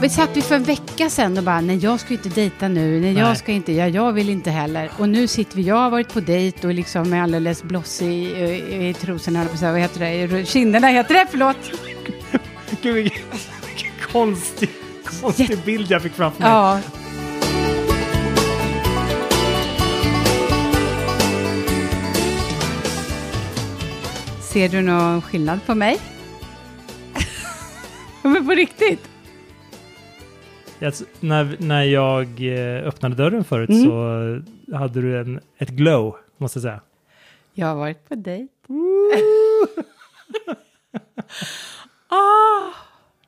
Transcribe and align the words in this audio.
Vi 0.00 0.08
satt 0.08 0.36
vi 0.36 0.42
för 0.42 0.54
en 0.54 0.62
vecka 0.62 1.10
sedan 1.10 1.38
och 1.38 1.44
bara, 1.44 1.60
nej 1.60 1.76
jag 1.76 2.00
ska 2.00 2.14
inte 2.14 2.28
dejta 2.28 2.68
nu, 2.68 3.00
nej 3.00 3.12
jag 3.12 3.26
Nej. 3.28 3.36
ska 3.36 3.52
inte, 3.52 3.72
ja, 3.72 3.88
jag 3.88 4.12
vill 4.12 4.30
inte 4.30 4.50
heller. 4.50 4.90
Och 4.98 5.08
nu 5.08 5.26
sitter 5.26 5.56
vi, 5.56 5.62
jag 5.62 5.76
har 5.76 5.90
varit 5.90 6.12
på 6.12 6.20
dejt 6.20 6.66
och 6.66 6.74
liksom 6.74 7.12
är 7.12 7.22
alldeles 7.22 7.62
blossig 7.62 8.08
i, 8.08 8.24
i, 8.24 8.88
i 8.88 8.94
trosorna, 8.94 9.46
jag 9.60 9.72
vad 9.72 9.80
heter 9.80 10.00
det, 10.28 10.46
kinderna 10.46 10.88
heter 10.88 11.14
det, 11.14 11.26
förlåt. 11.30 11.56
Gud, 12.82 13.12
vilken 13.66 13.90
konstig, 14.12 14.70
konstig 15.20 15.58
bild 15.64 15.90
jag 15.90 16.02
fick 16.02 16.12
framför 16.12 16.42
mig. 16.42 16.50
Ja. 16.50 16.80
Ser 24.40 24.68
du 24.68 24.82
någon 24.82 25.22
skillnad 25.22 25.66
på 25.66 25.74
mig? 25.74 25.98
Men 28.22 28.46
på 28.46 28.52
riktigt? 28.52 29.09
När, 31.20 31.56
när 31.58 31.82
jag 31.82 32.26
eh, 32.40 32.86
öppnade 32.88 33.14
dörren 33.14 33.44
förut 33.44 33.70
Mm. 33.70 33.84
så 33.84 34.76
hade 34.76 35.00
du 35.02 35.20
en, 35.20 35.40
ett 35.58 35.68
glow, 35.68 36.16
måste 36.36 36.56
jag 36.58 36.62
säga. 36.62 36.80
Jag 37.54 37.66
har 37.66 37.74
varit 37.74 38.08
på 38.08 38.14
dejt. 38.14 38.52
ah. 42.08 42.72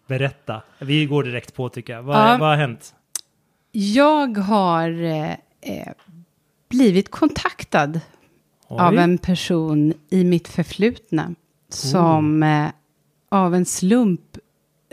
Berätta. 0.07 0.63
Vi 0.79 1.07
går 1.07 1.25
direkt 1.25 1.55
på 1.55 1.69
tycker 1.69 1.93
jag. 1.93 2.03
Vad, 2.03 2.17
Ja. 2.17 2.37
vad 2.41 2.49
har 2.49 2.57
hänt? 2.57 2.95
Jag 3.73 4.37
har 4.39 5.03
eh, 5.03 5.31
eh, 5.61 5.93
blivit 6.69 7.11
kontaktad 7.11 8.01
Oj. 8.69 8.81
av 8.81 8.99
en 8.99 9.19
person 9.19 9.95
i 10.11 10.25
mitt 10.25 10.49
förflutna 10.49 11.35
som 11.69 12.43
eh, 12.43 12.69
av 13.29 13.55
en 13.55 13.65
slump 13.65 14.21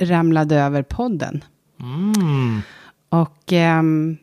ramlade 0.02 0.56
över 0.56 0.84
podden. 0.84 1.44
Mm. 1.80 2.62
Och 3.10 3.54
ehm, 3.54 4.18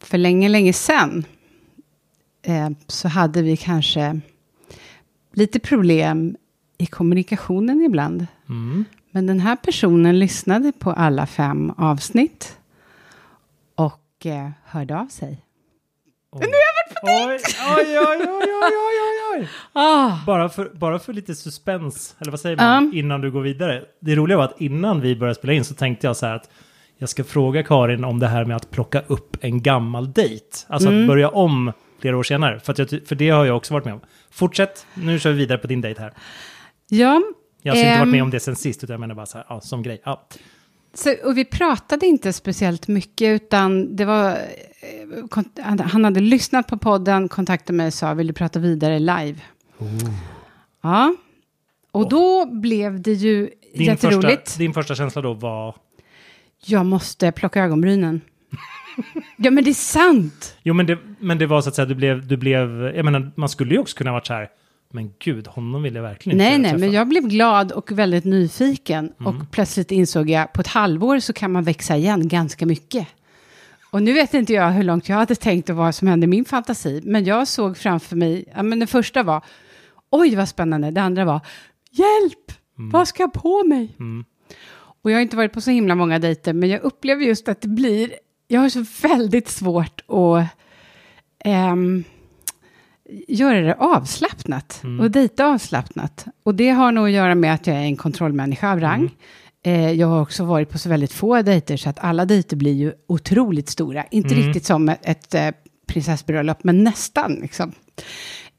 för 0.00 0.18
länge, 0.18 0.48
länge 0.48 0.72
sedan 0.72 1.24
eh, 2.42 2.68
så 2.86 3.08
hade 3.08 3.42
vi 3.42 3.56
kanske 3.56 4.20
lite 5.32 5.58
problem 5.60 6.36
i 6.78 6.86
kommunikationen 6.86 7.82
ibland. 7.82 8.26
Mm. 8.48 8.84
Men 9.10 9.26
den 9.26 9.40
här 9.40 9.56
personen 9.56 10.18
lyssnade 10.18 10.72
på 10.78 10.90
alla 10.92 11.26
fem 11.26 11.70
avsnitt 11.76 12.56
och 13.74 14.26
eh, 14.26 14.50
hörde 14.64 14.98
av 14.98 15.06
sig. 15.06 15.42
Oj. 16.30 16.40
Nu 16.40 16.46
har 16.46 16.52
jag 16.52 16.74
varit 16.76 17.00
på 17.00 17.06
oj, 17.06 17.98
oj, 17.98 17.98
oj, 17.98 18.28
oj, 18.28 18.52
oj, 18.62 18.98
oj, 19.00 19.40
oj. 19.40 19.48
Ah, 19.72 20.18
Bara 20.26 20.48
för, 20.48 20.70
bara 20.74 20.98
för 20.98 21.12
lite 21.12 21.34
suspens, 21.34 22.16
eller 22.18 22.30
vad 22.30 22.40
säger 22.40 22.56
man, 22.56 22.92
innan 22.94 23.20
du 23.20 23.30
går 23.30 23.40
vidare. 23.42 23.84
Det 24.00 24.14
roliga 24.16 24.36
var 24.38 24.44
att 24.44 24.60
innan 24.60 25.00
vi 25.00 25.16
började 25.16 25.34
spela 25.34 25.52
in 25.52 25.64
så 25.64 25.74
tänkte 25.74 26.06
jag 26.06 26.16
så 26.16 26.26
här 26.26 26.34
att 26.34 26.50
jag 26.98 27.08
ska 27.08 27.24
fråga 27.24 27.62
Karin 27.62 28.04
om 28.04 28.18
det 28.18 28.28
här 28.28 28.44
med 28.44 28.56
att 28.56 28.70
plocka 28.70 29.02
upp 29.06 29.36
en 29.40 29.62
gammal 29.62 30.12
dejt. 30.12 30.44
Alltså 30.68 30.88
Mm. 30.88 31.00
att 31.02 31.08
börja 31.08 31.28
om 31.28 31.72
flera 32.00 32.16
år 32.18 32.22
senare. 32.22 32.60
För, 32.60 32.74
jag, 32.78 32.88
för 33.08 33.14
det 33.14 33.30
har 33.30 33.44
jag 33.44 33.56
också 33.56 33.74
varit 33.74 33.84
med 33.84 33.94
om. 33.94 34.00
Fortsätt, 34.30 34.86
nu 34.94 35.18
kör 35.18 35.30
vi 35.32 35.38
vidare 35.38 35.58
på 35.58 35.66
din 35.66 35.80
dejt 35.80 36.02
här. 36.02 36.12
ja, 36.88 37.22
Jag 37.62 37.72
har 37.72 37.76
alltså 37.78 37.86
inte 37.86 37.98
varit 37.98 38.02
Ehm. 38.06 38.10
med 38.10 38.22
om 38.22 38.30
det 38.30 38.40
sen 38.40 38.56
sist, 38.56 38.84
utan 38.84 38.94
jag 38.94 39.00
menar 39.00 39.14
bara 39.14 39.26
så 39.26 39.38
här, 39.38 39.46
ja, 39.48 39.60
som 39.60 39.82
grej. 39.82 40.00
Ja. 40.04 40.26
så, 40.94 41.14
och 41.24 41.36
vi 41.38 41.44
pratade 41.44 42.06
inte 42.06 42.32
speciellt 42.32 42.88
mycket 42.88 43.42
utan 43.42 43.96
det 43.96 44.04
var... 44.04 44.30
eh, 44.30 45.80
han- 45.84 46.04
hade 46.04 46.20
lyssnat 46.20 46.66
på 46.68 46.78
podden, 46.78 47.28
kontaktade 47.28 47.76
mig 47.76 47.86
och 47.86 47.94
sa 47.94 48.14
vill 48.14 48.26
du 48.26 48.32
prata 48.32 48.58
vidare 48.58 48.98
live? 48.98 49.36
Ja, 50.82 51.14
och 51.92 52.08
då 52.08 52.46
blev 52.46 53.00
det 53.00 53.12
ju 53.12 53.50
Din, 53.74 53.86
jätteroligt. 53.86 54.42
första, 54.48 54.58
din 54.58 54.74
första 54.74 54.94
känsla 54.94 55.22
då 55.22 55.32
var... 55.34 55.74
Jag 56.66 56.86
måste 56.86 57.32
plocka 57.32 57.64
ögonbrynen. 57.64 58.20
ja, 59.36 59.50
men 59.50 59.64
det 59.64 59.70
är 59.70 59.74
sant. 59.74 60.56
Jo, 60.62 60.74
men 60.74 60.86
det, 60.86 60.98
men 61.20 61.38
det 61.38 61.46
var 61.46 61.60
så 61.60 61.68
att 61.68 61.74
säga, 61.74 61.86
du 61.86 61.94
blev, 61.94 62.26
du 62.26 62.36
blev... 62.36 62.92
Jag 62.96 63.04
menar, 63.04 63.30
man 63.34 63.48
skulle 63.48 63.74
ju 63.74 63.78
också 63.78 63.96
kunna 63.96 64.12
varit 64.12 64.26
så 64.26 64.32
här, 64.32 64.48
men 64.92 65.12
gud, 65.18 65.46
honom 65.46 65.82
vill 65.82 65.94
jag 65.94 66.02
verkligen 66.02 66.38
Nej, 66.38 66.46
inte 66.48 66.58
nej, 66.62 66.70
träffa. 66.70 66.80
men 66.80 66.92
jag 66.92 67.08
blev 67.08 67.22
glad 67.28 67.72
och 67.72 67.92
väldigt 67.92 68.24
nyfiken. 68.24 69.12
Mm. 69.20 69.26
Och 69.26 69.50
plötsligt 69.50 69.90
insåg 69.90 70.30
jag, 70.30 70.52
på 70.52 70.60
ett 70.60 70.66
halvår 70.66 71.18
så 71.18 71.32
kan 71.32 71.52
man 71.52 71.64
växa 71.64 71.96
igen 71.96 72.28
ganska 72.28 72.66
mycket. 72.66 73.08
Och 73.90 74.02
nu 74.02 74.12
vet 74.12 74.34
inte 74.34 74.52
jag 74.52 74.70
hur 74.70 74.82
långt 74.82 75.08
jag 75.08 75.16
hade 75.16 75.34
tänkt 75.34 75.70
och 75.70 75.76
vad 75.76 75.94
som 75.94 76.08
hände 76.08 76.24
i 76.24 76.28
min 76.28 76.44
fantasi. 76.44 77.00
Men 77.04 77.24
jag 77.24 77.48
såg 77.48 77.76
framför 77.76 78.16
mig, 78.16 78.44
ja, 78.56 78.62
men 78.62 78.78
det 78.78 78.86
första 78.86 79.22
var, 79.22 79.44
oj 80.10 80.36
vad 80.36 80.48
spännande. 80.48 80.90
Det 80.90 81.02
andra 81.02 81.24
var, 81.24 81.40
hjälp, 81.90 82.58
vad 82.92 83.08
ska 83.08 83.22
jag 83.22 83.32
på 83.32 83.64
mig? 83.64 83.96
Mm. 83.98 84.24
Och 85.06 85.12
jag 85.12 85.16
har 85.16 85.22
inte 85.22 85.36
varit 85.36 85.52
på 85.52 85.60
så 85.60 85.70
himla 85.70 85.94
många 85.94 86.18
dejter, 86.18 86.52
men 86.52 86.68
jag 86.68 86.82
upplever 86.82 87.24
just 87.24 87.48
att 87.48 87.60
det 87.60 87.68
blir, 87.68 88.12
jag 88.48 88.60
har 88.60 88.68
så 88.68 88.84
väldigt 89.02 89.48
svårt 89.48 90.00
att 90.08 90.46
ehm, 91.44 92.04
göra 93.28 93.60
det 93.60 93.74
avslappnat 93.74 94.82
och 95.00 95.10
dejta 95.10 95.46
avslappnat. 95.46 96.26
Och 96.42 96.54
det 96.54 96.68
har 96.68 96.92
nog 96.92 97.06
att 97.06 97.12
göra 97.12 97.34
med 97.34 97.54
att 97.54 97.66
jag 97.66 97.76
är 97.76 97.80
en 97.80 97.96
kontrollmänniska 97.96 98.72
av 98.72 98.80
rang. 98.80 99.10
Eh, 99.64 99.92
jag 99.92 100.06
har 100.06 100.22
också 100.22 100.44
varit 100.44 100.70
på 100.70 100.78
så 100.78 100.88
väldigt 100.88 101.12
få 101.12 101.42
dejter 101.42 101.76
så 101.76 101.88
att 101.88 101.98
alla 101.98 102.24
dejter 102.24 102.56
blir 102.56 102.74
ju 102.74 102.92
otroligt 103.08 103.68
stora. 103.68 104.04
Inte 104.10 104.34
riktigt 104.34 104.64
som 104.64 104.88
ett, 104.88 105.00
ett 105.02 105.34
eh, 105.34 105.50
prinsessbröllop, 105.86 106.64
men 106.64 106.84
nästan 106.84 107.34
liksom. 107.34 107.72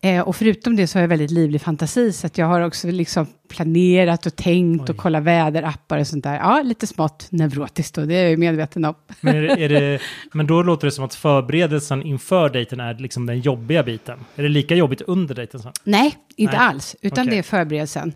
Eh, 0.02 0.22
och 0.22 0.35
förutom 0.35 0.75
det 0.75 0.88
så 0.88 0.97
har 0.97 1.02
jag 1.02 1.08
väldigt 1.08 1.31
livlig 1.31 1.62
fantasi, 1.62 2.13
så 2.13 2.28
att 2.28 2.38
jag 2.38 2.46
har 2.46 2.62
också 2.62 2.88
liksom 2.88 3.28
planerat 3.50 4.25
och 4.25 4.35
tänkt 4.35 4.90
och 4.90 4.97
kollat 4.97 5.24
väderappar 5.24 5.97
och 5.97 6.08
sånt 6.08 6.24
där. 6.24 6.35
Ja, 6.35 6.62
lite 6.62 6.88
smått 6.88 7.28
neurotiskt 7.30 7.97
och 7.97 8.07
det 8.07 8.16
är 8.16 8.22
jag 8.22 8.30
ju 8.30 8.38
medveten 8.38 8.86
om. 8.86 8.96
Men, 9.22 9.36
är 9.36 9.41
det, 9.41 9.63
är 9.63 9.69
det, 9.69 10.00
men 10.34 10.47
då 10.47 10.63
låter 10.63 10.88
det 10.88 10.91
som 10.91 11.06
att 11.06 11.16
förberedelsen 11.16 12.03
inför 12.03 12.50
dejten 12.50 12.80
är 12.80 12.94
liksom 12.94 13.25
den 13.25 13.40
jobbiga 13.40 13.84
biten. 13.84 14.19
Är 14.36 14.44
det 14.44 14.50
lika 14.50 14.75
jobbigt 14.75 15.02
under 15.02 15.36
dejten? 15.36 15.59
sen? 15.59 15.72
Nej, 15.84 16.18
inte 16.36 16.57
Nej. 16.57 16.66
alls, 16.66 16.96
utan 17.02 17.24
Okej. 17.24 17.31
det 17.31 17.40
är 17.40 17.44
förberedelsen. 17.44 18.13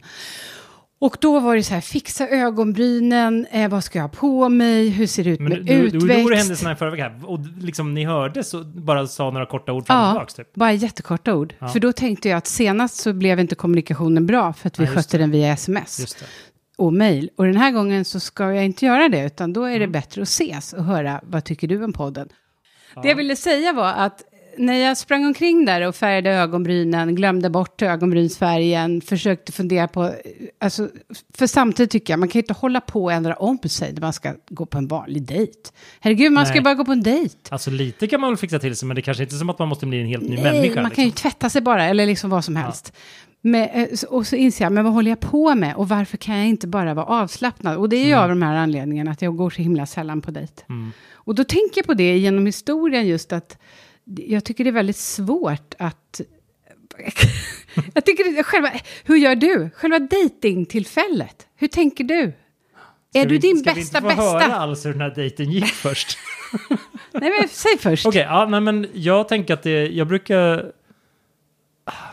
Och 1.01 1.17
då 1.21 1.39
var 1.39 1.55
det 1.55 1.63
så 1.63 1.73
här, 1.73 1.81
fixa 1.81 2.27
ögonbrynen, 2.27 3.45
eh, 3.51 3.69
vad 3.69 3.83
ska 3.83 3.99
jag 3.99 4.03
ha 4.03 4.09
på 4.09 4.49
mig, 4.49 4.89
hur 4.89 5.07
ser 5.07 5.23
det 5.23 5.29
ut 5.29 5.39
Men 5.39 5.49
med 5.53 5.65
du, 5.65 5.73
utväxt? 5.73 6.07
du 6.07 6.21
gjorde 6.21 6.35
händelserna 6.35 6.71
i 6.71 6.75
förra 6.75 6.89
veckan 6.89 7.25
och 7.25 7.39
liksom 7.59 7.93
ni 7.93 8.05
hörde 8.05 8.43
så 8.43 8.63
bara 8.63 9.07
sa 9.07 9.31
några 9.31 9.45
korta 9.45 9.71
ord 9.73 9.85
fram 9.87 9.97
och 10.01 10.05
Ja, 10.07 10.11
tillbaks 10.11 10.33
typ. 10.33 10.53
bara 10.55 10.71
jättekorta 10.73 11.33
ord. 11.35 11.53
Ja. 11.59 11.67
För 11.67 11.79
då 11.79 11.91
tänkte 11.93 12.29
jag 12.29 12.37
att 12.37 12.47
senast 12.47 12.95
så 12.97 13.13
blev 13.13 13.39
inte 13.39 13.55
kommunikationen 13.55 14.25
bra 14.25 14.53
för 14.53 14.67
att 14.67 14.79
vi 14.79 14.83
just 14.83 14.95
skötte 14.95 15.17
den 15.17 15.31
via 15.31 15.53
sms 15.53 15.97
det. 16.15 16.25
och 16.77 16.93
mejl. 16.93 17.29
Och 17.37 17.45
den 17.45 17.57
här 17.57 17.71
gången 17.71 18.05
så 18.05 18.19
ska 18.19 18.53
jag 18.53 18.65
inte 18.65 18.85
göra 18.85 19.09
det, 19.09 19.25
utan 19.25 19.53
då 19.53 19.63
är 19.63 19.69
det 19.71 19.75
Mm. 19.85 19.91
bättre 19.91 20.21
att 20.21 20.27
ses 20.27 20.73
och 20.73 20.83
höra 20.85 21.21
vad 21.23 21.43
tycker 21.43 21.67
du 21.67 21.83
om 21.83 21.93
podden. 21.93 22.29
Det 23.01 23.07
jag 23.09 23.15
ville 23.15 23.35
säga 23.35 23.73
var 23.73 23.93
att 23.93 24.21
när 24.57 24.73
jag 24.73 24.97
sprang 24.97 25.25
omkring 25.25 25.65
där 25.65 25.87
och 25.87 25.95
färgade 25.95 26.29
ögonbrynen, 26.29 27.15
glömde 27.15 27.49
bort 27.49 27.81
ögonbrynsfärgen, 27.81 29.01
försökte 29.01 29.51
fundera 29.51 29.87
på, 29.87 30.13
alltså, 30.59 30.89
för 31.33 31.47
samtidigt 31.47 31.91
tycker 31.91 32.13
jag, 32.13 32.19
man 32.19 32.29
kan 32.29 32.39
ju 32.39 32.43
inte 32.43 32.53
hålla 32.53 32.81
på 32.81 33.03
och 33.03 33.11
ändra 33.11 33.35
om 33.35 33.59
sig 33.65 33.93
när 33.93 34.01
man 34.01 34.13
ska 34.13 34.33
gå 34.49 34.65
på 34.65 34.77
en 34.77 34.87
vanlig 34.87 35.23
dejt. 35.23 35.69
Herregud, 35.99 36.31
man 36.31 36.45
ska 36.45 36.53
Nej. 36.53 36.59
ju 36.59 36.63
bara 36.63 36.75
gå 36.75 36.85
på 36.85 36.91
en 36.91 37.03
dejt. 37.03 37.35
Alltså 37.49 37.71
lite 37.71 38.07
kan 38.07 38.21
man 38.21 38.29
väl 38.29 38.37
fixa 38.37 38.59
till 38.59 38.75
sig, 38.75 38.87
men 38.87 38.95
det 38.95 39.01
kanske 39.01 39.23
inte 39.23 39.35
är 39.35 39.37
som 39.37 39.49
att 39.49 39.59
man 39.59 39.67
måste 39.67 39.85
bli 39.85 40.01
en 40.01 40.07
helt 40.07 40.23
ny 40.23 40.35
Nej, 40.35 40.43
människa. 40.43 40.81
man 40.81 40.91
kan 40.91 41.03
ju 41.03 41.09
liksom. 41.09 41.29
tvätta 41.29 41.49
sig 41.49 41.61
bara, 41.61 41.85
eller 41.85 42.05
liksom 42.05 42.29
vad 42.29 42.45
som 42.45 42.55
helst. 42.55 42.93
Men, 43.41 43.69
eh, 43.69 43.87
och 44.09 44.27
så 44.27 44.35
inser 44.35 44.65
jag, 44.65 44.73
men 44.73 44.83
vad 44.83 44.93
håller 44.93 45.11
jag 45.11 45.19
på 45.19 45.55
med? 45.55 45.75
Och 45.75 45.89
varför 45.89 46.17
kan 46.17 46.37
jag 46.37 46.47
inte 46.47 46.67
bara 46.67 46.93
vara 46.93 47.05
avslappnad? 47.05 47.77
Och 47.77 47.89
det 47.89 47.95
är 47.95 48.05
ju 48.05 48.13
av 48.13 48.29
de 48.29 48.41
här 48.41 48.55
anledningarna 48.55 49.11
att 49.11 49.21
jag 49.21 49.35
går 49.35 49.49
så 49.49 49.61
himla 49.61 49.85
sällan 49.85 50.21
på 50.21 50.31
dejt. 50.31 50.63
Mm. 50.69 50.91
Och 51.13 51.35
då 51.35 51.43
tänker 51.43 51.77
jag 51.77 51.85
på 51.85 51.93
det 51.93 52.17
genom 52.17 52.45
historien 52.45 53.07
just 53.07 53.33
att 53.33 53.57
jag 54.05 54.43
tycker 54.43 54.63
det 54.63 54.69
är 54.69 54.71
väldigt 54.71 54.95
svårt 54.97 55.73
att... 55.79 56.21
jag 57.93 58.05
tycker 58.05 58.35
det, 58.35 58.43
själva, 58.43 58.71
hur 59.03 59.15
gör 59.15 59.35
du? 59.35 59.69
Själva 59.75 59.99
dejtingtillfället, 59.99 61.47
hur 61.55 61.67
tänker 61.67 62.03
du? 62.03 62.33
Ska 63.09 63.19
är 63.19 63.25
du 63.25 63.29
vi- 63.29 63.37
din 63.37 63.57
ska 63.57 63.73
bästa 63.73 63.99
vi 63.99 64.05
inte 64.05 64.15
få 64.15 64.21
höra 64.21 64.39
bästa? 64.39 64.55
alls 64.55 64.85
hur 64.85 64.91
den 64.91 65.01
här 65.01 65.15
dejten 65.15 65.51
gick 65.51 65.65
först? 65.65 66.17
Nej 67.11 67.29
men 67.39 67.49
säg 67.49 67.77
först. 67.79 68.05
Okej, 68.05 68.21
ja, 68.21 68.45
nej, 68.45 68.61
men 68.61 68.87
jag 68.93 69.27
tänker 69.27 69.53
att 69.53 69.63
det, 69.63 69.87
jag 69.87 70.07
brukar... 70.07 70.71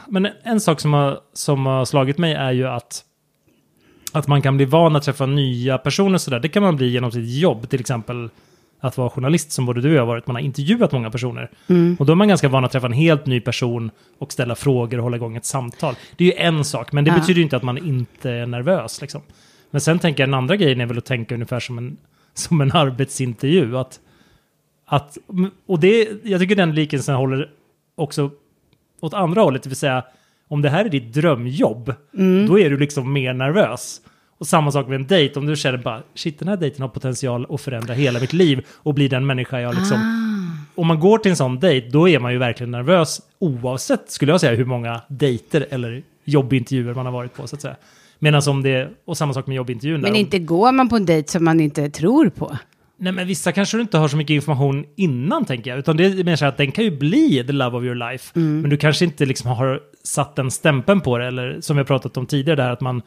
Men 0.09 0.29
en 0.43 0.61
sak 0.61 0.81
som 0.81 0.93
har, 0.93 1.21
som 1.33 1.67
har 1.67 1.85
slagit 1.85 2.19
mig 2.19 2.33
är 2.35 2.53
ju 2.53 2.67
att, 2.69 3.05
att 4.13 4.27
man 4.27 4.43
kan 4.43 4.57
bli 4.57 4.67
van 4.67 4.97
att 4.97 5.03
träffa 5.03 5.27
nya 5.27 5.79
personer 5.79 6.19
sådär. 6.19 6.41
Det 6.41 6.49
kan 6.49 6.63
man 6.63 6.77
bli 6.77 6.89
genom 6.89 7.13
sitt 7.13 7.29
jobb, 7.41 7.69
till 7.69 7.81
exempel 7.81 8.31
att 8.81 8.97
vara 8.99 9.11
journalist 9.11 9.53
som 9.53 9.67
både 9.67 9.81
du 9.81 9.89
och 9.91 9.95
jag 9.95 10.01
har 10.01 10.07
varit. 10.07 10.27
Man 10.27 10.37
har 10.37 10.41
intervjuat 10.43 10.93
många 10.93 11.11
personer. 11.11 11.51
Och 11.99 12.07
då 12.07 12.13
är 12.13 12.15
man 12.17 12.29
ganska 12.29 12.49
van 12.49 12.65
att 12.65 12.73
träffa 12.73 12.87
en 12.87 12.93
helt 12.93 13.27
ny 13.27 13.41
person 13.41 13.91
och 14.19 14.33
ställa 14.33 14.55
frågor 14.55 14.99
och 14.99 15.03
hålla 15.03 15.17
igång 15.17 15.37
ett 15.37 15.45
samtal. 15.45 15.95
Det 16.17 16.25
är 16.25 16.29
ju 16.29 16.47
en 16.47 16.65
sak, 16.65 16.93
men 16.93 17.05
det 17.05 17.11
Ja. 17.11 17.15
betyder 17.19 17.37
ju 17.39 17.43
inte 17.43 17.57
att 17.57 17.63
man 17.63 17.79
inte 17.79 18.31
är 18.31 18.47
nervös. 18.47 19.01
Liksom. 19.01 19.21
Men 19.71 19.81
sen 19.81 19.99
tänker 19.99 20.23
jag 20.23 20.29
den 20.29 20.35
andra 20.35 20.57
grejen 20.57 20.81
är 20.81 20.87
väl 20.87 20.99
att 20.99 21.05
tänka 21.05 21.35
ungefär 21.35 21.61
som 21.61 21.79
en, 21.79 21.97
som 22.35 22.61
en 22.61 22.73
arbetsintervju. 22.73 23.77
Att, 23.79 24.01
att, 24.87 25.19
och 25.67 25.81
det, 25.81 26.09
jag 26.25 26.41
tycker 26.41 26.57
den 26.57 26.75
likelsen 26.75 27.15
håller 27.15 27.51
också 27.95 28.31
åt 29.01 29.15
andra 29.15 29.41
hållet, 29.41 29.63
det 29.63 29.69
vill 29.69 29.77
säga 29.77 30.05
om 30.49 30.63
det 30.63 30.71
här 30.71 30.85
är 30.85 30.89
ditt 30.89 31.13
drömjobb, 31.13 31.95
då 32.49 32.59
är 32.59 32.71
du 32.71 32.77
liksom 32.79 33.13
mer 33.13 33.33
nervös. 33.33 34.01
Och 34.39 34.47
samma 34.47 34.71
sak 34.73 34.89
med 34.89 34.95
en 34.95 35.07
dejt, 35.07 35.39
om 35.39 35.47
du 35.47 35.57
känner 35.57 35.79
bara 35.79 36.03
shit 36.15 36.39
den 36.39 36.49
här 36.49 36.57
dejten 36.57 36.83
har 36.83 36.89
potential 36.89 37.47
att 37.51 37.61
förändra 37.61 37.95
hela 37.95 38.21
mitt 38.21 38.33
liv 38.33 38.67
och 38.71 38.95
bli 38.95 39.09
den 39.09 39.27
människa 39.27 39.61
jag 39.61 39.75
liksom... 39.75 39.97
Ah. 39.97 40.25
Om 40.81 40.87
man 40.87 41.01
går 41.01 41.19
till 41.19 41.31
en 41.31 41.37
sån 41.37 41.61
dejt, 41.61 41.89
då 41.89 42.09
är 42.09 42.19
man 42.19 42.33
ju 42.33 42.39
verkligen 42.39 42.71
nervös 42.71 43.21
oavsett, 43.39 44.11
skulle 44.11 44.33
jag 44.33 44.41
säga, 44.41 44.55
hur 44.57 44.65
många 44.65 45.01
dejter 45.09 45.67
eller 45.71 46.03
jobbintervjuer 46.25 46.95
man 46.95 47.07
har 47.07 47.13
varit 47.13 47.35
på 47.35 47.47
så 47.47 47.57
att 47.57 47.63
säga. 47.63 47.77
Medan 48.19 48.43
om 48.49 48.63
det, 48.63 48.89
och 49.05 49.17
samma 49.17 49.35
sak 49.35 49.47
med 49.47 49.57
jobbintervjun. 49.57 50.01
Men 50.01 50.11
om- 50.11 50.17
inte 50.17 50.39
går 50.39 50.73
man 50.73 50.89
på 50.89 50.97
en 50.97 51.07
dejt 51.07 51.29
som 51.29 51.45
man 51.45 51.61
inte 51.61 51.91
tror 51.91 52.29
på. 52.29 52.59
Nej, 53.01 53.13
men 53.13 53.27
vissa 53.27 53.53
kanske 53.53 53.77
du 53.77 53.81
inte 53.81 53.99
har 53.99 54.09
så 54.09 54.17
mycket 54.17 54.35
information 54.35 54.85
innan, 54.97 55.45
tänker 55.45 55.71
jag. 55.71 55.79
Utan 55.79 55.97
det 55.97 56.05
är 56.05 56.25
mer 56.25 56.37
så 56.37 56.47
att 56.47 56.57
den 56.57 56.73
kan 56.73 56.85
ju 56.85 56.91
bli 56.91 57.45
the 57.47 57.53
love 57.53 57.77
of 57.79 57.85
your 57.85 57.95
life. 57.95 58.33
Mm. 58.41 58.61
Men 58.61 58.71
du 58.71 58.77
kanske 58.77 59.05
inte 59.05 59.27
liksom 59.27 59.51
har 59.51 59.81
satt 60.05 60.37
den 60.37 60.51
stämpeln 60.51 61.01
på 61.01 61.19
det. 61.19 61.27
Eller 61.27 61.61
som 61.61 61.77
vi 61.77 61.81
har 61.81 61.85
pratat 61.85 62.17
om 62.17 62.27
tidigare, 62.27 62.57
där 62.63 62.71
att 62.71 62.81
man, 62.81 63.03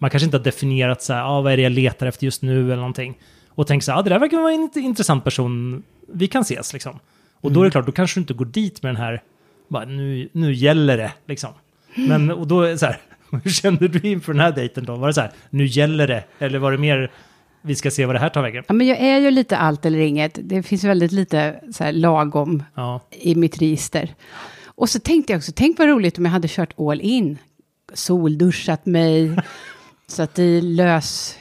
man 0.00 0.10
kanske 0.10 0.24
inte 0.24 0.36
har 0.36 0.44
definierat 0.44 1.02
så 1.02 1.12
här, 1.12 1.22
ah, 1.24 1.40
vad 1.40 1.52
är 1.52 1.56
det 1.56 1.62
jag 1.62 1.72
letar 1.72 2.06
efter 2.06 2.24
just 2.24 2.42
nu 2.42 2.64
eller 2.66 2.76
någonting. 2.76 3.18
Och 3.48 3.66
tänker 3.66 3.84
så 3.84 3.92
här, 3.92 3.98
ah, 3.98 4.02
det 4.02 4.10
där 4.10 4.18
verkar 4.18 4.36
vara 4.40 4.52
en 4.52 4.68
int- 4.70 4.78
intressant 4.78 5.24
person, 5.24 5.82
vi 6.12 6.26
kan 6.28 6.42
ses 6.42 6.72
liksom. 6.72 6.98
Och 7.40 7.52
då 7.52 7.60
är 7.60 7.64
det 7.64 7.70
klart, 7.70 7.86
då 7.86 7.92
kanske 7.92 8.20
du 8.20 8.22
inte 8.22 8.34
går 8.34 8.44
dit 8.44 8.82
med 8.82 8.88
den 8.94 9.02
här, 9.02 9.22
bara, 9.68 9.84
nu, 9.84 10.28
nu 10.32 10.52
gäller 10.54 10.96
det 10.96 11.12
liksom. 11.26 11.50
Men 11.94 12.30
och 12.30 12.46
då 12.46 12.62
är 12.62 12.76
så 12.76 12.86
här, 12.86 12.98
hur 13.44 13.50
kände 13.50 13.88
du 13.88 14.08
inför 14.08 14.32
den 14.32 14.40
här 14.40 14.52
dejten 14.52 14.84
då? 14.84 14.96
Var 14.96 15.06
det 15.06 15.14
så 15.14 15.20
här, 15.20 15.30
nu 15.50 15.66
gäller 15.66 16.06
det? 16.08 16.24
Eller 16.38 16.58
var 16.58 16.72
det 16.72 16.78
mer, 16.78 17.10
vi 17.62 17.74
ska 17.74 17.90
se 17.90 18.06
vad 18.06 18.14
det 18.14 18.18
här 18.20 18.28
tar 18.28 18.42
vägen? 18.42 18.64
Ja, 18.68 18.74
men 18.74 18.86
jag 18.86 18.98
är 18.98 19.18
ju 19.18 19.30
lite 19.30 19.56
allt 19.56 19.86
eller 19.86 19.98
inget. 19.98 20.38
Det 20.42 20.62
finns 20.62 20.84
väldigt 20.84 21.12
lite 21.12 21.60
så 21.72 21.84
här, 21.84 21.92
lagom 21.92 22.62
Ja. 22.74 23.00
i 23.10 23.34
mitt 23.34 23.62
register. 23.62 24.14
Och 24.64 24.88
så 24.88 25.00
tänkte 25.00 25.32
jag 25.32 25.38
också, 25.38 25.52
tänk 25.56 25.78
vad 25.78 25.88
roligt 25.88 26.18
om 26.18 26.24
jag 26.24 26.32
hade 26.32 26.48
kört 26.48 26.74
all 26.78 27.00
in. 27.00 27.38
Solduschat 27.94 28.86
mig, 28.86 29.36
satt 30.10 30.38
i 30.38 30.60
lös 30.60 31.36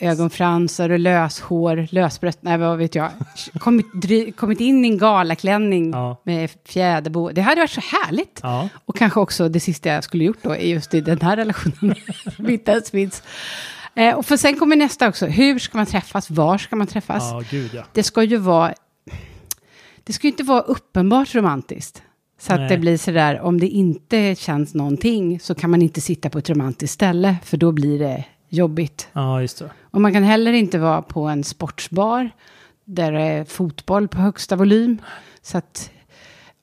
ögonfransar 0.00 0.90
och 0.90 0.98
löshår, 0.98 1.86
lösbröst, 1.90 2.38
nej 2.42 2.58
vad 2.58 2.78
vet 2.78 2.94
jag. 2.94 3.10
Kommit, 3.58 3.86
dry, 3.94 4.32
kommit 4.32 4.60
in 4.60 4.84
i 4.84 4.88
en 4.88 4.98
galaklänning 4.98 5.90
Ja. 5.90 6.20
med 6.24 6.50
fjäderbo. 6.64 7.30
Det 7.32 7.40
hade 7.42 7.60
varit 7.60 7.70
så 7.70 7.80
härligt. 7.80 8.40
Ja. 8.42 8.68
Och 8.84 8.96
kanske 8.96 9.20
också 9.20 9.48
det 9.48 9.60
sista 9.60 9.88
jag 9.88 10.04
skulle 10.04 10.24
gjort 10.24 10.38
då, 10.42 10.50
är 10.50 10.66
just 10.66 10.94
i 10.94 11.00
den 11.00 11.20
här 11.20 11.36
relationen. 11.36 11.94
inte 12.48 12.70
ens 12.72 12.92
minns. 12.92 13.22
Eh, 13.94 14.14
och 14.14 14.26
för 14.26 14.36
sen 14.36 14.58
kommer 14.58 14.76
nästa 14.76 15.08
också, 15.08 15.26
hur 15.26 15.58
ska 15.58 15.78
man 15.78 15.86
träffas, 15.86 16.30
var 16.30 16.58
ska 16.58 16.76
man 16.76 16.86
träffas? 16.86 17.22
Ja, 17.22 17.42
gud 17.50 17.82
det 17.92 18.02
ska 18.02 18.22
ju 18.22 18.36
vara... 18.36 18.74
Det 20.04 20.12
ska 20.12 20.26
ju 20.26 20.30
inte 20.30 20.42
vara 20.42 20.60
uppenbart 20.60 21.34
romantiskt. 21.34 22.02
Så 22.40 22.52
att 22.52 22.60
Nej. 22.60 22.68
det 22.68 22.78
blir 22.78 22.96
sådär, 22.96 23.40
om 23.40 23.60
det 23.60 23.68
inte 23.68 24.34
känns 24.34 24.74
någonting 24.74 25.40
så 25.40 25.54
kan 25.54 25.70
man 25.70 25.82
inte 25.82 26.00
sitta 26.00 26.30
på 26.30 26.38
ett 26.38 26.50
romantiskt 26.50 26.94
ställe, 26.94 27.36
för 27.44 27.56
då 27.56 27.72
blir 27.72 27.98
det 27.98 28.24
jobbigt. 28.48 29.08
Ja, 29.12 29.40
just 29.40 29.58
det. 29.58 29.70
Och 29.90 30.00
man 30.00 30.12
kan 30.12 30.22
heller 30.22 30.52
inte 30.52 30.78
vara 30.78 31.02
på 31.02 31.20
en 31.24 31.44
sportsbar 31.44 32.30
där 32.84 33.12
det 33.12 33.20
är 33.22 33.44
fotboll 33.44 34.08
på 34.08 34.18
högsta 34.18 34.56
volym. 34.56 34.98
Så 35.42 35.58
att, 35.58 35.90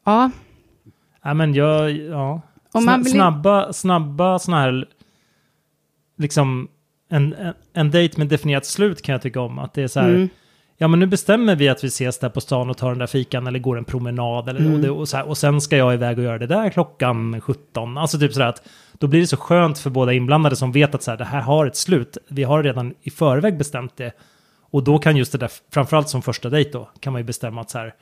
ja, 0.05 0.31
Ja, 1.23 1.33
men 1.33 1.53
jag, 1.53 1.91
ja. 1.91 2.41
Om 2.71 2.85
man 2.85 3.03
vill- 3.03 3.11
Snabba, 3.13 3.73
snabba 3.73 4.39
sådana 4.39 4.61
här, 4.61 4.85
liksom, 6.17 6.67
en, 7.09 7.33
en, 7.33 7.53
en 7.73 7.91
dejt 7.91 8.17
med 8.17 8.27
definierat 8.27 8.65
slut 8.65 9.01
kan 9.01 9.13
jag 9.13 9.21
tycka 9.21 9.41
om. 9.41 9.59
Att 9.59 9.73
det 9.73 9.81
är 9.83 9.87
så 9.87 9.99
här, 9.99 10.09
Mm. 10.09 10.29
Ja 10.77 10.87
men 10.87 10.99
nu 10.99 11.05
bestämmer 11.05 11.55
vi 11.55 11.69
att 11.69 11.83
vi 11.83 11.87
ses 11.87 12.19
där 12.19 12.29
på 12.29 12.41
stan 12.41 12.69
och 12.69 12.77
tar 12.77 12.89
den 12.89 12.97
där 12.99 13.07
fikan 13.07 13.47
eller 13.47 13.59
går 13.59 13.77
en 13.77 13.85
promenad. 13.85 14.49
Eller, 14.49 14.59
Mm. 14.59 14.73
och, 14.73 14.79
det, 14.79 14.89
och, 14.89 15.07
så 15.09 15.17
här, 15.17 15.27
och 15.27 15.37
sen 15.37 15.61
ska 15.61 15.77
jag 15.77 15.93
iväg 15.93 16.17
och 16.17 16.23
göra 16.23 16.37
det 16.37 16.47
där 16.47 16.69
klockan 16.69 17.41
17. 17.41 17.97
Alltså 17.97 18.19
typ 18.19 18.33
sådär 18.33 18.47
att 18.47 18.61
då 18.93 19.07
blir 19.07 19.19
det 19.21 19.27
så 19.27 19.37
skönt 19.37 19.79
för 19.79 19.89
båda 19.89 20.13
inblandade 20.13 20.55
som 20.55 20.71
vet 20.71 20.95
att 20.95 21.03
så 21.03 21.11
här, 21.11 21.17
det 21.17 21.25
här 21.25 21.41
har 21.41 21.65
ett 21.65 21.75
slut. 21.75 22.17
Vi 22.27 22.43
har 22.43 22.63
redan 22.63 22.93
i 23.01 23.09
förväg 23.09 23.57
bestämt 23.57 23.97
det. 23.97 24.11
Och 24.71 24.83
då 24.83 24.99
kan 24.99 25.17
just 25.17 25.31
det 25.31 25.37
där, 25.37 25.51
framförallt 25.73 26.09
som 26.09 26.21
första 26.21 26.49
dejt 26.49 26.69
då, 26.71 26.89
kan 26.99 27.13
man 27.13 27.19
ju 27.19 27.25
bestämma 27.25 27.61
att 27.61 27.69
så 27.69 27.77
här, 27.77 27.93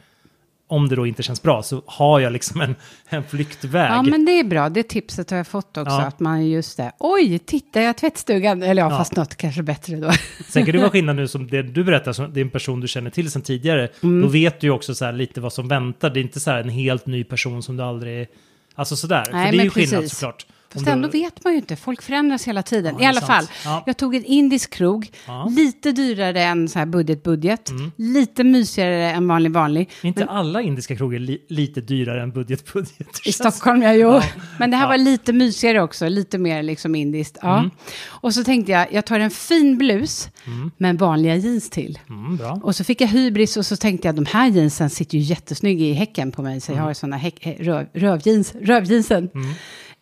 om 0.68 0.90
det 0.90 0.96
då 0.96 1.08
inte 1.08 1.24
känns 1.24 1.42
bra 1.42 1.64
så 1.64 1.82
har 1.86 2.20
jag 2.20 2.34
liksom 2.34 2.62
en, 2.62 2.76
en 3.10 3.24
flyktväg. 3.24 3.92
ja, 3.92 4.02
men 4.02 4.26
det 4.26 4.32
är 4.32 4.44
bra. 4.44 4.70
Det 4.70 4.84
tipset 4.84 5.30
har 5.30 5.38
jag 5.38 5.48
fått 5.48 5.78
också. 5.78 5.94
Ja. 5.94 6.02
Att 6.02 6.20
man 6.20 6.50
just 6.50 6.78
det, 6.78 6.92
oj, 7.00 7.40
titta 7.40 7.82
jag 7.82 7.98
tvättstugan. 7.98 8.64
Eller 8.64 8.82
ja, 8.82 8.90
Ja. 8.92 8.98
fast 8.98 9.16
något 9.16 9.36
kanske 9.36 9.64
bättre 9.64 9.96
då. 9.96 10.12
Sen 10.48 10.66
kan 10.66 10.72
det 10.72 10.78
vara 10.80 10.90
skillnad 10.90 11.16
nu 11.16 11.28
som 11.28 11.48
det 11.48 11.62
du 11.62 11.84
berättar, 11.84 12.14
som 12.14 12.34
det 12.34 12.40
är 12.40 12.42
en 12.46 12.50
person 12.50 12.80
du 12.80 12.88
känner 12.88 13.10
till 13.10 13.32
sedan 13.32 13.42
tidigare. 13.42 13.90
Mm. 14.04 14.22
Då 14.22 14.28
vet 14.28 14.60
du 14.60 14.68
ju 14.68 14.72
också 14.74 14.96
så 14.96 15.06
här 15.06 15.14
lite 15.14 15.42
vad 15.42 15.54
som 15.54 15.68
väntar. 15.68 16.10
Det 16.10 16.20
är 16.20 16.22
inte 16.22 16.40
så 16.40 16.52
här 16.52 16.60
en 16.62 16.70
helt 16.70 17.06
ny 17.06 17.24
person 17.24 17.64
som 17.64 17.78
du 17.78 17.84
aldrig... 17.84 18.28
Alltså 18.76 18.96
sådär. 18.96 19.24
Nej, 19.32 19.46
För 19.46 19.58
det 19.58 19.62
är 19.62 19.64
ju 19.64 19.70
skillnad 19.70 20.02
precis. 20.02 20.18
såklart. 20.18 20.46
Fast 20.74 20.88
ändå 20.88 21.08
vet 21.08 21.44
man 21.44 21.54
ju 21.54 21.60
inte, 21.60 21.76
folk 21.76 22.02
förändras 22.02 22.48
hela 22.48 22.64
tiden. 22.64 22.96
Ja, 23.00 23.04
I 23.04 23.08
alla 23.08 23.22
fall, 23.22 23.44
sant. 23.46 23.50
Ja. 23.66 23.84
jag 23.86 23.98
tog 23.98 24.16
en 24.16 24.26
indisk 24.26 24.74
krog, 24.74 25.10
Ja. 25.28 25.48
lite 25.56 25.92
dyrare 25.92 26.44
än 26.44 26.70
så 26.70 26.80
här 26.80 26.86
budget-budget, 26.86 27.70
Mm. 27.70 27.92
lite 27.96 28.44
mysigare 28.44 29.12
än 29.12 29.28
vanlig 29.28 29.52
vanlig. 29.52 29.90
Inte 30.02 30.26
alla 30.26 30.62
indiska 30.62 30.96
krogar 30.96 31.20
li, 31.20 31.46
lite 31.50 31.82
dyrare 31.82 32.24
än 32.24 32.32
budget-budget? 32.32 32.98
Det 33.24 33.30
I 33.30 33.32
Stockholm, 33.32 33.82
ja, 33.82 33.94
jo. 33.94 34.22
Men 34.60 34.72
det 34.72 34.78
här 34.78 34.88
var 34.88 34.98
lite 34.98 35.34
mysigare 35.34 35.82
också, 35.82 36.08
lite 36.08 36.38
mer 36.38 36.64
liksom 36.64 36.96
indiskt. 36.96 37.38
Ja. 37.42 37.58
Mm. 37.60 37.72
Och 38.08 38.34
så 38.34 38.44
tänkte 38.44 38.72
jag, 38.72 38.94
jag 38.94 39.06
tar 39.06 39.20
en 39.20 39.32
fin 39.32 39.78
blus 39.78 40.30
med 40.78 41.00
vanliga 41.00 41.36
jeans 41.36 41.70
till. 41.70 42.00
Mm. 42.10 42.40
Och 42.62 42.76
så 42.76 42.84
fick 42.84 43.02
jag 43.02 43.08
hybris 43.08 43.58
och 43.58 43.66
så 43.66 43.76
tänkte 43.78 44.08
jag, 44.08 44.16
de 44.16 44.26
här 44.26 44.48
jeansen 44.50 44.90
sitter 44.90 45.18
ju 45.18 45.24
jättesnygga 45.24 45.86
i 45.86 45.94
häcken 45.94 46.32
på 46.32 46.42
mig, 46.42 46.62
så 46.62 46.72
jag 46.72 46.80
har 46.80 46.90
ju 46.90 46.96
sådana 46.96 47.18
häck, 47.18 47.48
röv, 47.60 47.88
rövjeans, 47.94 48.54
rövjeansen. 48.62 49.30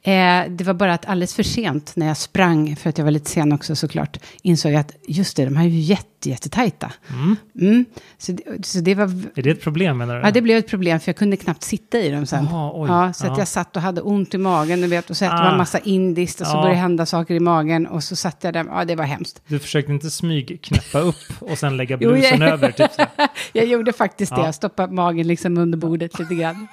Eh, 0.03 0.49
det 0.49 0.63
var 0.63 0.73
bara 0.73 0.93
att 0.93 1.05
alldeles 1.05 1.35
för 1.35 1.43
sent 1.43 1.91
när 1.95 2.07
jag 2.07 2.17
sprang, 2.17 2.75
för 2.75 2.89
att 2.89 2.97
jag 2.97 3.05
var 3.05 3.11
lite 3.11 3.29
sen 3.29 3.51
också 3.51 3.75
såklart, 3.75 4.17
insåg 4.41 4.71
jag 4.71 4.79
att 4.79 4.91
just 5.07 5.37
det, 5.37 5.45
de 5.45 5.55
här 5.55 5.65
är 5.65 5.69
ju 5.69 5.79
jätte, 5.79 6.29
jättetajta. 6.29 6.91
Mm. 7.09 7.35
Mm. 7.61 7.85
Så, 8.17 8.31
det, 8.31 8.65
så 8.65 8.79
det 8.79 8.95
var... 8.95 9.03
Är 9.35 9.41
det 9.41 9.49
ett 9.51 9.61
problem 9.61 9.97
menar 9.97 10.15
du? 10.15 10.21
Ja, 10.21 10.31
det 10.31 10.41
blev 10.41 10.57
ett 10.57 10.67
problem 10.67 10.99
för 10.99 11.09
jag 11.09 11.15
kunde 11.17 11.37
knappt 11.37 11.63
sitta 11.63 11.99
i 11.99 12.09
dem 12.11 12.25
sen. 12.25 12.47
Jaha, 12.51 12.71
oj. 12.75 12.89
ja, 12.89 13.13
så 13.13 13.25
att 13.25 13.31
Ja. 13.31 13.39
jag 13.39 13.47
satt 13.47 13.75
och 13.75 13.81
hade 13.81 14.01
ont 14.01 14.33
i 14.33 14.37
magen, 14.37 14.81
du 14.81 14.87
vet, 14.87 15.09
och 15.09 15.17
så 15.17 15.25
äter 15.25 15.35
Ah. 15.37 15.43
man 15.43 15.57
massa 15.57 15.79
indiskt 15.79 16.41
och 16.41 16.47
så 16.47 16.53
Ja. 16.53 16.61
började 16.61 16.75
det 16.75 16.81
hända 16.81 17.05
saker 17.05 17.33
i 17.35 17.39
magen 17.39 17.87
och 17.87 18.03
så 18.03 18.15
satt 18.15 18.43
jag 18.43 18.53
där, 18.53 18.65
ja 18.69 18.85
det 18.85 18.95
var 18.95 19.05
hemskt. 19.05 19.41
Du 19.47 19.59
försökte 19.59 19.91
inte 19.91 20.09
smyg 20.09 20.59
knäppa 20.61 20.99
upp 20.99 21.15
och 21.39 21.57
sen 21.57 21.77
lägga 21.77 21.97
Jo, 22.01 22.11
blusen 22.11 22.41
jag- 22.41 22.49
över? 22.49 22.71
Typ. 22.71 22.91
Jag 23.53 23.65
gjorde 23.65 23.93
faktiskt 23.93 24.31
det, 24.35 24.41
Ja. 24.41 24.45
jag 24.45 24.55
stoppade 24.55 24.93
magen 24.93 25.27
liksom 25.27 25.57
under 25.57 25.77
bordet 25.77 26.19
lite 26.19 26.35
grann. 26.35 26.67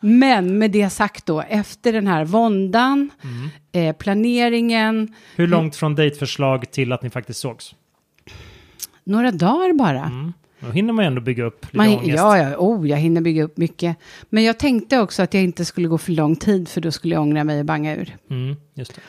Men 0.00 0.58
med 0.58 0.70
det 0.70 0.90
sagt 0.90 1.26
då, 1.26 1.40
efter 1.40 1.92
den 1.92 2.06
här 2.06 2.24
våndan, 2.24 3.10
Mm. 3.24 3.48
eh, 3.88 3.96
planeringen, 3.96 5.14
Hur 5.36 5.46
långt 5.46 5.76
från 5.76 5.94
dejtförslag 5.94 6.70
till 6.70 6.92
att 6.92 7.02
ni 7.02 7.10
faktiskt 7.10 7.40
sågs? 7.40 7.74
några 9.04 9.30
dagar 9.30 9.72
bara. 9.72 10.04
Mm. 10.04 10.32
Då 10.60 10.70
hinner 10.70 10.92
man 10.92 11.04
ju 11.04 11.06
ändå 11.06 11.20
bygga 11.20 11.44
upp 11.44 11.64
lite 11.64 11.76
Man, 11.76 11.88
ångest. 11.88 12.08
ja, 12.16 12.38
ja, 12.38 12.56
oh, 12.56 12.88
jag 12.88 12.96
hinner 12.96 13.20
bygga 13.20 13.42
upp 13.42 13.56
mycket. 13.56 13.96
Men 14.30 14.44
jag 14.44 14.58
tänkte 14.58 14.98
också 14.98 15.22
att 15.22 15.34
jag 15.34 15.42
inte 15.42 15.64
skulle 15.64 15.88
gå 15.88 15.98
för 15.98 16.12
lång 16.12 16.36
tid, 16.36 16.68
för 16.68 16.80
då 16.80 16.90
skulle 16.92 17.14
jag 17.14 17.22
ångra 17.22 17.44
mig 17.44 17.58
och 17.60 17.64
banga 17.66 17.96
ur. 17.96 18.16
Mm, 18.30 18.56
just 18.74 18.94
det. 18.94 19.00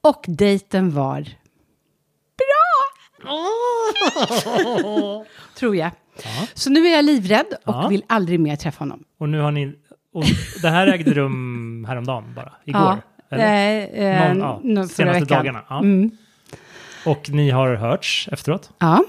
Och 0.00 0.24
dejten 0.28 0.90
var 0.94 1.28
tror 5.58 5.76
jag. 5.76 5.90
Ja. 6.24 6.46
Så 6.54 6.70
nu 6.70 6.86
är 6.86 6.92
jag 6.92 7.04
livrädd 7.04 7.46
och 7.64 7.74
Ja. 7.74 7.88
vill 7.88 8.02
aldrig 8.06 8.40
mer 8.40 8.56
träffa 8.56 8.78
honom. 8.84 9.04
Och 9.18 9.28
nu 9.28 9.40
har 9.40 9.50
ni... 9.50 9.72
Och 10.14 10.24
det 10.62 10.68
här 10.70 10.86
ägde 10.86 11.14
rum 11.14 11.84
häromdagen 11.88 12.24
bara? 12.36 12.52
Igår? 12.64 12.80
Ja, 12.82 12.98
Eller? 13.30 13.88
eh, 13.94 14.28
eh, 14.28 14.34
Någon- 14.34 14.76
ja, 14.76 14.86
senaste 14.88 15.02
veckan. 15.04 15.26
dagarna, 15.38 15.62
ja. 15.68 15.78
Mm. 15.78 16.10
Och 17.06 17.30
ni 17.30 17.50
har 17.50 17.74
hörts 17.74 18.28
efteråt? 18.32 18.70
Ja, 18.78 19.04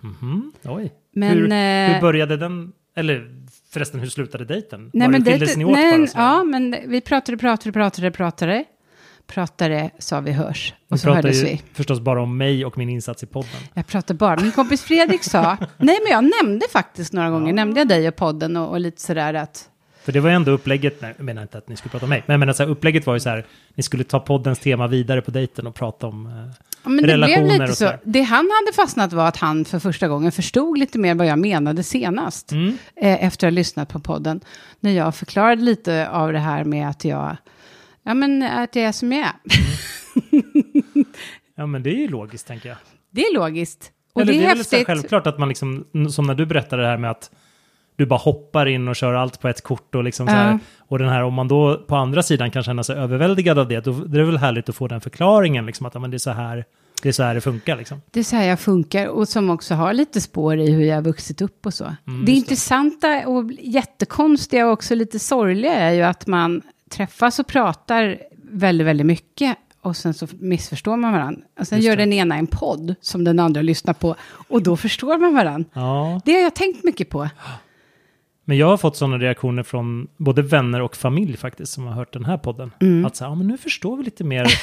Mhm, 0.00 0.52
Oj. 0.64 0.92
men... 1.14 1.30
hur, 1.30 1.52
eh, 1.52 1.94
hur 1.94 2.00
började 2.00 2.36
den? 2.36 2.72
Eller 2.96 3.44
förresten, 3.72 4.00
hur 4.00 4.08
slutade 4.08 4.44
dejten? 4.44 4.90
nej, 4.92 5.06
Var 5.06 5.12
men 5.12 5.24
det 5.24 5.30
skildes 5.30 5.48
dejten- 5.48 5.58
ni 5.58 5.64
åt 5.64 5.72
nej, 5.72 5.98
bara? 5.98 6.06
Så? 6.06 6.18
Ja, 6.18 6.44
men 6.44 6.76
vi 6.86 7.00
pratade, 7.00 7.38
pratade, 7.38 7.72
pratade, 7.72 8.10
pratade. 8.10 8.64
Pratade, 9.26 9.90
sa 9.98 10.20
vi 10.20 10.32
hörs. 10.32 10.74
Och 10.90 11.00
så 11.00 11.14
hördes 11.14 11.42
vi. 11.44 11.62
förstås 11.72 12.00
bara 12.00 12.22
om 12.22 12.36
mig 12.36 12.64
och 12.64 12.78
min 12.78 12.88
insats 12.88 13.22
i 13.22 13.26
podden. 13.26 13.50
Jag 13.74 13.86
pratade 13.86 14.18
bara. 14.18 14.40
Min 14.40 14.52
kompis 14.52 14.82
Fredrik 14.82 15.22
sa, 15.24 15.56
nej 15.78 15.98
men 16.04 16.12
jag 16.12 16.30
nämnde 16.42 16.66
faktiskt 16.72 17.12
några 17.12 17.30
gånger, 17.30 17.52
nämnde 17.52 17.80
jag 17.80 17.88
dig 17.88 18.08
och 18.08 18.16
podden 18.16 18.56
och, 18.56 18.70
och 18.70 18.80
lite 18.80 19.00
sådär 19.02 19.34
att, 19.34 19.68
För 20.04 20.12
det 20.12 20.20
var 20.20 20.30
ju 20.30 20.36
ändå 20.36 20.50
upplägget, 20.50 21.00
nej, 21.00 21.14
jag 21.16 21.24
menar 21.24 21.42
inte 21.42 21.58
att 21.58 21.68
ni 21.68 21.76
skulle 21.76 21.90
prata 21.90 22.06
om 22.06 22.10
mig, 22.10 22.22
men 22.26 22.34
jag 22.34 22.40
menar 22.40 22.52
så 22.52 22.62
här, 22.62 22.70
upplägget 22.70 23.06
var 23.06 23.14
ju 23.14 23.20
så 23.20 23.28
här, 23.28 23.44
ni 23.74 23.82
skulle 23.82 24.04
ta 24.04 24.20
poddens 24.20 24.58
tema 24.58 24.86
vidare 24.86 25.22
på 25.22 25.30
dejten 25.30 25.66
och 25.66 25.74
prata 25.74 26.06
om... 26.06 26.26
Eh, 26.26 26.32
men 26.84 26.96
det 26.96 27.02
blev 27.02 27.16
Relationer 27.16 27.52
lite 27.52 27.62
och 27.62 27.68
så. 27.68 27.74
sådär. 27.74 28.00
Det 28.04 28.22
han 28.22 28.50
hade 28.50 28.76
fastnat 28.76 29.12
var 29.12 29.28
att 29.28 29.36
han 29.36 29.64
för 29.64 29.78
första 29.78 30.08
gången 30.08 30.32
förstod 30.32 30.78
lite 30.78 30.98
mer 30.98 31.14
vad 31.14 31.26
jag 31.26 31.38
menade 31.38 31.82
senast. 31.82 32.52
mm, 32.52 32.78
eh, 32.96 33.24
efter 33.24 33.46
att 33.46 33.52
ha 33.52 33.54
lyssnat 33.54 33.88
på 33.88 34.00
podden. 34.00 34.40
När 34.80 34.90
jag 34.90 35.14
förklarade 35.14 35.62
lite 35.62 36.08
av 36.08 36.32
det 36.32 36.38
här 36.38 36.64
med 36.64 36.88
att 36.88 37.04
jag, 37.04 37.36
ja 38.02 38.14
men 38.14 38.42
att 38.42 38.76
jag 38.76 38.84
är 38.84 38.92
som 38.92 39.12
jag 39.12 39.26
är. 39.26 39.32
ja, 41.56 41.66
men 41.66 41.82
det 41.82 41.90
är 41.90 41.98
ju 41.98 42.08
logiskt 42.08 42.46
tänker 42.46 42.68
jag. 42.68 42.78
Det 43.10 43.20
är 43.20 43.34
logiskt. 43.34 43.90
Och 44.12 44.22
Eller 44.22 44.32
det 44.32 44.38
är, 44.38 44.42
det 44.42 44.50
är 44.50 44.54
väl 44.54 44.64
så 44.64 44.84
självklart 44.84 45.26
att 45.26 45.38
man 45.38 45.48
liksom, 45.48 45.84
som 46.10 46.26
när 46.26 46.34
du 46.34 46.46
berättade 46.46 46.82
det 46.82 46.88
här 46.88 46.98
med 46.98 47.10
att 47.10 47.30
du 47.96 48.06
bara 48.06 48.18
hoppar 48.18 48.66
in 48.66 48.88
och 48.88 48.96
kör 48.96 49.14
allt 49.14 49.40
på 49.40 49.48
ett 49.48 49.62
kort 49.62 49.94
och 49.94 50.04
liksom 50.04 50.26
så 50.26 50.32
här. 50.32 50.50
Ja. 50.50 50.58
Och 50.78 50.98
den 50.98 51.08
här, 51.08 51.22
om 51.22 51.34
man 51.34 51.48
då 51.48 51.76
på 51.86 51.96
andra 51.96 52.22
sidan 52.22 52.50
kan 52.50 52.62
känna 52.62 52.82
sig 52.84 52.96
överväldigad 52.96 53.58
av 53.58 53.68
det, 53.68 53.84
då 53.84 53.90
är 53.92 54.08
det 54.08 54.24
väl 54.24 54.38
härligt 54.38 54.68
att 54.68 54.74
få 54.76 54.88
den 54.88 55.00
förklaringen, 55.00 55.66
liksom 55.66 55.86
att 55.86 56.00
men 56.00 56.10
det 56.10 56.16
är 56.16 56.18
så 56.18 56.30
här 56.30 56.64
det 57.02 57.08
är 57.08 57.12
så 57.12 57.22
här 57.22 57.34
det 57.34 57.40
funkar 57.40 57.76
liksom. 57.76 58.00
Det 58.10 58.20
är 58.20 58.24
så 58.24 58.36
här 58.36 58.44
jag 58.44 58.60
funkar 58.60 59.06
och 59.06 59.28
som 59.28 59.50
också 59.50 59.74
har 59.74 59.92
lite 59.92 60.20
spår 60.20 60.58
i 60.58 60.72
hur 60.72 60.84
jag 60.84 60.94
har 60.94 61.02
vuxit 61.02 61.42
upp 61.42 61.66
och 61.66 61.74
så. 61.74 61.84
Mm, 62.06 62.24
det 62.24 62.32
intressanta 62.32 63.26
och 63.28 63.50
jättekonstiga 63.60 64.66
och 64.66 64.72
också 64.72 64.94
lite 64.94 65.18
sorgliga 65.18 65.74
är 65.74 65.92
ju 65.92 66.02
att 66.02 66.26
man 66.26 66.62
träffas 66.90 67.38
och 67.38 67.46
pratar 67.46 68.18
väldigt, 68.42 68.86
väldigt 68.86 69.06
mycket 69.06 69.56
och 69.80 69.96
sen 69.96 70.14
så 70.14 70.26
missförstår 70.38 70.96
man 70.96 71.12
varandra. 71.12 71.42
Och 71.60 71.66
sen 71.68 71.78
Just 71.78 71.86
gör 71.86 71.96
det. 71.96 72.02
den 72.02 72.12
ena 72.12 72.36
en 72.36 72.46
podd 72.46 72.94
som 73.00 73.24
den 73.24 73.38
andra 73.38 73.62
lyssnar 73.62 73.94
på 73.94 74.16
och 74.48 74.62
då 74.62 74.76
förstår 74.76 75.18
man 75.18 75.34
varandra. 75.34 75.70
Ja, 75.72 76.20
Det 76.24 76.32
har 76.32 76.40
jag 76.40 76.54
tänkt 76.54 76.84
mycket 76.84 77.10
på. 77.10 77.28
men 78.44 78.56
jag 78.56 78.66
har 78.66 78.76
fått 78.76 78.96
sådana 78.96 79.18
reaktioner 79.18 79.62
från 79.62 80.08
både 80.16 80.42
vänner 80.42 80.80
och 80.82 80.96
familj 80.96 81.36
faktiskt 81.36 81.72
som 81.72 81.86
har 81.86 81.92
hört 81.94 82.12
den 82.12 82.24
här 82.24 82.36
podden. 82.38 82.70
Att 83.06 83.16
så 83.16 83.24
här, 83.24 83.30
ja 83.30 83.34
men 83.34 83.46
nu 83.46 83.58
förstår 83.58 83.96
vi 83.96 84.02
lite 84.04 84.24
mer. 84.24 84.46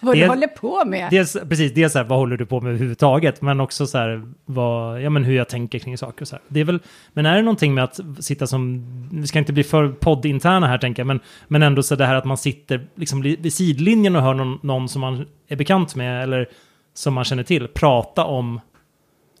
Vad 0.00 0.16
Det- 0.16 0.20
du 0.20 0.28
håller 0.28 0.46
på 0.46 0.84
med. 0.86 1.08
dels, 1.10 1.36
precis, 1.48 1.74
dels 1.74 1.92
så 1.92 1.98
här, 1.98 2.06
vad 2.06 2.18
håller 2.18 2.36
du 2.36 2.46
på 2.46 2.60
med 2.60 2.68
överhuvudtaget, 2.70 3.42
men 3.42 3.60
också 3.60 3.86
så 3.86 3.98
här, 3.98 4.22
vad, 4.44 5.02
ja, 5.02 5.10
men 5.10 5.24
hur 5.24 5.34
jag 5.34 5.48
tänker 5.48 5.78
kring 5.78 5.98
saker. 5.98 6.22
Och 6.22 6.28
så 6.28 6.34
här. 6.36 6.42
Det 6.48 6.60
är 6.60 6.64
väl, 6.64 6.78
men 7.12 7.26
är 7.26 7.36
det 7.36 7.42
någonting 7.42 7.74
med 7.74 7.84
att 7.84 8.00
sitta 8.18 8.46
som, 8.46 8.84
vi 9.12 9.26
ska 9.26 9.38
inte 9.38 9.52
bli 9.52 9.64
för 9.64 9.88
poddinterna 9.88 10.66
här 10.66 10.78
tänker 10.78 11.00
jag, 11.00 11.06
men, 11.06 11.20
men 11.48 11.62
ändå 11.62 11.82
så 11.82 11.94
det 11.94 12.06
här 12.06 12.14
att 12.14 12.24
man 12.24 12.36
sitter 12.36 12.86
liksom 12.94 13.22
li- 13.22 13.36
vid 13.40 13.52
sidlinjen 13.54 14.16
och 14.16 14.22
hör 14.22 14.34
någon, 14.34 14.58
någon 14.62 14.88
som 14.88 15.00
man 15.00 15.26
är 15.48 15.56
bekant 15.56 15.96
med 15.96 16.22
eller 16.22 16.48
som 16.94 17.14
man 17.14 17.24
känner 17.24 17.42
till 17.42 17.68
prata 17.68 18.24
om 18.24 18.60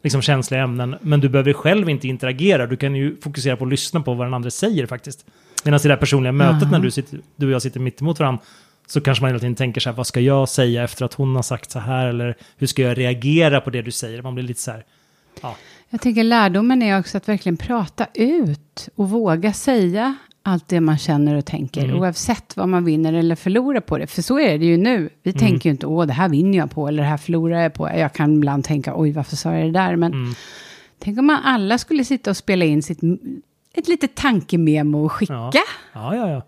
liksom 0.02 0.22
känsliga 0.22 0.62
ämnen, 0.62 0.96
men 1.00 1.20
du 1.20 1.28
behöver 1.28 1.52
själv 1.52 1.88
inte 1.88 2.08
interagera, 2.08 2.66
du 2.66 2.76
kan 2.76 2.94
ju 2.94 3.16
fokusera 3.20 3.56
på 3.56 3.64
att 3.64 3.70
lyssna 3.70 4.00
på 4.00 4.14
vad 4.14 4.26
den 4.26 4.34
andra 4.34 4.50
säger 4.50 4.86
faktiskt. 4.86 5.26
Medan 5.64 5.80
i 5.80 5.82
det 5.82 5.88
här 5.88 5.96
personliga 5.96 6.32
mötet 6.32 6.62
Aha. 6.62 6.70
när 6.70 6.78
du, 6.78 6.90
sitter, 6.90 7.20
du 7.36 7.46
och 7.46 7.52
jag 7.52 7.62
sitter 7.62 7.80
mitt 7.80 8.00
emot 8.00 8.18
varandra, 8.18 8.42
så 8.86 9.00
kanske 9.00 9.22
man 9.22 9.28
hela 9.28 9.38
tiden 9.38 9.54
tänker 9.54 9.80
så 9.80 9.88
här, 9.90 9.96
vad 9.96 10.06
ska 10.06 10.20
jag 10.20 10.48
säga 10.48 10.84
efter 10.84 11.04
att 11.04 11.14
hon 11.14 11.36
har 11.36 11.42
sagt 11.42 11.70
så 11.70 11.78
här, 11.78 12.06
eller 12.06 12.36
hur 12.56 12.66
ska 12.66 12.82
jag 12.82 12.98
reagera 12.98 13.60
på 13.60 13.70
det 13.70 13.82
du 13.82 13.90
säger? 13.90 14.22
Man 14.22 14.34
blir 14.34 14.44
lite 14.44 14.60
så 14.60 14.70
här, 14.70 14.84
ja, 15.42 15.56
Jag 15.90 16.00
tänker 16.00 16.24
lärdomen 16.24 16.82
är 16.82 16.98
också 16.98 17.16
att 17.16 17.28
verkligen 17.28 17.56
prata 17.56 18.06
ut 18.14 18.88
och 18.94 19.10
våga 19.10 19.52
säga 19.52 20.16
allt 20.42 20.68
det 20.68 20.80
man 20.80 20.98
känner 20.98 21.34
och 21.34 21.44
tänker, 21.44 21.84
Mm. 21.84 21.96
oavsett 22.00 22.56
vad 22.56 22.68
man 22.68 22.84
vinner 22.84 23.12
eller 23.12 23.34
förlorar 23.36 23.80
på 23.80 23.98
det. 23.98 24.06
För 24.06 24.22
så 24.22 24.38
är 24.40 24.58
det 24.58 24.64
ju 24.66 24.76
nu. 24.76 25.08
Vi 25.22 25.30
Mm. 25.30 25.38
tänker 25.40 25.68
ju 25.68 25.70
inte, 25.70 25.86
åh, 25.86 26.06
det 26.06 26.12
här 26.12 26.28
vinner 26.28 26.58
jag 26.58 26.70
på, 26.70 26.88
eller 26.88 27.02
det 27.02 27.08
här 27.08 27.16
förlorar 27.16 27.60
jag 27.62 27.74
på. 27.74 27.88
Jag 27.88 28.12
kan 28.12 28.34
ibland 28.36 28.64
tänka, 28.64 28.92
oj, 28.96 29.12
varför 29.12 29.36
sa 29.36 29.54
jag 29.54 29.66
det 29.66 29.72
där? 29.72 29.96
Men 29.96 30.12
mm, 30.12 30.34
tänk 30.98 31.18
om 31.18 31.26
man 31.26 31.40
alla 31.44 31.78
skulle 31.78 32.04
sitta 32.04 32.30
och 32.30 32.36
spela 32.36 32.64
in 32.64 32.82
sitt, 32.82 32.98
ett 33.74 33.88
litet 33.88 34.14
tankememo 34.14 35.04
och 35.04 35.12
skicka. 35.12 35.32
Ja. 35.34 35.50
ja, 35.92 36.16
ja, 36.16 36.30
ja. 36.30 36.42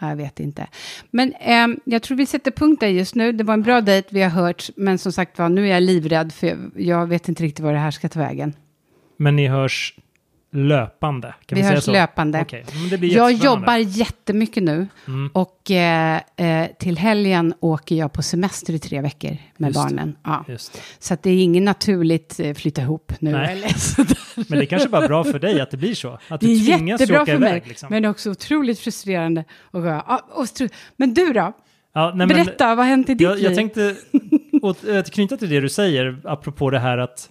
Ja, 0.00 0.08
Jag 0.08 0.16
vet 0.16 0.40
inte. 0.40 0.66
Men 1.10 1.32
ehm, 1.40 1.80
jag 1.84 2.02
tror 2.02 2.16
vi 2.16 2.26
sätter 2.26 2.50
punkt 2.50 2.80
där 2.80 2.88
just 2.88 3.14
nu. 3.14 3.32
Det 3.32 3.44
var 3.44 3.54
en 3.54 3.62
bra 3.62 3.80
dejt 3.80 4.08
vi 4.10 4.22
har 4.22 4.30
hört, 4.30 4.70
men 4.76 4.98
som 4.98 5.12
sagt 5.12 5.38
var, 5.38 5.48
nu 5.48 5.64
är 5.68 5.70
jag 5.74 5.82
livrädd, 5.82 6.32
för 6.32 6.46
jag, 6.46 6.58
jag 6.76 7.06
vet 7.06 7.28
inte 7.28 7.42
riktigt 7.42 7.64
var 7.64 7.72
det 7.72 7.78
här 7.78 7.90
ska 7.90 8.08
ta 8.08 8.20
vägen. 8.20 8.52
Men 9.16 9.36
ni 9.36 9.46
hörs 9.48 9.94
löpande, 10.56 11.34
kan 11.46 11.56
vi, 11.56 11.62
Vi 11.62 11.68
hörs 11.68 11.84
så? 11.84 11.92
löpande. 11.92 12.44
Men 12.80 12.88
det 12.90 12.98
blir 12.98 13.14
Jag 13.16 13.32
jobbar 13.32 13.76
jättemycket 13.76 14.62
nu 14.62 14.86
Mm. 15.06 15.30
och 15.34 15.70
eh, 15.70 16.20
eh, 16.36 16.66
till 16.78 16.98
helgen 16.98 17.54
åker 17.60 17.94
jag 17.96 18.12
på 18.12 18.22
semester 18.22 18.72
i 18.72 18.78
tre 18.78 19.00
veckor 19.00 19.36
med 19.56 19.68
Just 19.68 19.80
det. 19.88 19.94
barnen. 19.96 20.16
Ja. 20.24 20.44
Just 20.48 20.72
det. 20.72 20.78
Så 20.98 21.14
att 21.14 21.22
det 21.22 21.30
är 21.30 21.42
inget 21.42 21.62
naturligt 21.62 22.40
eh, 22.40 22.54
flytta 22.54 22.82
ihop 22.82 23.12
nu. 23.20 23.30
Men 24.48 24.58
det 24.58 24.66
kanske 24.66 24.88
bara 24.88 25.04
är 25.04 25.08
bra 25.08 25.24
för 25.24 25.38
dig 25.38 25.60
att 25.60 25.70
det 25.70 25.76
blir 25.76 25.94
så. 25.94 26.18
Att 26.28 26.40
Det 26.40 26.46
du 26.46 26.52
är 26.52 26.76
tvingas 26.76 27.00
jättebra 27.00 27.22
åka 27.22 27.32
för 27.32 27.38
mig, 27.38 27.50
iväg. 27.50 27.66
Liksom. 27.66 27.86
men 27.90 28.02
det 28.02 28.08
är 28.08 28.10
också 28.10 28.30
otroligt 28.30 28.78
frustrerande. 28.78 29.44
Och, 29.60 29.80
och, 30.30 30.46
men 30.96 31.14
du 31.14 31.32
då? 31.32 31.52
ja, 31.92 32.12
nej, 32.14 32.26
men- 32.26 32.28
Berätta, 32.28 32.66
vad 32.68 32.78
har 32.78 32.84
hänt 32.84 33.08
i 33.08 33.14
ditt 33.14 33.20
Jag, 33.20 33.34
liv? 33.36 33.44
jag 33.44 33.54
tänkte 33.54 33.96
åt, 34.62 34.88
att 34.88 35.10
knyta 35.10 35.36
till 35.36 35.50
det 35.50 35.60
du 35.60 35.68
säger, 35.68 36.18
apropå 36.24 36.70
det 36.70 36.78
här 36.78 36.98
att... 36.98 37.30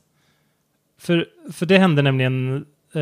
För, 0.99 1.25
för 1.53 1.65
det 1.65 1.77
hände 1.77 2.01
nämligen... 2.01 2.65
Eh, 2.95 3.01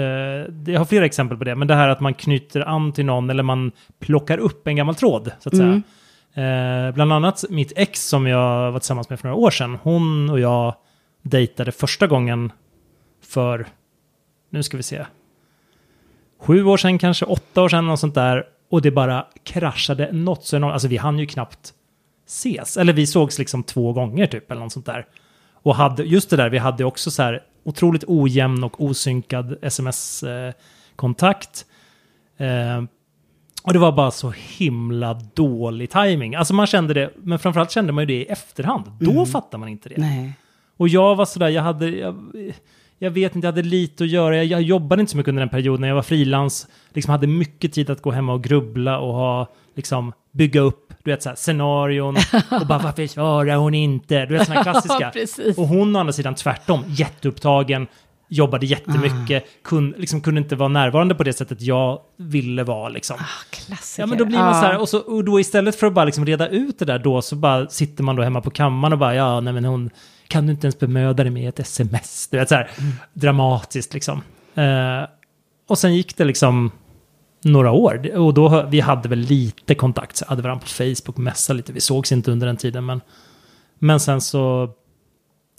jag 0.73 0.79
har 0.79 0.85
flera 0.85 1.05
exempel 1.05 1.37
på 1.37 1.43
det, 1.43 1.55
men 1.55 1.67
det 1.67 1.75
här 1.75 1.87
att 1.89 1.99
man 1.99 2.13
knyter 2.13 2.61
an 2.61 2.91
till 2.91 3.05
någon 3.05 3.29
eller 3.29 3.43
man 3.43 3.71
plockar 3.99 4.37
upp 4.37 4.67
en 4.67 4.75
gammal 4.75 4.95
tråd, 4.95 5.31
så 5.39 5.49
att 5.49 5.53
Mm. 5.53 5.83
säga. 6.33 6.87
Eh, 6.87 6.93
bland 6.93 7.13
annat 7.13 7.43
mitt 7.49 7.73
ex 7.75 8.07
som 8.07 8.27
jag 8.27 8.71
var 8.71 8.79
tillsammans 8.79 9.09
med 9.09 9.19
för 9.19 9.27
några 9.27 9.41
år 9.41 9.51
sedan, 9.51 9.77
hon 9.83 10.29
och 10.29 10.39
jag 10.39 10.75
dejtade 11.21 11.71
första 11.71 12.07
gången 12.07 12.51
för, 13.25 13.65
nu 14.49 14.63
ska 14.63 14.77
vi 14.77 14.83
se, 14.83 15.05
sju 16.39 16.63
år 16.65 16.77
sedan 16.77 16.97
kanske, 16.99 17.25
åtta 17.25 17.61
år 17.61 17.69
sedan, 17.69 17.87
något 17.87 17.99
sånt 17.99 18.15
där. 18.15 18.43
Och 18.69 18.81
det 18.81 18.91
bara 18.91 19.25
kraschade 19.43 20.11
något 20.11 20.45
så 20.45 20.55
enormt. 20.55 20.73
Alltså 20.73 20.87
vi 20.87 20.97
hann 20.97 21.19
ju 21.19 21.25
knappt 21.25 21.73
ses. 22.27 22.77
Eller 22.77 22.93
vi 22.93 23.07
sågs 23.07 23.39
liksom 23.39 23.63
två 23.63 23.93
gånger 23.93 24.27
typ, 24.27 24.51
eller 24.51 24.61
något 24.61 24.71
sånt 24.73 24.85
där. 24.85 25.05
Och 25.53 25.75
hade, 25.75 26.03
just 26.03 26.29
det 26.29 26.35
där, 26.37 26.49
vi 26.49 26.57
hade 26.57 26.85
också 26.85 27.11
så 27.11 27.23
här 27.23 27.41
otroligt 27.63 28.03
ojämn 28.07 28.63
och 28.63 28.83
osynkad 28.83 29.57
sms-kontakt. 29.61 31.65
Eh, 32.37 32.83
och 33.63 33.73
det 33.73 33.79
var 33.79 33.91
bara 33.91 34.11
så 34.11 34.33
himla 34.57 35.13
dålig 35.33 35.89
timing. 35.89 36.35
Alltså 36.35 36.53
man 36.53 36.67
kände 36.67 36.93
det, 36.93 37.13
men 37.17 37.39
framförallt 37.39 37.71
kände 37.71 37.93
man 37.93 38.01
ju 38.01 38.05
det 38.05 38.21
i 38.21 38.25
efterhand. 38.25 38.91
Då 38.99 39.25
fattar 39.25 39.57
man 39.57 39.69
inte 39.69 39.89
det. 39.89 39.95
Nej. 39.97 40.33
Och 40.77 40.89
jag 40.89 41.15
var 41.15 41.25
sådär, 41.25 41.49
jag 41.49 41.61
hade, 41.61 41.89
jag, 41.89 42.31
jag 42.99 43.11
vet 43.11 43.35
inte, 43.35 43.47
jag 43.47 43.51
hade 43.51 43.61
lite 43.61 44.03
att 44.03 44.09
göra. 44.09 44.35
Jag, 44.35 44.45
jag 44.45 44.61
jobbade 44.61 44.99
inte 44.99 45.11
så 45.11 45.17
mycket 45.17 45.29
under 45.29 45.39
den 45.39 45.49
perioden. 45.49 45.87
Jag 45.87 45.95
var 45.95 46.01
frilans, 46.01 46.67
liksom 46.93 47.11
hade 47.11 47.27
mycket 47.27 47.73
tid 47.73 47.89
att 47.89 48.01
gå 48.01 48.11
hemma 48.11 48.33
och 48.33 48.43
grubbla 48.43 48.99
och 48.99 49.13
ha, 49.13 49.51
liksom, 49.75 50.13
bygga 50.31 50.61
upp, 50.61 50.82
du 51.03 51.11
vet 51.11 51.23
såhär, 51.23 51.35
scenarion. 51.35 52.15
och 52.61 52.67
bara, 52.67 52.79
varför 52.79 53.07
svarar 53.07 53.55
hon 53.55 53.73
inte? 53.73 54.25
Du 54.25 54.37
vet 54.37 54.47
sådana 54.47 54.63
klassiska. 54.71 55.11
Och 55.57 55.67
hon 55.67 55.95
å 55.95 55.99
andra 55.99 56.13
sidan 56.13 56.35
tvärtom, 56.35 56.83
jätteupptagen, 56.87 57.87
jobbade 58.29 58.65
jättemycket, 58.65 59.43
kun, 59.63 59.93
liksom, 59.97 60.21
kunde 60.21 60.41
inte 60.41 60.55
vara 60.55 60.69
närvarande 60.69 61.15
på 61.15 61.23
det 61.23 61.33
sättet 61.33 61.61
jag 61.61 61.99
ville 62.17 62.63
vara. 62.63 62.89
Liksom. 62.89 63.15
Ah. 63.19 63.75
Ja 63.97 64.05
men 64.05 64.17
då 64.17 64.25
blir 64.25 64.37
man 64.37 64.47
Ja. 64.47 64.53
så 64.61 64.67
här, 64.67 64.77
och, 64.81 64.89
så, 64.89 64.97
och 64.99 65.23
då 65.23 65.39
istället 65.39 65.75
för 65.75 65.87
att 65.87 65.93
bara 65.93 66.05
liksom 66.05 66.25
reda 66.25 66.47
ut 66.47 66.79
det 66.79 66.85
där 66.85 66.99
då 66.99 67.21
så 67.21 67.35
bara 67.35 67.67
sitter 67.69 68.03
man 68.03 68.15
då 68.15 68.23
hemma 68.23 68.41
på 68.41 68.49
kammaren 68.49 68.93
och 68.93 68.99
bara 68.99 69.15
ja 69.15 69.39
nej 69.39 69.53
men 69.53 69.65
hon 69.65 69.89
kan 70.27 70.45
du 70.45 70.51
inte 70.51 70.67
ens 70.67 70.79
bemöda 70.79 71.23
dig 71.23 71.31
med 71.31 71.49
ett 71.49 71.59
sms. 71.59 72.27
Du 72.31 72.37
vet 72.37 72.49
så 72.49 72.55
här 72.55 72.69
dramatiskt 73.13 73.93
liksom. 73.93 74.21
Eh, 74.55 75.07
och 75.69 75.77
sen 75.77 75.95
gick 75.95 76.17
det 76.17 76.23
liksom 76.25 76.71
några 77.43 77.71
år 77.71 78.17
och 78.17 78.33
då 78.33 78.65
vi 78.69 78.79
hade 78.79 79.09
väl 79.09 79.19
lite 79.19 79.75
kontakt, 79.75 80.15
så 80.17 80.25
hade 80.27 80.41
varandra 80.41 80.61
på 80.61 80.67
Facebook, 80.67 81.17
messa 81.17 81.53
lite, 81.53 81.73
vi 81.73 81.79
sågs 81.81 82.11
inte 82.11 82.31
under 82.31 82.47
den 82.47 82.57
tiden 82.57 82.85
men 82.85 83.01
men 83.79 83.99
sen 83.99 84.21
så 84.21 84.63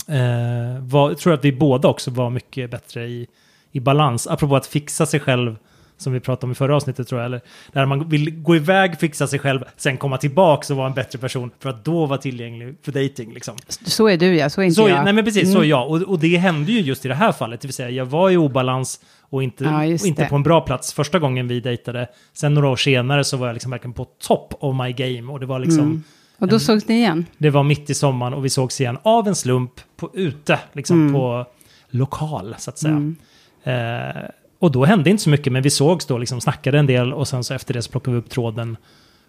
eh, 0.09 0.83
var, 0.83 1.11
jag 1.11 1.19
tror 1.19 1.35
att 1.35 1.45
vi 1.45 1.53
båda 1.53 1.88
också 1.88 2.11
var 2.11 2.31
mycket 2.31 2.71
bättre 2.71 3.07
i, 3.07 3.26
i 3.73 3.81
balans. 3.81 4.26
Apropå 4.26 4.57
att 4.57 4.67
fixa 4.67 5.07
sig 5.07 5.21
själv, 5.21 5.57
som 5.97 6.12
vi 6.12 6.21
pratade 6.21 6.47
om 6.47 6.53
i 6.53 6.55
förra 6.55 6.76
avsnittet 6.76 7.09
tror 7.09 7.21
jag, 7.21 7.26
eller 7.26 7.41
där 7.73 7.87
man 7.87 8.09
vill 8.09 8.31
gå 8.43 8.57
iväg, 8.57 8.99
fixa 8.99 9.26
sig 9.26 9.38
själv, 9.38 9.64
sen 9.76 9.97
komma 9.97 10.19
tillbaka 10.19 10.73
och 10.73 10.76
vara 10.76 10.87
en 10.87 10.95
bättre 10.95 11.19
person 11.19 11.50
för 11.61 11.71
att 11.71 11.85
då 11.85 12.07
vara 12.07 12.19
tillgänglig 12.19 12.76
för 12.83 12.93
dating. 12.93 13.35
Liksom. 13.35 13.57
Så 13.85 14.09
är 14.09 14.17
du 14.17 14.37
ja, 14.37 14.50
så 14.50 14.61
är 14.61 14.64
inte 14.64 14.75
Så, 14.75 14.88
jag. 14.88 15.05
nej 15.05 15.12
men 15.12 15.25
precis, 15.25 15.53
så 15.53 15.59
är 15.59 15.62
Mm. 15.62 15.69
jag. 15.69 15.91
Och, 15.91 16.03
och 16.03 16.19
det 16.19 16.37
hände 16.37 16.73
ju 16.73 16.81
just 16.81 17.05
i 17.05 17.09
det 17.09 17.14
här 17.14 17.33
fallet, 17.33 17.61
det 17.61 17.69
vill 17.69 17.75
säga 17.75 17.91
jag 17.91 18.07
var 18.07 18.31
i 18.31 18.37
obalans 18.37 19.00
och 19.35 19.43
inte, 19.43 19.64
Ja, 19.64 19.85
och 19.85 20.07
inte 20.07 20.25
på 20.25 20.37
en 20.37 20.43
bra 20.43 20.61
plats 20.61 20.93
första 20.93 21.19
gången 21.19 21.49
vi 21.49 21.61
dejtade. 21.61 22.09
Sen 22.33 22.55
några 22.55 22.69
år 22.69 22.76
senare 22.76 23.25
så 23.25 23.37
var 23.37 23.47
jag 23.47 23.55
liksom 23.55 23.71
verkligen 23.71 23.93
på 23.93 24.05
top 24.05 24.55
of 24.61 24.76
my 24.83 24.93
game 24.93 25.33
och 25.33 25.41
det 25.41 25.47
var 25.47 25.59
liksom 25.59 25.81
Mm. 25.85 26.03
Och 26.38 26.49
då 26.49 26.59
sågs 26.59 26.88
ni 26.88 26.95
igen? 26.95 27.26
det 27.38 27.50
var 27.50 27.62
mitt 27.62 27.91
i 27.91 27.95
sommaren 27.95 28.35
och 28.35 28.45
vi 28.45 28.49
sågs 28.50 28.81
igen 28.81 28.99
av 29.03 29.29
en 29.29 29.35
slump 29.35 29.73
på, 29.97 30.11
ute, 30.14 30.59
liksom 30.73 31.00
Mm. 31.00 31.12
på 31.12 31.47
lokal 31.91 32.55
så 32.59 32.71
att 32.71 32.79
säga. 32.79 33.14
Eh, 33.64 34.23
och 34.59 34.73
då 34.73 34.85
hände 34.85 35.11
inte 35.11 35.23
så 35.23 35.31
mycket, 35.31 35.53
men 35.53 35.62
vi 35.62 35.71
sågs 35.71 36.07
då, 36.07 36.19
liksom 36.19 36.41
snackade 36.41 36.79
en 36.79 36.87
del 36.87 37.12
och 37.12 37.29
sen 37.29 37.45
så 37.45 37.55
efter 37.55 37.75
det 37.75 37.83
så 37.83 37.91
plockade 37.91 38.17
vi 38.17 38.21
upp 38.21 38.31
tråden 38.31 38.76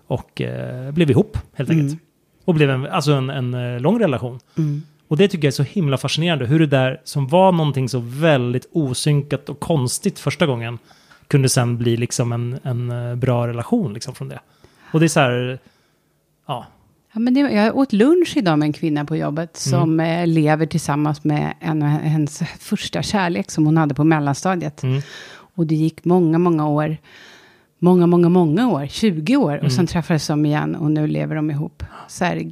och 0.07 0.41
eh, 0.41 0.91
blev 0.91 1.09
ihop 1.11 1.37
helt 1.53 1.69
enkelt. 1.69 1.89
Mm. 1.91 1.99
Och 2.45 2.53
blev 2.53 2.69
en, 2.69 2.85
alltså 2.87 3.11
en, 3.11 3.29
en 3.29 3.53
eh, 3.53 3.79
lång 3.81 3.99
relation. 3.99 4.39
Mm. 5.05 5.11
Och 5.11 5.17
det 5.17 5.27
tycker 5.27 5.47
jag 5.47 5.51
är 5.51 5.55
så 5.55 5.63
himla 5.63 5.97
fascinerande, 5.97 6.45
hur 6.45 6.59
det 6.59 6.67
där 6.67 7.01
som 7.03 7.27
var 7.27 7.51
någonting 7.51 7.89
så 7.89 7.99
väldigt 7.99 8.69
osynkat 8.71 9.49
och 9.49 9.59
konstigt 9.59 10.19
första 10.19 10.45
gången 10.45 10.77
kunde 11.27 11.49
sen 11.49 11.77
bli 11.77 11.97
liksom 11.97 12.31
en, 12.31 12.59
en 12.63 12.91
eh, 12.91 13.15
bra 13.15 13.47
relation 13.47 13.93
liksom 13.93 14.15
från 14.15 14.29
det. 14.29 14.39
Och 14.91 14.99
det 14.99 15.05
är 15.05 15.07
så 15.07 15.19
här, 15.19 15.59
ja, 16.47 16.65
Ja, 17.13 17.19
men 17.19 17.33
det, 17.33 17.39
jag 17.39 17.77
åt 17.77 17.93
lunch 17.93 18.33
idag 18.37 18.59
med 18.59 18.65
en 18.65 18.73
kvinna 18.73 19.05
på 19.05 19.15
jobbet 19.15 19.65
Mm. 19.67 19.79
som 19.79 19.99
eh, 19.99 20.27
lever 20.27 20.65
tillsammans 20.65 21.23
med 21.23 21.53
en 21.59 21.83
av 21.83 21.89
hennes 21.89 22.39
första 22.59 23.01
kärlek 23.03 23.51
som 23.51 23.65
hon 23.65 23.77
hade 23.77 23.93
på 23.93 24.03
mellanstadiet. 24.03 24.83
Mm. 24.83 25.01
Och 25.55 25.67
det 25.67 25.75
gick 25.75 26.05
många, 26.05 26.37
många 26.37 26.67
år. 26.67 26.97
Många, 27.79 28.07
många, 28.07 28.29
många 28.29 28.69
år. 28.69 28.87
20 28.87 29.35
år. 29.35 29.53
Mm. 29.53 29.65
Och 29.65 29.71
sen 29.71 29.87
träffades 29.87 30.27
de 30.27 30.45
igen 30.45 30.75
och 30.75 30.91
nu 30.91 31.07
lever 31.07 31.35
de 31.35 31.51
ihop. 31.51 31.83
Så 32.07 32.25
här, 32.25 32.51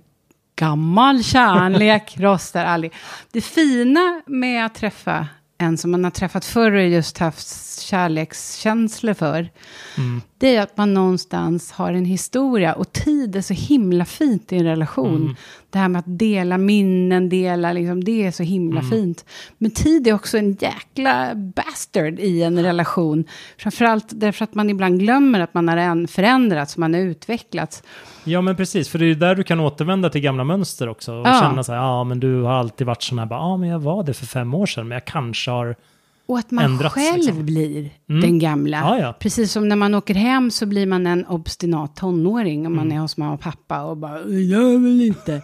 gammal 0.56 1.24
kärlek 1.24 2.18
rostar 2.20 2.66
aldrig. 2.66 2.94
Det 3.32 3.42
fina 3.42 4.22
med 4.26 4.66
att 4.66 4.76
träffa 4.76 5.28
en 5.58 5.78
som 5.78 5.92
man 5.92 6.04
har 6.04 6.12
träffat 6.12 6.46
förr 6.46 6.72
och 6.72 6.88
just 6.88 7.18
haft 7.18 7.80
kärlekskänslor 7.82 9.14
för. 9.14 9.50
Mm. 9.98 10.22
Det 10.44 10.56
är 10.56 10.62
att 10.62 10.78
man 10.78 10.94
någonstans 10.94 11.72
har 11.72 11.94
en 11.94 12.06
historia 12.06 12.74
och 12.74 12.94
tid 12.94 13.36
är 13.36 13.42
så 13.42 13.54
himla 13.54 14.06
fint 14.06 14.52
i 14.54 14.58
en 14.58 14.64
relation. 14.66 15.22
Mm. 15.22 15.36
Det 15.70 15.80
här 15.80 15.88
med 15.88 16.00
att 16.00 16.06
dela 16.20 16.58
minnen, 16.58 17.30
dela, 17.30 17.74
liksom, 17.74 18.04
det 18.04 18.24
är 18.26 18.32
så 18.32 18.44
himla 18.44 18.80
Mm. 18.80 18.92
fint. 18.92 19.26
Men 19.58 19.72
tid 19.72 20.08
är 20.08 20.14
också 20.14 20.38
en 20.38 20.52
jäkla 20.52 21.36
bastard 21.36 22.20
i 22.20 22.44
en 22.44 22.64
relation. 22.64 23.24
Framförallt 23.58 24.06
därför 24.10 24.44
att 24.44 24.56
man 24.56 24.70
ibland 24.70 25.00
glömmer 25.00 25.40
att 25.40 25.54
man 25.54 25.68
har 25.68 26.08
förändrats, 26.08 26.78
man 26.78 26.94
har 26.94 27.02
utvecklats. 27.02 27.84
Ja, 28.24 28.42
men 28.42 28.56
precis. 28.56 28.90
För 28.90 29.00
det 29.00 29.06
är 29.06 29.16
där 29.16 29.36
du 29.36 29.44
kan 29.44 29.60
återvända 29.60 30.10
till 30.10 30.22
gamla 30.22 30.44
mönster 30.44 30.90
också. 30.90 31.14
Och 31.14 31.28
Ja. 31.28 31.40
känna 31.42 31.64
så 31.64 31.72
här, 31.72 31.80
ja, 31.80 32.04
men 32.04 32.20
du 32.20 32.42
har 32.42 32.54
alltid 32.54 32.88
varit 32.88 33.04
sån 33.04 33.20
här, 33.20 33.28
ja, 33.30 33.58
men 33.58 33.70
jag 33.70 33.80
var 33.80 34.04
det 34.04 34.14
för 34.14 34.26
fem 34.26 34.54
år 34.54 34.66
sedan, 34.66 34.88
men 34.88 34.96
jag 34.96 35.06
kanske 35.06 35.52
har... 35.52 35.76
Och 36.26 36.40
att 36.40 36.52
man 36.52 36.66
Ändrats, 36.66 36.96
själv 36.96 37.18
liksom. 37.18 37.46
blir 37.46 37.90
Mm. 38.10 38.22
den 38.22 38.40
gamla. 38.40 38.78
Ja, 38.78 38.98
ja. 39.00 39.14
Precis 39.20 39.52
som 39.52 39.68
när 39.68 39.76
man 39.76 39.96
åker 39.96 40.14
hem 40.16 40.52
så 40.52 40.66
blir 40.66 40.86
man 40.88 41.08
en 41.08 41.26
obstinat 41.26 41.96
tonåring 41.96 42.68
om 42.68 42.76
man 42.76 42.86
Mm. 42.86 42.98
är 42.98 43.02
hos 43.02 43.18
mamma 43.18 43.34
och 43.34 43.40
pappa 43.42 43.82
och 43.82 43.98
bara 43.98 44.20
jag 44.20 44.80
vill 44.84 45.02
inte. 45.02 45.42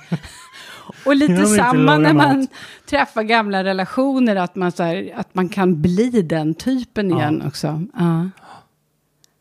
och 1.06 1.16
lite 1.16 1.46
samma 1.46 1.98
när 1.98 2.14
man 2.14 2.40
mat. 2.40 2.50
träffar 2.90 3.24
gamla 3.24 3.64
relationer, 3.64 4.36
att 4.36 4.56
man, 4.56 4.72
så 4.72 4.84
här, 4.84 5.12
att 5.16 5.36
man 5.36 5.50
kan 5.50 5.82
bli 5.82 6.10
den 6.22 6.54
typen 6.54 7.10
Ja. 7.10 7.18
igen 7.18 7.44
också. 7.48 7.84
Ja. 7.98 8.30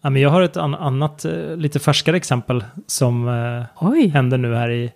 Ja, 0.03 0.11
men 0.11 0.23
jag 0.23 0.31
har 0.31 0.43
ett 0.43 0.57
an- 0.57 0.75
annat, 0.75 1.25
eh, 1.25 1.57
lite 1.57 1.79
färskare 1.79 2.17
exempel 2.17 2.65
som 2.87 3.29
eh, 3.83 4.09
hände 4.13 4.37
nu 4.37 4.55
här 4.55 4.71
i, 4.71 4.93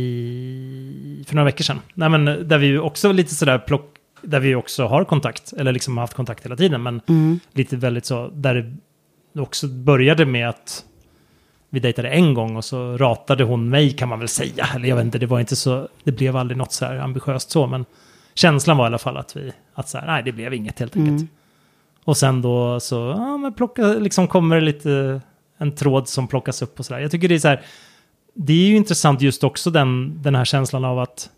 i... 0.00 1.24
för 1.26 1.34
några 1.34 1.44
veckor 1.44 1.64
sedan. 1.64 1.80
Nej, 1.94 2.08
men 2.08 2.28
eh, 2.28 2.34
där 2.34 2.58
vi 2.58 2.78
också 2.78 3.12
lite 3.12 3.34
sådär 3.34 3.58
plock... 3.58 3.94
Där 4.22 4.40
vi 4.40 4.54
också 4.54 4.86
har 4.86 5.04
kontakt, 5.04 5.52
eller 5.52 5.72
liksom 5.72 5.96
har 5.96 6.02
haft 6.02 6.14
kontakt 6.14 6.44
hela 6.44 6.56
tiden, 6.56 6.82
men 6.82 7.00
mm. 7.06 7.40
lite 7.52 7.76
väldigt 7.76 8.06
så, 8.06 8.30
där 8.34 8.76
det 9.32 9.40
också 9.40 9.68
började 9.68 10.26
med 10.26 10.48
att 10.48 10.84
vi 11.70 11.80
dejtade 11.80 12.08
en 12.08 12.34
gång 12.34 12.56
och 12.56 12.64
så 12.64 12.96
ratade 12.96 13.44
hon 13.44 13.70
mig 13.70 13.90
kan 13.90 14.08
man 14.08 14.18
väl 14.18 14.28
säga. 14.28 14.68
Eller 14.74 14.88
jag 14.88 14.96
vet 14.96 15.04
inte, 15.04 15.18
det 15.18 15.26
var 15.26 15.40
inte 15.40 15.56
så, 15.56 15.88
det 16.04 16.12
blev 16.12 16.36
aldrig 16.36 16.58
något 16.58 16.72
så 16.72 16.84
här 16.84 16.98
ambitiöst 16.98 17.50
så, 17.50 17.66
men 17.66 17.84
känslan 18.34 18.76
var 18.76 18.84
i 18.84 18.86
alla 18.86 18.98
fall 18.98 19.16
att 19.16 19.36
vi, 19.36 19.52
att 19.74 19.88
så 19.88 19.98
här, 19.98 20.06
nej 20.06 20.22
det 20.22 20.32
blev 20.32 20.54
inget 20.54 20.78
helt 20.78 20.96
enkelt. 20.96 21.20
Mm. 21.20 21.28
Och 22.04 22.16
sen 22.16 22.42
då 22.42 22.80
så, 22.80 23.14
ja 23.16 23.36
men 23.36 23.52
plocka, 23.52 23.86
liksom 23.86 24.28
kommer 24.28 24.56
det 24.56 24.62
lite 24.62 25.20
en 25.58 25.74
tråd 25.74 26.08
som 26.08 26.28
plockas 26.28 26.62
upp 26.62 26.78
och 26.78 26.86
sådär. 26.86 27.00
Jag 27.00 27.10
tycker 27.10 27.28
det 27.28 27.34
är 27.34 27.38
så 27.38 27.48
här, 27.48 27.62
det 28.34 28.52
är 28.52 28.66
ju 28.66 28.76
intressant 28.76 29.20
just 29.20 29.44
också 29.44 29.70
den, 29.70 30.22
den 30.22 30.34
här 30.34 30.44
känslan 30.44 30.84
av 30.84 30.98
att, 30.98 31.30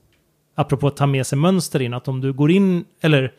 apropå 0.60 0.86
att 0.86 0.96
ta 0.96 1.06
med 1.06 1.26
sig 1.26 1.38
mönster 1.38 1.82
in, 1.82 1.94
att 1.94 2.08
om 2.08 2.20
du 2.20 2.32
går 2.32 2.50
in, 2.50 2.84
eller 3.00 3.32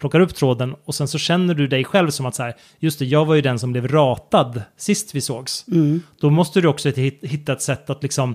plockar 0.00 0.20
upp 0.20 0.34
tråden 0.34 0.74
och 0.84 0.94
sen 0.94 1.08
så 1.08 1.18
känner 1.18 1.54
du 1.54 1.66
dig 1.66 1.84
själv 1.84 2.10
som 2.10 2.26
att 2.26 2.34
så 2.34 2.42
här, 2.42 2.54
just 2.78 2.98
det, 2.98 3.04
jag 3.04 3.24
var 3.26 3.34
ju 3.34 3.40
den 3.40 3.58
som 3.58 3.72
blev 3.72 3.88
ratad 3.88 4.62
sist 4.76 5.14
vi 5.14 5.20
sågs. 5.20 5.64
Mm. 5.68 6.02
Då 6.20 6.30
måste 6.30 6.60
du 6.60 6.68
också 6.68 6.88
hit- 6.90 7.18
hitta 7.22 7.52
ett 7.52 7.62
sätt 7.62 7.90
att 7.90 8.02
liksom 8.02 8.34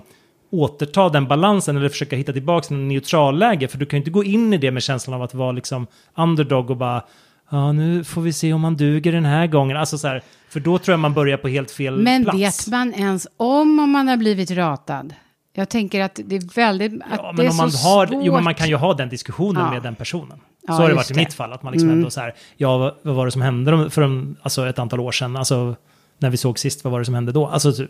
återta 0.50 1.08
den 1.08 1.26
balansen 1.28 1.76
eller 1.76 1.88
försöka 1.88 2.16
hitta 2.16 2.32
tillbaka 2.32 2.66
till 2.66 2.76
en 2.76 2.88
neutralläge. 2.88 3.68
För 3.68 3.78
du 3.78 3.86
kan 3.86 3.96
ju 3.96 4.00
inte 4.00 4.10
gå 4.10 4.24
in 4.24 4.52
i 4.52 4.58
det 4.58 4.70
med 4.70 4.82
känslan 4.82 5.14
av 5.14 5.22
att 5.22 5.34
vara 5.34 5.52
liksom 5.52 5.86
underdog 6.16 6.70
och 6.70 6.76
bara 6.76 7.02
ja, 7.50 7.72
nu 7.72 8.04
får 8.04 8.22
vi 8.22 8.32
se 8.32 8.52
om 8.52 8.60
man 8.60 8.76
duger 8.76 9.12
den 9.12 9.24
här 9.24 9.46
gången. 9.46 9.76
Alltså 9.76 9.98
så 9.98 10.08
här, 10.08 10.22
för 10.48 10.60
då 10.60 10.78
tror 10.78 10.92
jag 10.92 11.00
man 11.00 11.14
börjar 11.14 11.36
på 11.36 11.48
helt 11.48 11.70
fel 11.70 11.96
Men 11.96 12.22
plats. 12.24 12.38
vet 12.38 12.66
man 12.72 12.94
ens 12.94 13.26
om 13.36 13.78
om 13.80 13.90
man 13.90 14.08
har 14.08 14.16
blivit 14.16 14.50
ratad? 14.50 15.14
Jag 15.58 15.68
tänker 15.68 16.00
att 16.02 16.20
det 16.24 16.36
är 16.36 16.54
väldigt... 16.54 16.92
Att 16.92 17.08
Ja, 17.16 17.32
men 17.36 17.48
om 17.50 17.56
man 17.56 17.70
har, 17.70 18.06
svårt. 18.06 18.18
jo, 18.24 18.34
men 18.34 18.44
man 18.44 18.54
kan 18.54 18.68
ju 18.68 18.76
ha 18.76 18.94
den 18.94 19.08
diskussionen 19.08 19.62
Ja. 19.64 19.70
med 19.72 19.82
den 19.82 19.94
personen. 19.94 20.40
Ja, 20.68 20.74
så 20.76 20.82
har 20.82 20.88
det 20.88 20.94
varit 20.94 21.10
i 21.10 21.14
det. 21.14 21.20
mitt 21.20 21.34
fall, 21.34 21.52
att 21.52 21.62
man 21.62 21.72
liksom 21.72 21.88
Mm. 21.88 21.98
ändå 21.98 22.10
så 22.10 22.20
här, 22.20 22.34
ja, 22.56 22.94
vad- 23.02 23.14
var 23.16 23.24
det 23.24 23.32
som 23.32 23.42
hände 23.42 23.70
de- 23.70 23.90
för 23.90 24.02
en, 24.02 24.36
alltså 24.42 24.66
ett 24.68 24.78
antal 24.78 25.00
år 25.00 25.12
sedan? 25.12 25.36
Alltså, 25.36 25.76
när 26.18 26.30
vi 26.30 26.36
såg 26.36 26.58
sist, 26.58 26.84
vad 26.84 26.90
var 26.92 26.98
det 26.98 27.04
som 27.04 27.14
hände 27.14 27.32
då? 27.32 27.46
Alltså, 27.46 27.72
så, 27.72 27.86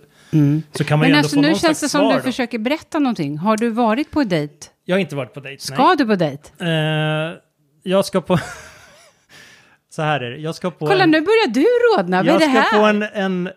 så 0.73 0.85
kan 0.85 0.99
man 0.99 1.01
Men 1.01 1.09
ju 1.09 1.13
ändå 1.13 1.19
alltså 1.19 1.35
få 1.37 1.41
nu 1.43 1.55
känns 1.55 1.81
det 1.81 1.89
som 1.89 2.09
du 2.09 2.15
då. 2.15 2.21
försöker 2.21 2.59
berätta 2.59 2.99
någonting. 2.99 3.39
Har 3.39 3.57
du 3.57 3.71
varit 3.71 4.11
på 4.11 4.25
dejt? 4.25 4.55
Jag 4.85 4.95
har 4.97 5.01
inte 5.01 5.17
varit 5.17 5.35
på 5.35 5.41
dejt, 5.41 5.63
Ska 5.63 5.95
du 5.95 6.07
på 6.07 6.15
dejt? 6.15 6.43
nej. 6.59 7.29
Eh, 7.31 7.35
jag 7.83 8.05
ska 8.05 8.21
på... 8.21 8.39
så 9.91 10.03
här 10.03 10.21
är 10.21 10.31
det, 10.31 10.37
jag 10.37 10.55
ska 10.55 10.71
på... 10.71 10.87
Kolla 10.87 11.05
en, 11.05 11.11
nu 11.11 11.21
börjar 11.21 11.49
du 11.49 11.65
rodna. 11.97 12.17
Vad 12.17 12.27
är 12.27 12.33
Jag 12.33 12.41
det 12.41 12.45
ska 12.45 12.61
här? 12.61 12.79
på 12.81 12.85
en, 12.85 13.03
en 13.03 13.51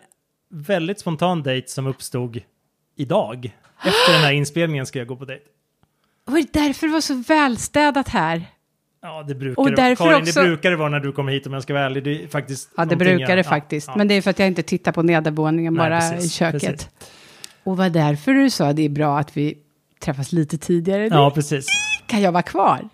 väldigt 0.52 1.00
spontan 1.00 1.42
dejt 1.42 1.68
som 1.68 1.86
uppstod 1.86 2.40
idag. 2.96 3.56
Efter 3.84 4.12
den 4.12 4.20
här 4.22 4.32
inspelningen 4.32 4.86
ska 4.86 4.98
jag 4.98 5.08
gå 5.08 5.16
på 5.16 5.24
dejt. 5.24 5.44
Och 6.26 6.32
det 6.32 6.40
är 6.40 6.46
därför 6.66 6.86
det 6.86 6.92
var 6.92 7.00
så 7.00 7.14
välstädat 7.14 8.08
här. 8.08 8.44
Ja, 9.02 9.22
det 9.28 9.34
brukar 9.34 9.62
Och 9.62 9.70
det 9.70 9.96
Karin, 9.96 10.22
också- 10.22 10.40
det 10.40 10.46
brukar 10.46 10.70
det 10.70 10.76
vara 10.76 10.88
när 10.88 11.00
du 11.00 11.12
kommer 11.12 11.32
hit 11.32 11.46
om 11.46 11.52
jag 11.52 11.62
ska 11.62 11.72
vara 11.74 11.84
ärlig. 11.84 12.04
Det 12.04 12.24
är 12.24 12.28
faktiskt 12.28 12.70
Ja, 12.76 12.84
det 12.84 12.96
brukar 12.96 13.26
det 13.26 13.36
jag- 13.36 13.46
faktiskt. 13.46 13.86
ja, 13.88 13.94
Men 13.96 14.08
det 14.08 14.14
är 14.14 14.22
för 14.22 14.30
att 14.30 14.38
jag 14.38 14.48
inte 14.48 14.62
tittar 14.62 14.92
på 14.92 15.02
nedervåningen, 15.02 15.74
Nej, 15.74 15.90
bara 15.90 16.00
precis, 16.00 16.24
i 16.26 16.28
köket. 16.36 16.62
precis. 16.62 16.88
Och 17.64 17.76
vad 17.76 17.92
därför 17.92 18.32
du 18.32 18.50
sa 18.50 18.72
det 18.72 18.82
är 18.84 18.88
bra 18.88 19.18
att 19.18 19.36
vi 19.36 19.58
träffas 20.00 20.32
lite 20.32 20.58
tidigare. 20.58 21.02
Ja, 21.06 21.08
ja, 21.16 21.30
precis. 21.30 21.66
Kan 22.06 22.20
jag 22.22 22.32
vara 22.32 22.42
kvar? 22.42 22.88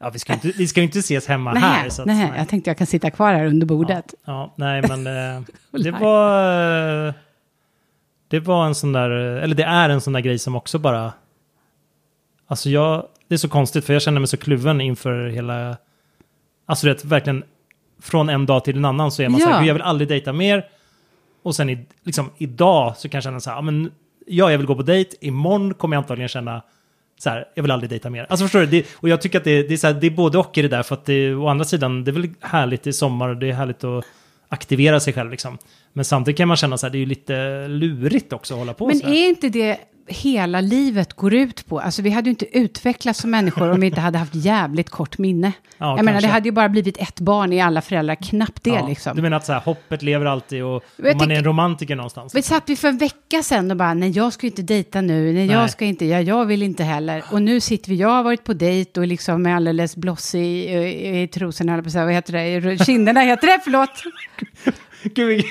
Ja, 0.00 0.10
vi 0.10 0.18
ska 0.18 0.32
inte, 0.32 0.48
vi 0.48 0.68
ska 0.68 0.80
inte 0.82 0.98
ses 0.98 1.26
hemma 1.26 1.54
här. 1.54 1.82
Nej, 1.82 1.90
Så 1.90 2.02
att, 2.02 2.06
nej, 2.06 2.32
jag 2.36 2.48
tänkte 2.48 2.70
jag 2.70 2.78
kan 2.78 2.86
sitta 2.86 3.10
kvar 3.10 3.34
här 3.34 3.44
under 3.46 3.66
bordet. 3.66 4.14
Ja, 4.26 4.54
nej, 4.56 4.82
men 4.88 5.06
eh, 5.06 5.42
det 5.82 5.90
Nej. 5.90 6.00
var... 6.00 7.08
eh, 7.08 7.14
Det 8.28 8.40
var 8.40 8.66
en 8.66 8.74
sån 8.74 8.92
där, 8.92 9.10
eller 9.10 9.54
det 9.54 9.62
är 9.62 9.88
en 9.88 10.00
sån 10.00 10.12
där 10.12 10.20
grej 10.20 10.38
som 10.38 10.56
också 10.56 10.78
bara... 10.78 11.12
Alltså 12.46 12.70
jag, 12.70 13.06
det 13.28 13.34
är 13.34 13.38
så 13.38 13.48
konstigt 13.48 13.84
för 13.84 13.92
jag 13.92 14.02
känner 14.02 14.20
mig 14.20 14.28
så 14.28 14.36
kluven 14.36 14.80
inför 14.80 15.28
hela... 15.28 15.76
Alltså 16.66 16.86
det 16.86 17.04
är 17.04 17.08
verkligen 17.08 17.44
från 18.02 18.28
en 18.28 18.46
dag 18.46 18.64
till 18.64 18.76
en 18.76 18.84
annan 18.84 19.10
så 19.12 19.22
är 19.22 19.28
man 19.28 19.40
så 19.40 19.46
Ja. 19.48 19.52
här, 19.52 19.60
"Gud, 19.60 19.68
jag 19.68 19.74
vill 19.74 19.82
aldrig 19.82 20.08
dejta 20.08 20.32
mer. 20.32 20.64
Och 21.42 21.56
sen 21.56 21.70
i, 21.70 21.86
liksom, 22.04 22.30
idag 22.38 22.96
så 22.96 23.08
kan 23.08 23.16
jag 23.18 23.24
känna 23.24 23.40
så 23.40 23.50
här, 23.50 23.56
ja, 23.56 23.60
men 23.62 23.90
ja, 24.26 24.50
jag 24.50 24.58
vill 24.58 24.66
gå 24.66 24.74
på 24.74 24.82
dejt, 24.82 25.16
imorgon 25.20 25.74
kommer 25.74 25.96
jag 25.96 26.02
antagligen 26.02 26.28
känna 26.28 26.62
så 27.18 27.30
här, 27.30 27.44
jag 27.54 27.62
vill 27.62 27.70
aldrig 27.72 27.90
dejta 27.90 28.10
mer. 28.10 28.26
Alltså 28.28 28.44
förstår 28.44 28.60
du, 28.60 28.66
det, 28.66 28.86
och 28.94 29.08
jag 29.08 29.20
tycker 29.20 29.38
att 29.38 29.44
det, 29.44 29.62
det, 29.62 29.74
är 29.74 29.78
så 29.78 29.86
här, 29.86 29.94
det 29.94 30.06
är 30.06 30.10
både 30.10 30.38
och 30.38 30.58
i 30.58 30.62
det 30.62 30.68
där, 30.68 30.82
för 30.82 30.94
att 30.94 31.04
det, 31.04 31.34
å 31.34 31.48
andra 31.48 31.64
sidan, 31.64 32.04
det 32.04 32.10
är 32.10 32.12
väl 32.12 32.30
härligt 32.40 32.86
i 32.86 32.92
sommar 32.92 33.34
det 33.34 33.48
är 33.48 33.52
härligt 33.52 33.84
att 33.84 34.04
aktivera 34.48 35.00
sig 35.00 35.12
själv 35.12 35.30
liksom. 35.30 35.58
Men 35.98 36.04
samtidigt 36.04 36.38
kan 36.38 36.48
man 36.48 36.56
känna 36.56 36.78
så 36.78 36.86
här, 36.86 36.90
det 36.92 36.98
är 36.98 37.00
ju 37.00 37.06
lite 37.06 37.68
lurigt 37.68 38.32
också 38.32 38.54
att 38.54 38.58
hålla 38.58 38.74
på 38.74 38.86
Men 38.86 38.98
så 38.98 39.06
här. 39.06 39.14
är 39.14 39.28
inte 39.28 39.48
det 39.48 39.78
hela 40.08 40.60
livet 40.60 41.12
går 41.12 41.34
ut 41.34 41.66
på? 41.66 41.80
Alltså 41.80 42.02
vi 42.02 42.10
hade 42.10 42.28
ju 42.28 42.30
inte 42.30 42.58
utvecklats 42.58 43.20
som 43.20 43.30
människor 43.30 43.70
om 43.70 43.80
vi 43.80 43.86
inte 43.86 44.00
hade 44.00 44.18
haft 44.18 44.34
jävligt 44.34 44.90
kort 44.90 45.18
minne. 45.18 45.52
Ja, 45.78 45.96
jag 45.96 46.04
menar, 46.04 46.04
det 46.04 46.12
kanske. 46.12 46.28
hade 46.28 46.48
ju 46.48 46.52
bara 46.52 46.68
blivit 46.68 46.96
ett 46.98 47.20
barn 47.20 47.52
i 47.52 47.60
alla 47.60 47.80
föräldrar, 47.82 48.14
knappt 48.14 48.64
det 48.64 48.70
Ja, 48.70 48.86
liksom. 48.88 49.16
Du 49.16 49.22
menar 49.22 49.36
att 49.36 49.46
så 49.46 49.52
här, 49.52 49.60
hoppet 49.60 50.02
lever 50.02 50.26
alltid 50.26 50.62
och, 50.64 50.76
och 50.76 50.82
Jag 50.96 51.04
man 51.04 51.14
är 51.14 51.18
tänker- 51.18 51.36
en 51.36 51.44
romantiker 51.44 51.96
någonstans? 51.96 52.34
Vi 52.34 52.42
satt 52.42 52.62
vi 52.66 52.76
för 52.76 52.88
en 52.88 52.98
vecka 52.98 53.42
sedan 53.42 53.70
och 53.70 53.76
bara, 53.76 53.94
nej 53.94 54.10
jag 54.10 54.32
ska 54.32 54.46
inte 54.46 54.62
dejta 54.62 55.00
nu, 55.00 55.32
nej 55.32 55.46
jag 55.46 55.60
Nej. 55.60 55.68
ska 55.68 55.84
inte, 55.84 56.04
ja, 56.06 56.20
jag 56.20 56.46
vill 56.46 56.62
inte 56.62 56.84
heller. 56.84 57.24
Och 57.32 57.42
nu 57.42 57.60
sitter 57.60 57.90
vi, 57.90 57.96
jag 57.96 58.08
har 58.08 58.22
varit 58.22 58.44
på 58.44 58.52
dejt 58.52 59.00
och 59.00 59.06
liksom 59.06 59.46
är 59.46 59.54
alldeles 59.54 59.96
blossig 59.96 60.40
i, 60.40 60.74
i, 60.74 61.22
i 61.22 61.28
trosorna, 61.28 61.72
jag 61.72 61.82
på 61.84 61.86
att 61.86 61.92
säga. 61.92 62.04
vad 62.04 62.14
heter 62.14 62.32
det, 62.32 62.72
i 62.72 62.78
kinderna 62.78 63.20
heter 63.20 63.46
det, 63.46 63.60
förlåt. 63.64 63.90
Gud, 65.02 65.28
vilken 65.28 65.44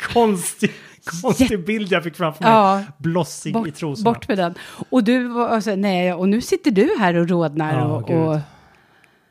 konstig, 0.12 0.70
konstig 1.22 1.64
bild 1.66 1.92
jag 1.92 2.04
fick 2.04 2.16
framför 2.16 2.44
mig. 2.44 2.52
Ja. 2.52 2.82
Blossig 2.98 3.50
i 3.50 3.52
Bort, 3.52 3.74
trosorna. 3.74 4.10
bort 4.12 4.28
med 4.28 4.38
den. 4.38 4.54
Och 4.90 5.04
du 5.04 5.42
alltså, 5.42 5.74
nej, 5.76 6.12
och 6.12 6.28
nu 6.28 6.40
sitter 6.40 6.70
du 6.70 6.88
här 6.98 7.14
och 7.16 7.28
rodnar. 7.28 7.74
Ja, 7.78 7.84
och, 7.84 8.10
och, 8.10 8.38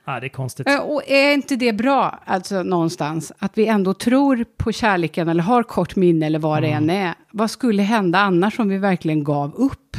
Ja, 0.08 0.20
det 0.20 0.28
är 0.28 0.30
konstigt. 0.30 0.68
Eh, 0.68 0.78
Och 0.80 1.02
är 1.08 1.34
inte 1.34 1.56
det 1.56 1.74
bra, 1.74 2.20
alltså 2.26 2.64
någonstans, 2.64 3.32
att 3.40 3.58
vi 3.58 3.66
ändå 3.68 3.94
tror 3.94 4.46
på 4.58 4.72
kärleken 4.72 5.30
eller 5.30 5.44
har 5.44 5.64
kort 5.64 5.96
minne 5.96 6.26
eller 6.26 6.40
vad 6.40 6.62
det 6.64 6.68
Mm. 6.68 6.84
än 6.90 6.96
är? 6.96 7.14
Vad 7.32 7.52
skulle 7.52 7.84
hända 7.84 8.20
annars 8.20 8.60
om 8.60 8.70
vi 8.70 8.78
verkligen 8.78 9.24
gav 9.24 9.56
upp? 9.56 9.98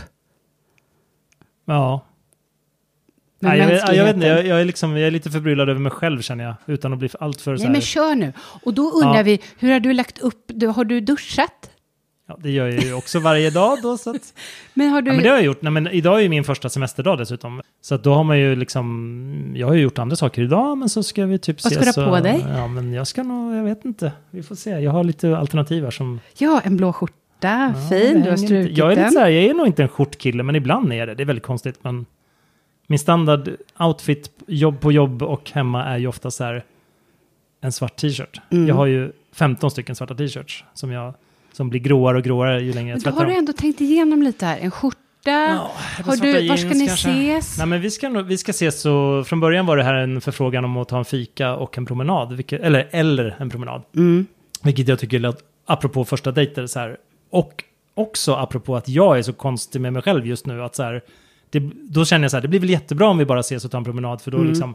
Ja. 1.64 2.00
Nej, 3.38 3.58
jag, 3.58 3.66
vet, 3.66 3.94
jag 3.96 4.04
vet 4.04 4.14
inte, 4.14 4.26
jag, 4.26 4.46
jag, 4.46 4.60
är 4.60 4.64
liksom, 4.64 4.96
jag 4.96 5.06
är 5.06 5.10
lite 5.10 5.30
förbryllad 5.30 5.68
över 5.68 5.80
mig 5.80 5.92
själv 5.92 6.20
känner 6.22 6.44
jag. 6.44 6.54
Utan 6.66 6.92
att 6.92 6.98
bli 6.98 7.08
allt 7.20 7.40
för 7.40 7.56
så 7.56 7.60
Nej 7.60 7.66
här. 7.66 7.72
men 7.72 7.80
kör 7.80 8.14
nu. 8.14 8.32
Och 8.64 8.74
då 8.74 8.90
undrar 8.90 9.16
Ja. 9.16 9.22
vi, 9.22 9.40
hur 9.58 9.72
har 9.72 9.80
du 9.80 9.92
lagt 9.92 10.18
upp, 10.18 10.42
du, 10.46 10.66
har 10.66 10.84
du 10.84 11.00
duschat? 11.00 11.70
Ja, 12.28 12.36
det 12.42 12.50
gör 12.50 12.68
jag 12.68 12.82
ju 12.84 12.94
också 12.94 13.18
varje 13.20 13.50
dag 13.50 13.78
då. 13.82 13.96
Så 13.96 14.10
att, 14.10 14.34
Men 14.74 14.88
har 14.90 15.02
du... 15.02 15.10
ja, 15.10 15.14
men 15.14 15.22
det 15.22 15.28
har 15.28 15.36
jag 15.36 15.44
gjort. 15.44 15.62
Nej, 15.62 15.72
men 15.72 15.86
idag 15.88 16.18
är 16.18 16.22
ju 16.22 16.28
min 16.28 16.44
första 16.44 16.68
semesterdag 16.68 17.18
dessutom. 17.18 17.62
Så 17.82 17.94
att 17.94 18.04
då 18.04 18.14
har 18.14 18.24
man 18.24 18.38
ju 18.38 18.56
liksom... 18.56 19.52
Jag 19.56 19.66
har 19.66 19.74
ju 19.74 19.80
gjort 19.82 19.98
andra 19.98 20.16
saker 20.16 20.42
idag, 20.42 20.78
men 20.78 20.88
så 20.88 21.02
ska 21.02 21.26
vi 21.26 21.38
typ 21.38 21.64
Vad 21.64 21.72
ska 21.72 21.84
du 21.84 22.00
ha 22.00 22.06
på 22.10 22.16
och- 22.16 22.22
dig? 22.22 22.44
Ja, 22.56 22.66
men 22.66 22.92
jag 22.92 23.06
ska 23.06 23.22
nog... 23.22 23.54
Jag 23.56 23.64
vet 23.64 23.84
inte. 23.84 24.12
Vi 24.30 24.42
får 24.42 24.54
se. 24.54 24.70
Jag 24.70 24.90
har 24.90 25.04
lite 25.04 25.36
alternativ 25.38 25.84
här 25.84 25.90
som... 25.90 26.20
Ja, 26.38 26.60
en 26.64 26.76
blå 26.76 26.92
skjorta, 26.92 27.14
Ja, 27.40 27.72
fin, 27.90 28.22
du 28.22 28.30
har 28.30 28.36
strukit 28.36 28.78
Jag 28.78 28.92
är 28.92 28.96
den. 28.96 29.04
lite 29.04 29.14
så 29.14 29.20
här, 29.20 29.28
jag 29.28 29.44
är 29.44 29.54
nog 29.54 29.66
inte 29.66 29.82
en 29.82 29.88
skjortkille, 29.88 30.42
men 30.42 30.56
ibland 30.56 30.92
är 30.92 30.96
jag 30.96 31.08
det. 31.08 31.14
Det 31.14 31.22
är 31.22 31.24
väldigt 31.24 31.44
konstigt, 31.44 31.78
men... 31.82 32.06
Min 32.86 32.98
standard 32.98 33.56
outfit, 33.78 34.30
jobb 34.46 34.80
på 34.80 34.92
jobb 34.92 35.22
och 35.22 35.50
hemma 35.50 35.84
är 35.84 35.98
ju 35.98 36.06
ofta 36.06 36.30
så 36.30 36.44
här 36.44 36.64
en 37.60 37.72
svart 37.72 37.96
t-shirt. 37.96 38.40
Mm. 38.50 38.68
Jag 38.68 38.74
har 38.74 38.86
ju 38.86 39.12
15 39.32 39.70
stycken 39.70 39.94
svarta 39.94 40.14
t-shirts 40.14 40.64
som 40.74 40.92
jag 40.92 41.14
som 41.52 41.70
blir 41.70 41.80
gråare 41.80 42.16
och 42.16 42.24
gråare 42.24 42.62
ju 42.62 42.72
längre 42.72 42.90
jag 42.90 43.02
tvättar 43.02 43.18
har 43.18 43.24
du 43.24 43.30
dem. 43.30 43.38
ändå 43.38 43.52
tänkt 43.52 43.80
igenom 43.80 44.22
lite 44.22 44.46
här, 44.46 44.58
en 44.58 44.70
skjorta. 44.70 45.00
Ja, 45.24 45.70
har 46.04 46.16
du, 46.16 46.48
var 46.48 46.56
ska 46.56 46.68
ni 46.68 46.86
kanske. 46.86 47.10
ses? 47.10 47.58
Nej, 47.58 47.66
men 47.66 47.80
vi 47.80 47.90
ska, 47.90 48.08
vi 48.08 48.38
ska 48.38 48.50
ses 48.50 48.80
så... 48.80 49.24
Från 49.24 49.40
början 49.40 49.66
var 49.66 49.76
det 49.76 49.82
här 49.82 49.94
en 49.94 50.20
förfrågan 50.20 50.64
om 50.64 50.76
att 50.76 50.88
ta 50.88 50.98
en 50.98 51.04
fika 51.04 51.56
och 51.56 51.78
en 51.78 51.86
promenad. 51.86 52.32
Vilket, 52.32 52.60
eller, 52.60 52.88
eller 52.90 53.36
en 53.38 53.50
promenad. 53.50 53.82
Mm. 53.96 54.26
Vilket 54.62 54.88
jag 54.88 54.98
tycker 54.98 55.34
apropå 55.66 56.04
första 56.04 56.32
dejter, 56.32 56.66
så 56.66 56.78
här, 56.78 56.96
och 57.30 57.64
också 57.94 58.34
apropå 58.34 58.76
att 58.76 58.88
jag 58.88 59.18
är 59.18 59.22
så 59.22 59.32
konstig 59.32 59.80
med 59.80 59.92
mig 59.92 60.02
själv 60.02 60.26
just 60.26 60.46
nu, 60.46 60.62
att 60.62 60.74
så 60.74 60.82
här, 60.82 61.02
det, 61.60 61.70
då 61.82 62.04
känner 62.04 62.24
jag 62.24 62.30
så 62.30 62.36
här, 62.36 62.42
det 62.42 62.48
blir 62.48 62.60
väl 62.60 62.70
jättebra 62.70 63.08
om 63.08 63.18
vi 63.18 63.24
bara 63.24 63.40
ses 63.40 63.64
och 63.64 63.70
tar 63.70 63.78
en 63.78 63.84
promenad, 63.84 64.20
för 64.20 64.30
då 64.30 64.36
Mm. 64.36 64.48
liksom, 64.48 64.74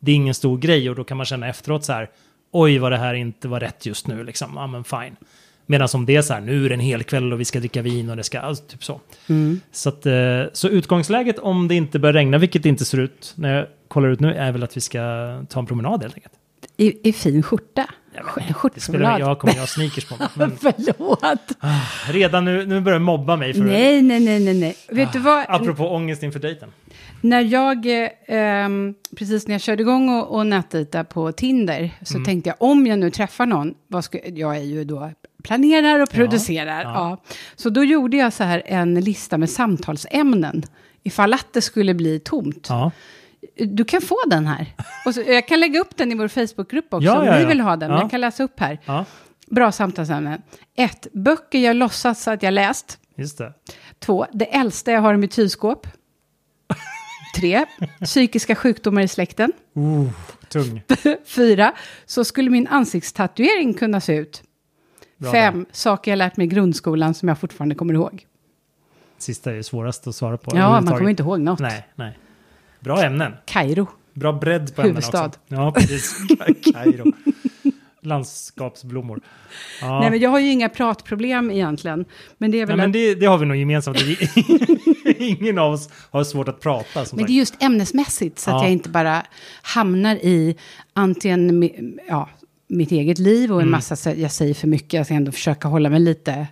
det 0.00 0.10
är 0.12 0.14
ingen 0.14 0.34
stor 0.34 0.58
grej 0.58 0.90
och 0.90 0.96
då 0.96 1.04
kan 1.04 1.16
man 1.16 1.26
känna 1.26 1.48
efteråt 1.48 1.84
så 1.84 1.92
här, 1.92 2.10
oj 2.52 2.78
vad 2.78 2.92
det 2.92 2.98
här 2.98 3.14
inte 3.14 3.48
var 3.48 3.60
rätt 3.60 3.86
just 3.86 4.06
nu, 4.06 4.24
liksom, 4.24 4.50
ja 4.54 4.66
men 4.66 4.84
fine. 4.84 5.16
Medan 5.66 5.88
om 5.94 6.06
det 6.06 6.16
är 6.16 6.22
så 6.22 6.34
här, 6.34 6.40
nu 6.40 6.64
är 6.64 6.68
det 6.68 6.74
en 6.74 6.80
hel 6.80 7.02
kväll 7.02 7.32
och 7.32 7.40
vi 7.40 7.44
ska 7.44 7.58
dricka 7.58 7.82
vin 7.82 8.10
och 8.10 8.16
det 8.16 8.22
ska, 8.22 8.40
alltså, 8.40 8.64
typ 8.64 8.84
så. 8.84 9.00
Mm. 9.28 9.60
Så, 9.72 9.88
att, 9.88 10.06
eh, 10.06 10.42
så 10.52 10.68
utgångsläget 10.68 11.38
om 11.38 11.68
det 11.68 11.74
inte 11.74 11.98
börjar 11.98 12.12
regna, 12.12 12.38
vilket 12.38 12.62
det 12.62 12.68
inte 12.68 12.84
ser 12.84 12.98
ut 12.98 13.32
när 13.36 13.54
jag 13.56 13.66
kollar 13.88 14.08
ut 14.08 14.20
nu, 14.20 14.34
är 14.34 14.52
väl 14.52 14.62
att 14.62 14.76
vi 14.76 14.80
ska 14.80 14.98
ta 15.48 15.60
en 15.60 15.66
promenad 15.66 16.02
helt 16.02 16.14
enkelt. 16.14 16.34
I, 16.76 17.08
I 17.08 17.12
fin 17.12 17.42
skjorta. 17.42 17.86
Ja, 18.14 18.68
det 18.74 18.80
spelar, 18.80 19.18
jag 19.18 19.38
kommer 19.38 19.54
ha 19.58 19.66
sneakers 19.66 20.04
på 20.04 20.16
mig. 20.16 20.28
Men 20.34 20.56
Förlåt. 20.60 21.40
redan 22.08 22.44
nu, 22.44 22.66
nu 22.66 22.80
börjar 22.80 22.98
mobba 22.98 23.36
mig 23.36 23.54
för 23.54 23.60
Nej, 23.60 24.02
nej, 24.02 24.20
nej, 24.20 24.40
nej, 24.40 24.54
nej. 24.54 24.76
Vet 24.88 25.12
du 25.12 25.18
vad? 25.18 25.44
Apropå 25.48 25.88
ångest 25.88 26.22
inför 26.22 26.40
dejten. 26.40 26.68
När 27.20 27.40
jag, 27.40 27.86
eh, 27.86 28.68
precis 29.16 29.46
när 29.48 29.54
jag 29.54 29.60
körde 29.60 29.82
igång 29.82 30.08
och, 30.08 30.34
och 30.36 30.46
nätdejtade 30.46 31.04
på 31.04 31.32
Tinder, 31.32 31.90
så 32.02 32.14
Mm. 32.14 32.24
tänkte 32.24 32.48
jag 32.50 32.56
om 32.60 32.86
jag 32.86 32.98
nu 32.98 33.10
träffar 33.10 33.46
någon, 33.46 33.74
vad 33.88 34.04
ska, 34.04 34.18
jag 34.28 34.56
är 34.56 34.60
ju 34.62 34.84
då 34.84 35.10
planerar 35.44 36.00
och 36.00 36.10
producerar. 36.10 36.82
ja. 36.82 36.92
Ja, 36.94 37.22
Så 37.56 37.70
då 37.70 37.84
gjorde 37.84 38.16
jag 38.16 38.32
så 38.32 38.44
här 38.44 38.62
en 38.66 38.94
lista 38.94 39.38
med 39.38 39.50
samtalsämnen, 39.50 40.62
ifall 41.02 41.32
att 41.34 41.46
det 41.52 41.60
skulle 41.62 41.94
bli 41.94 42.20
tomt. 42.20 42.66
Ja. 42.70 42.90
Du 43.56 43.84
kan 43.84 44.00
få 44.00 44.18
den 44.26 44.46
här. 44.46 44.66
Och 45.06 45.14
så, 45.14 45.20
jag 45.20 45.48
kan 45.48 45.60
lägga 45.60 45.80
upp 45.80 45.96
den 45.96 46.12
i 46.12 46.14
vår 46.14 46.28
Facebookgrupp 46.28 46.94
också 46.94 47.06
Ja, 47.06 47.20
om 47.20 47.26
ja, 47.26 47.38
ni 47.38 47.44
vill 47.44 47.60
ha 47.60 47.76
den. 47.76 47.90
Ja. 47.90 48.00
Jag 48.00 48.10
kan 48.10 48.20
läsa 48.20 48.42
upp 48.42 48.60
här. 48.60 48.78
Bra 49.50 49.72
samtalsämnen. 49.72 50.42
1. 50.76 51.06
Böcker 51.12 51.58
jag 51.58 51.76
låtsas 51.76 52.28
att 52.28 52.42
jag 52.42 52.54
läst. 52.54 52.98
just 53.16 53.38
det. 53.38 53.52
2. 53.98 54.26
Det 54.32 54.54
äldsta 54.56 54.92
jag 54.92 55.00
har 55.00 55.14
i 55.14 55.16
mitt 55.16 55.34
kylskåp. 55.34 55.86
3. 57.36 57.66
Psykiska 58.04 58.54
sjukdomar 58.54 59.02
i 59.02 59.08
släkten. 59.08 59.52
Uh, 59.76 60.10
tung. 60.48 60.82
4. 61.26 61.72
Så 62.06 62.24
skulle 62.24 62.50
min 62.50 62.66
ansiktstatuering 62.66 63.74
kunna 63.74 64.00
se 64.00 64.16
ut. 64.16 64.42
Bra 65.16 65.32
5. 65.32 65.66
Saker 65.72 66.10
jag 66.10 66.16
lärt 66.16 66.36
mig 66.36 66.46
i 66.46 66.48
grundskolan 66.48 67.14
som 67.14 67.28
jag 67.28 67.38
fortfarande 67.38 67.74
kommer 67.74 67.94
ihåg. 67.94 68.26
Sista 69.18 69.50
är 69.50 69.54
ju 69.54 69.62
svårast 69.62 70.06
att 70.06 70.14
svara 70.14 70.38
på. 70.38 70.56
Ja, 70.56 70.80
man 70.80 70.98
kommer 70.98 71.10
inte 71.10 71.22
ihåg 71.22 71.40
något. 71.40 71.60
Nej, 71.60 71.88
nej. 71.94 72.18
Bra 72.84 73.02
ämnen. 73.04 73.32
Kairo. 73.46 73.86
Bra 74.14 74.32
bredd 74.32 74.74
på 74.76 74.80
ämnena 74.82 74.92
Huvudstad. 75.00 75.26
också. 75.26 75.38
Ja, 75.48 75.72
precis. 75.72 76.16
Ka- 76.20 76.72
Kairo. 76.72 77.12
Landskapsblommor. 78.00 79.20
Ja. 79.80 80.00
Nej, 80.00 80.10
men 80.10 80.18
jag 80.20 80.30
har 80.30 80.38
ju 80.38 80.50
inga 80.50 80.68
pratproblem 80.68 81.50
egentligen. 81.50 82.04
Men 82.38 82.50
det 82.50 82.56
är 82.60 82.66
Nej, 82.66 82.66
väl 82.66 82.76
men 82.76 82.86
att- 82.86 82.92
det, 82.92 83.14
det 83.14 83.26
har 83.26 83.38
vi 83.38 83.46
nog 83.46 83.56
gemensamt. 83.56 83.98
Ingen 85.18 85.58
av 85.58 85.72
oss 85.72 85.88
har 86.10 86.24
svårt 86.24 86.48
att 86.48 86.60
prata. 86.60 86.86
Men 86.94 87.06
sagt. 87.06 87.16
det 87.26 87.32
är 87.32 87.34
just 87.34 87.62
ämnesmässigt 87.62 88.38
så 88.38 88.50
att 88.50 88.56
Ja. 88.56 88.62
jag 88.62 88.72
inte 88.72 88.88
bara 88.88 89.22
hamnar 89.62 90.14
i 90.16 90.56
antingen 90.92 91.62
ja, 92.08 92.28
mitt 92.68 92.92
eget 92.92 93.18
liv 93.18 93.52
och 93.52 93.58
en 93.60 93.62
Mm. 93.68 93.70
massa, 93.72 94.14
jag 94.14 94.32
säger 94.32 94.54
för 94.54 94.68
mycket, 94.68 94.92
jag 94.92 95.06
ska 95.06 95.14
ändå 95.14 95.32
försöka 95.32 95.68
hålla 95.68 95.88
mig 95.90 96.00
lite, 96.00 96.46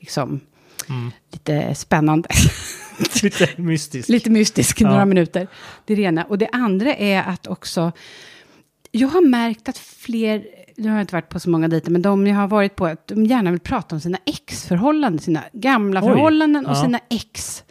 liksom, 0.00 0.40
Mm. 0.88 1.10
lite 1.32 1.74
spännande, 1.74 2.28
Lite 3.22 3.48
mystiskt. 3.56 4.08
lite 4.08 4.30
mystisk 4.30 4.80
Ja. 4.80 4.88
några 4.90 5.04
minuter. 5.04 5.48
Det 5.84 5.92
är 5.92 5.96
det 5.96 6.02
ena. 6.02 6.24
Och 6.24 6.38
det 6.38 6.48
andra 6.52 6.94
är 6.94 7.22
att 7.22 7.46
också, 7.46 7.92
jag 8.90 9.08
har 9.08 9.20
märkt 9.20 9.68
att 9.68 9.78
fler, 9.78 10.44
nu 10.76 10.88
har 10.88 10.96
jag 10.96 11.02
inte 11.02 11.14
varit 11.14 11.28
på 11.28 11.40
så 11.40 11.50
många 11.50 11.68
dejter, 11.68 11.90
men 11.90 12.02
de 12.02 12.26
jag 12.26 12.36
har 12.36 12.48
varit 12.48 12.76
på, 12.76 12.86
att 12.86 13.06
de 13.08 13.26
gärna 13.26 13.50
vill 13.50 13.60
prata 13.60 13.94
om 13.96 14.00
sina 14.00 14.18
ex-förhållanden, 14.26 15.18
sina 15.20 15.42
gamla 15.52 16.00
Oj. 16.02 16.06
förhållanden 16.08 16.66
och 16.66 16.72
Ja. 16.76 16.82
sina 16.82 17.00
ex. 17.10 17.64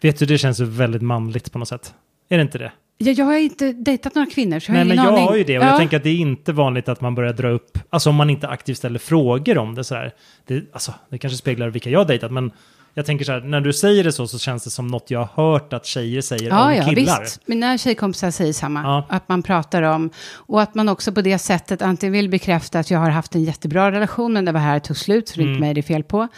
Vet 0.00 0.18
du, 0.18 0.26
det 0.26 0.38
känns 0.38 0.60
ju 0.60 0.64
väldigt 0.64 1.02
manligt 1.02 1.52
på 1.52 1.58
något 1.58 1.68
sätt. 1.68 1.94
Är 2.28 2.36
det 2.38 2.42
inte 2.42 2.58
det? 2.58 2.72
Jag, 2.98 3.14
jag 3.14 3.24
har 3.24 3.36
inte 3.36 3.72
dejtat 3.72 4.14
några 4.14 4.30
kvinnor, 4.30 4.58
så 4.60 4.70
jag 4.70 4.74
Nej, 4.74 4.80
har 4.80 4.84
men 4.88 4.94
ingen 4.98 5.04
jag 5.04 5.14
aning. 5.14 5.28
har 5.28 5.36
ju 5.36 5.44
det. 5.44 5.58
Och 5.58 5.64
Ja. 5.64 5.68
jag 5.68 5.78
tänker 5.78 5.96
att 5.96 6.02
det 6.02 6.10
är 6.10 6.16
inte 6.16 6.52
vanligt 6.52 6.88
att 6.88 7.00
man 7.00 7.14
börjar 7.14 7.32
dra 7.32 7.48
upp, 7.48 7.78
alltså 7.90 8.10
om 8.10 8.16
man 8.16 8.30
inte 8.30 8.48
aktivt 8.48 8.76
ställer 8.78 8.98
frågor 8.98 9.58
om 9.58 9.74
det 9.74 9.84
sådär. 9.84 10.12
Det, 10.46 10.64
alltså, 10.72 10.94
det 11.10 11.18
kanske 11.18 11.36
speglar 11.36 11.68
vilka 11.68 11.90
jag 11.90 11.98
har 12.00 12.04
dejtat, 12.06 12.32
men 12.32 12.50
jag 12.94 13.06
tänker 13.06 13.24
så 13.24 13.32
här, 13.32 13.40
när 13.40 13.60
du 13.60 13.72
säger 13.72 14.04
det 14.04 14.12
så 14.12 14.26
så 14.28 14.38
känns 14.38 14.64
det 14.64 14.70
som 14.70 14.86
något 14.86 15.10
jag 15.10 15.28
har 15.34 15.52
hört 15.52 15.72
att 15.72 15.86
tjejer 15.86 16.20
säger 16.20 16.48
Ja, 16.48 16.66
om 16.70 16.74
ja, 16.76 16.84
killar. 16.84 17.20
visst. 17.22 17.40
Mina 17.48 17.78
tjejkompisar 17.78 18.30
säger 18.30 18.52
samma. 18.52 18.82
Ja. 18.82 19.06
Att 19.08 19.28
man 19.28 19.42
pratar 19.42 19.82
om, 19.82 20.10
och 20.34 20.62
att 20.62 20.74
man 20.74 20.88
också 20.88 21.12
på 21.12 21.20
det 21.22 21.38
sättet 21.38 21.82
antingen 21.82 22.12
vill 22.12 22.28
bekräfta 22.28 22.78
att 22.78 22.90
jag 22.90 22.98
har 22.98 23.10
haft 23.10 23.34
en 23.34 23.44
jättebra 23.44 23.92
relation, 23.92 24.32
men 24.32 24.44
det 24.44 24.52
var 24.52 24.60
här 24.60 24.74
det 24.74 24.80
tog 24.80 24.96
slut, 24.96 25.28
så 25.28 25.36
det 25.36 25.40
är 25.40 25.44
Mm. 25.44 25.54
inte 25.54 25.60
mig 25.60 25.74
det 25.74 25.80
är 25.80 25.82
fel 25.82 26.02
på. 26.04 26.28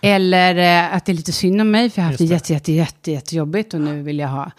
Eller 0.00 0.56
eh, 0.88 0.94
att 0.96 1.04
det 1.06 1.12
är 1.12 1.16
lite 1.16 1.32
synd 1.32 1.60
om 1.60 1.70
mig, 1.70 1.90
för 1.90 2.00
jag 2.02 2.04
har 2.04 2.10
haft 2.10 2.18
det 2.18 2.24
Just 2.24 2.44
det. 2.46 2.54
jätte, 2.54 2.72
jätte, 2.72 2.92
jätte, 2.92 3.10
jättejobbigt 3.12 3.74
och 3.74 3.80
nu 3.80 4.02
vill 4.02 4.18
jag 4.18 4.28
ha. 4.28 4.50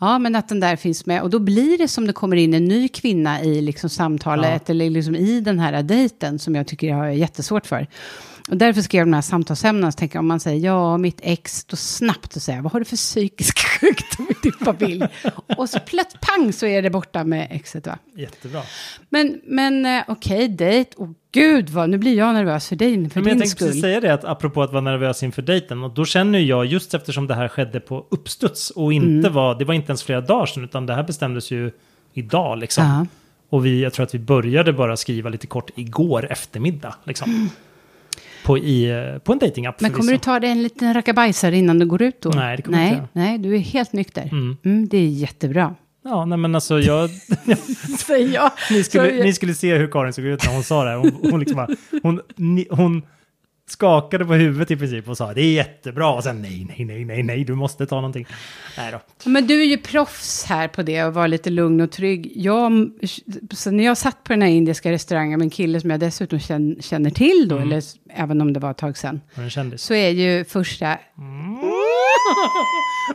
Ja, 0.00 0.18
men 0.18 0.34
att 0.36 0.48
den 0.48 0.60
där 0.60 0.76
finns 0.76 1.06
med. 1.06 1.22
Och 1.22 1.30
då 1.30 1.38
blir 1.38 1.78
det 1.78 1.88
som 1.88 2.06
det 2.06 2.12
kommer 2.12 2.36
in 2.36 2.54
en 2.54 2.64
ny 2.64 2.88
kvinna 2.88 3.42
i 3.42 3.60
liksom 3.60 3.90
samtalet, 3.90 4.70
eller 4.70 4.90
liksom 4.90 5.16
i 5.16 5.40
den 5.40 5.58
här 5.58 5.82
dejten, 5.82 6.38
som 6.38 6.54
jag 6.54 6.66
tycker 6.66 6.86
jag 6.86 6.96
har 6.96 7.06
jättesvårt 7.08 7.66
för. 7.66 7.86
Och 8.48 8.56
därför 8.56 8.82
skrev 8.82 8.98
jag 9.00 9.06
de 9.08 9.12
här 9.14 9.20
samtalsämnena, 9.22 9.92
så 9.92 9.96
tänker 9.96 10.16
jag 10.16 10.20
om 10.20 10.26
man 10.28 10.40
säger 10.40 10.66
ja, 10.66 10.96
mitt 10.98 11.20
ex, 11.22 11.64
då 11.64 11.76
snabbt 11.76 12.36
att 12.36 12.42
säga, 12.42 12.62
vad 12.62 12.72
har 12.72 12.78
du 12.80 12.84
för 12.84 12.96
psykisk 12.96 13.58
sjukdom 13.80 14.26
i 14.30 14.34
din 14.42 14.52
familj? 14.52 15.06
och 15.56 15.68
så 15.68 15.78
plötsligt 15.86 16.20
pang 16.20 16.52
så 16.52 16.66
är 16.66 16.82
det 16.82 16.90
borta 16.90 17.24
med 17.24 17.48
exet 17.50 17.86
va? 17.86 17.98
Jättebra. 18.16 18.62
Men, 19.08 19.40
men 19.44 19.86
eh, 19.86 20.02
okej, 20.08 20.48
dejt, 20.48 20.90
och 20.96 21.08
gud 21.32 21.70
vad, 21.70 21.90
nu 21.90 21.98
blir 21.98 22.14
jag 22.18 22.34
nervös 22.34 22.68
för 22.68 22.76
dig, 22.76 23.10
för 23.10 23.20
Men 23.20 23.28
jag 23.28 23.36
din 23.36 23.40
tänkte 23.40 23.56
precis 23.64 23.72
skull. 23.72 23.80
säga 23.82 24.00
det, 24.00 24.14
att 24.14 24.24
apropå 24.24 24.62
att 24.62 24.70
vara 24.72 24.80
nervös 24.80 25.22
inför 25.22 25.42
dejten, 25.42 25.84
och 25.84 25.90
då 25.94 26.04
känner 26.04 26.38
jag, 26.38 26.66
just 26.66 26.94
eftersom 26.94 27.26
det 27.26 27.34
här 27.34 27.48
skedde 27.48 27.80
på 27.80 28.06
uppstuds 28.10 28.70
och 28.70 28.92
inte 28.92 29.06
Mm. 29.28 29.32
var, 29.32 29.54
det 29.58 29.64
var 29.64 29.74
inte 29.74 29.90
ens 29.90 30.02
flera 30.02 30.20
dagar 30.20 30.46
sedan, 30.46 30.64
utan 30.64 30.86
det 30.86 30.94
här 30.94 31.02
bestämdes 31.02 31.50
ju 31.50 31.70
idag 32.14 32.58
liksom. 32.58 32.84
Ja. 32.84 33.06
Och 33.48 33.66
vi, 33.66 33.82
jag 33.82 33.92
tror 33.92 34.04
att 34.04 34.14
vi 34.14 34.18
började 34.18 34.72
bara 34.72 34.96
skriva 34.96 35.30
lite 35.30 35.46
kort 35.46 35.70
igår 35.74 36.32
eftermiddag, 36.32 36.94
liksom. 37.04 37.50
På, 38.44 38.58
i, 38.58 39.18
på 39.24 39.32
en 39.32 39.38
datingapp 39.38 39.80
Men 39.80 39.92
kommer 39.92 40.12
du 40.12 40.18
ta 40.18 40.40
dig 40.40 40.50
en 40.50 40.62
liten 40.62 40.94
rackabajsare 40.94 41.56
innan 41.56 41.78
du 41.78 41.86
går 41.86 42.02
ut 42.02 42.20
då? 42.20 42.30
Nej, 42.30 42.56
det 42.56 42.62
kommer 42.62 42.78
nej, 42.78 42.92
inte. 42.92 43.08
Nej, 43.12 43.38
du 43.38 43.54
är 43.54 43.58
helt 43.58 43.92
nykter. 43.92 44.28
Mm. 44.32 44.56
Mm, 44.64 44.88
det 44.88 44.98
är 44.98 45.08
jättebra. 45.08 45.74
Ja, 46.04 46.24
nej 46.24 46.38
men 46.38 46.54
alltså 46.54 46.80
jag... 46.80 47.10
Jag. 48.32 48.50
ni, 48.70 48.84
skulle, 48.84 49.24
ni 49.24 49.32
skulle 49.32 49.54
se 49.54 49.76
hur 49.76 49.86
Karin 49.86 50.12
såg 50.12 50.24
ut 50.24 50.44
när 50.44 50.54
hon 50.54 50.62
sa 50.62 50.84
det. 50.84 50.94
Hon, 50.94 51.30
hon, 51.30 51.40
liksom 51.40 51.56
bara, 51.56 51.68
hon, 52.02 52.20
ni, 52.36 52.66
hon 52.70 53.02
skakade 53.72 54.24
på 54.24 54.34
huvudet 54.34 54.70
i 54.70 54.76
princip 54.76 55.08
och 55.08 55.16
sa 55.16 55.34
det 55.34 55.40
är 55.40 55.52
jättebra. 55.52 56.12
Och 56.14 56.22
sen 56.24 56.42
nej, 56.42 56.66
nej, 56.68 56.84
nej, 56.84 57.04
nej, 57.04 57.22
nej, 57.22 57.44
du 57.44 57.54
måste 57.54 57.86
ta 57.86 57.94
någonting. 57.96 58.26
Nej 58.76 58.92
då. 58.92 59.00
Men 59.30 59.46
du 59.46 59.60
är 59.60 59.64
ju 59.66 59.78
proffs 59.78 60.44
här 60.44 60.68
på 60.68 60.82
det 60.82 61.04
och 61.04 61.14
var 61.14 61.28
lite 61.28 61.50
lugn 61.50 61.80
och 61.80 61.90
trygg. 61.90 62.32
Jag, 62.34 62.90
så 63.50 63.70
när 63.70 63.84
jag 63.84 63.98
satt 63.98 64.24
på 64.24 64.32
den 64.32 64.42
här 64.42 64.48
indiska 64.48 64.92
restaurangen 64.92 65.38
med 65.38 65.46
en 65.46 65.50
kille 65.50 65.80
som 65.80 65.90
jag 65.90 66.00
dessutom 66.00 66.40
känner, 66.40 66.82
känner 66.82 67.10
till 67.10 67.46
då, 67.48 67.56
Mm. 67.56 67.68
eller 67.68 67.82
även 68.14 68.40
om 68.40 68.52
det 68.52 68.60
var 68.60 68.70
ett 68.70 68.78
tag 68.78 68.98
sedan, 68.98 69.20
så 69.76 69.94
är 69.94 70.08
ju 70.08 70.44
första, 70.44 70.88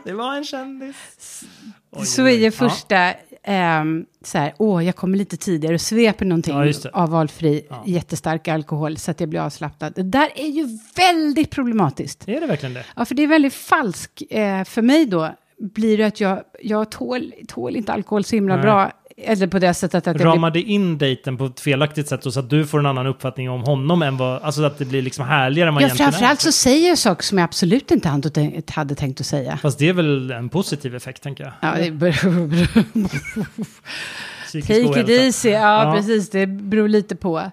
Det 0.06 0.14
var 0.14 0.36
en 0.36 0.44
kändis. 0.44 1.44
Oj, 1.92 2.06
så 2.06 2.28
är 2.28 2.38
ju 2.38 2.52
första 2.52 3.14
ehm, 3.48 4.06
så 4.24 4.38
här, 4.38 4.54
åh, 4.58 4.86
jag 4.86 4.96
kommer 4.96 5.18
lite 5.18 5.38
tidigare 5.38 5.74
och 5.74 5.82
sveper 5.82 6.26
någonting 6.26 6.56
Ja, 6.58 6.74
av 6.94 7.10
valfri 7.10 7.66
Ja. 7.70 7.84
jättestark 7.86 8.48
alkohol 8.48 8.98
så 8.98 9.12
att 9.12 9.20
jag 9.20 9.30
blir 9.30 9.40
avslappnad. 9.40 9.94
Det 9.96 10.04
där 10.04 10.30
är 10.36 10.48
ju 10.48 10.68
väldigt 10.96 11.50
problematiskt. 11.52 12.28
Är 12.28 12.42
det 12.42 12.48
verkligen 12.48 12.74
det? 12.74 12.86
Ja, 12.96 13.06
för 13.06 13.16
det 13.16 13.24
är 13.24 13.28
väldigt 13.28 13.54
falskt. 13.54 14.22
Eh, 14.30 14.64
för 14.64 14.82
mig 14.82 15.06
då 15.06 15.30
blir 15.60 15.98
det 15.98 16.04
att 16.04 16.20
jag, 16.20 16.44
jag 16.62 16.92
tål, 16.92 17.34
tål 17.48 17.76
inte 17.76 17.94
alkohol 17.94 18.24
så 18.24 18.36
himla 18.36 18.56
Nej. 18.56 18.62
bra. 18.64 18.92
Eller 19.22 19.48
på 19.48 19.60
det 19.60 19.74
sättet 19.74 20.08
att 20.08 20.20
jag 20.20 20.40
blir 20.40 20.52
det 20.52 20.62
in 20.62 20.98
dejten 20.98 21.38
på 21.38 21.46
ett 21.46 21.60
felaktigt 21.60 22.08
sätt 22.08 22.26
och 22.26 22.34
så 22.34 22.40
att 22.40 22.50
du 22.50 22.66
får 22.68 22.80
en 22.80 22.86
annan 22.86 23.08
uppfattning 23.08 23.50
om 23.50 23.62
honom 23.64 24.02
än 24.02 24.18
vad... 24.18 24.42
Alltså 24.42 24.64
att 24.64 24.78
det 24.78 24.86
blir 24.86 25.02
liksom 25.02 25.26
härligare 25.26 25.68
än 25.68 25.74
vad 25.74 25.84
Ja, 25.84 25.86
egentligen 25.88 26.12
framförallt 26.12 26.40
är. 26.40 26.44
så 26.44 26.52
säger 26.52 26.90
jag 26.90 26.98
saker 26.98 27.24
som 27.24 27.38
jag 27.38 27.46
absolut 27.46 27.92
inte 27.92 28.10
hade 28.74 28.96
tänkt- 28.96 29.20
att 29.22 29.26
säga. 29.26 29.58
Fast 29.58 29.80
det 29.80 29.90
är 29.90 29.94
väl 29.94 30.32
en 30.32 30.50
positiv 30.50 30.96
effekt, 30.96 31.24
tänker 31.24 31.44
jag. 31.44 31.54
Ja, 31.62 31.76
det 31.86 31.92
beror, 31.92 32.68
take 34.62 35.02
it 35.02 35.10
easy, 35.10 35.50
ja, 35.50 35.84
Ja. 35.84 35.94
precis, 35.98 36.30
det 36.30 36.48
beror 36.48 36.88
lite 36.88 37.16
på. 37.16 37.52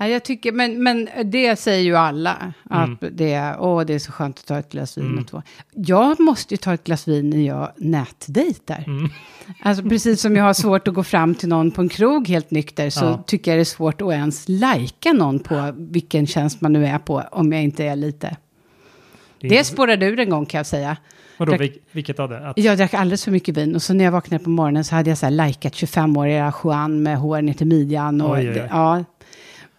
Ja, 0.00 0.08
jag 0.08 0.24
tycker, 0.24 0.52
men, 0.52 0.82
men 0.82 1.08
det 1.24 1.56
säger 1.58 1.82
ju 1.82 1.96
alla, 1.96 2.52
att 2.70 2.90
det, 3.12 3.32
är, 3.32 3.60
åh, 3.60 3.82
det 3.84 3.94
är 3.94 3.98
så 3.98 4.12
skönt 4.12 4.38
att 4.38 4.46
ta 4.46 4.58
ett 4.58 4.72
glas 4.72 4.98
vin 4.98 5.04
Mm. 5.06 5.18
och 5.18 5.26
två. 5.28 5.42
Jag 5.72 6.20
måste 6.20 6.54
ju 6.54 6.58
ta 6.58 6.74
ett 6.74 6.84
glas 6.84 7.08
vin 7.08 7.30
när 7.30 7.46
jag 7.46 7.70
nätdejtar. 7.76 8.84
Mm. 8.86 9.08
Alltså 9.62 9.82
precis 9.88 10.20
som 10.20 10.36
jag 10.36 10.44
har 10.44 10.54
svårt 10.54 10.88
att 10.88 10.94
gå 10.94 11.04
fram 11.04 11.34
till 11.34 11.48
någon 11.48 11.70
på 11.70 11.80
en 11.80 11.88
krog 11.88 12.28
helt 12.28 12.50
nykter 12.50 12.90
så 12.90 13.04
Ja. 13.04 13.22
tycker 13.26 13.50
jag 13.50 13.58
det 13.58 13.62
är 13.62 13.64
svårt 13.64 14.00
att 14.02 14.12
ens 14.12 14.44
lajka 14.48 15.12
någon 15.12 15.38
på 15.38 15.72
vilken 15.76 16.26
tjänst 16.26 16.60
man 16.60 16.72
nu 16.72 16.86
är 16.86 16.98
på 16.98 17.22
om 17.32 17.52
jag 17.52 17.62
inte 17.62 17.84
är 17.84 17.96
lite. 17.96 18.36
Det 19.40 19.48
Det 19.48 19.64
spårade 19.64 20.06
ur 20.06 20.18
en 20.20 20.30
gång 20.30 20.46
kan 20.46 20.58
jag 20.58 20.66
säga. 20.66 20.96
Vadå, 21.38 21.52
drack- 21.52 21.60
vil- 21.60 21.78
vilket 21.92 22.20
av 22.20 22.28
det? 22.28 22.48
Att, 22.48 22.58
Jag 22.58 22.78
drack 22.78 22.94
alldeles 22.94 23.24
för 23.24 23.30
mycket 23.30 23.56
vin 23.56 23.74
och 23.74 23.82
så 23.82 23.94
när 23.94 24.04
jag 24.04 24.12
vaknade 24.12 24.44
på 24.44 24.50
morgonen 24.50 24.84
så 24.84 24.94
hade 24.94 25.10
jag 25.10 25.18
så 25.18 25.26
här 25.26 25.46
likat 25.46 25.72
25-åriga 25.72 26.52
Juan 26.64 27.02
med 27.02 27.16
hår 27.18 27.42
ner 27.42 27.52
till 27.54 27.66
midjan. 27.66 28.20
Och 28.20 28.30
Oj, 28.30 28.40
oj, 28.40 28.48
oj. 28.48 28.54
Det, 28.54 28.68
ja, 28.70 29.04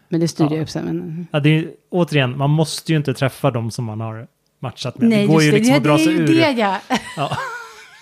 Men 0.10 0.20
det 0.20 0.28
styrde 0.28 0.50
Ja. 0.50 0.56
jag 0.56 0.64
upp 0.64 0.70
sen. 0.70 0.86
Men... 0.86 1.28
Ja, 1.32 1.40
det 1.40 1.50
är, 1.50 1.68
återigen, 1.90 2.38
man 2.38 2.50
måste 2.50 2.92
ju 2.92 2.98
inte 2.98 3.14
träffa 3.14 3.52
dem 3.52 3.72
som 3.72 3.86
man 3.86 4.00
har 4.02 4.28
matchat 4.60 4.98
med. 4.98 5.10
det 5.12 5.26
går 5.26 5.44
ju 5.44 5.52
liksom 5.52 5.72
det, 5.72 5.78
att 5.78 5.84
dra 5.84 5.94
det 5.98 6.02
är 6.02 6.06
sig 6.06 6.14
ju 6.14 6.20
ur. 6.20 6.28
det 6.28 6.52
ja. 6.52 6.78
Ja. 7.18 7.38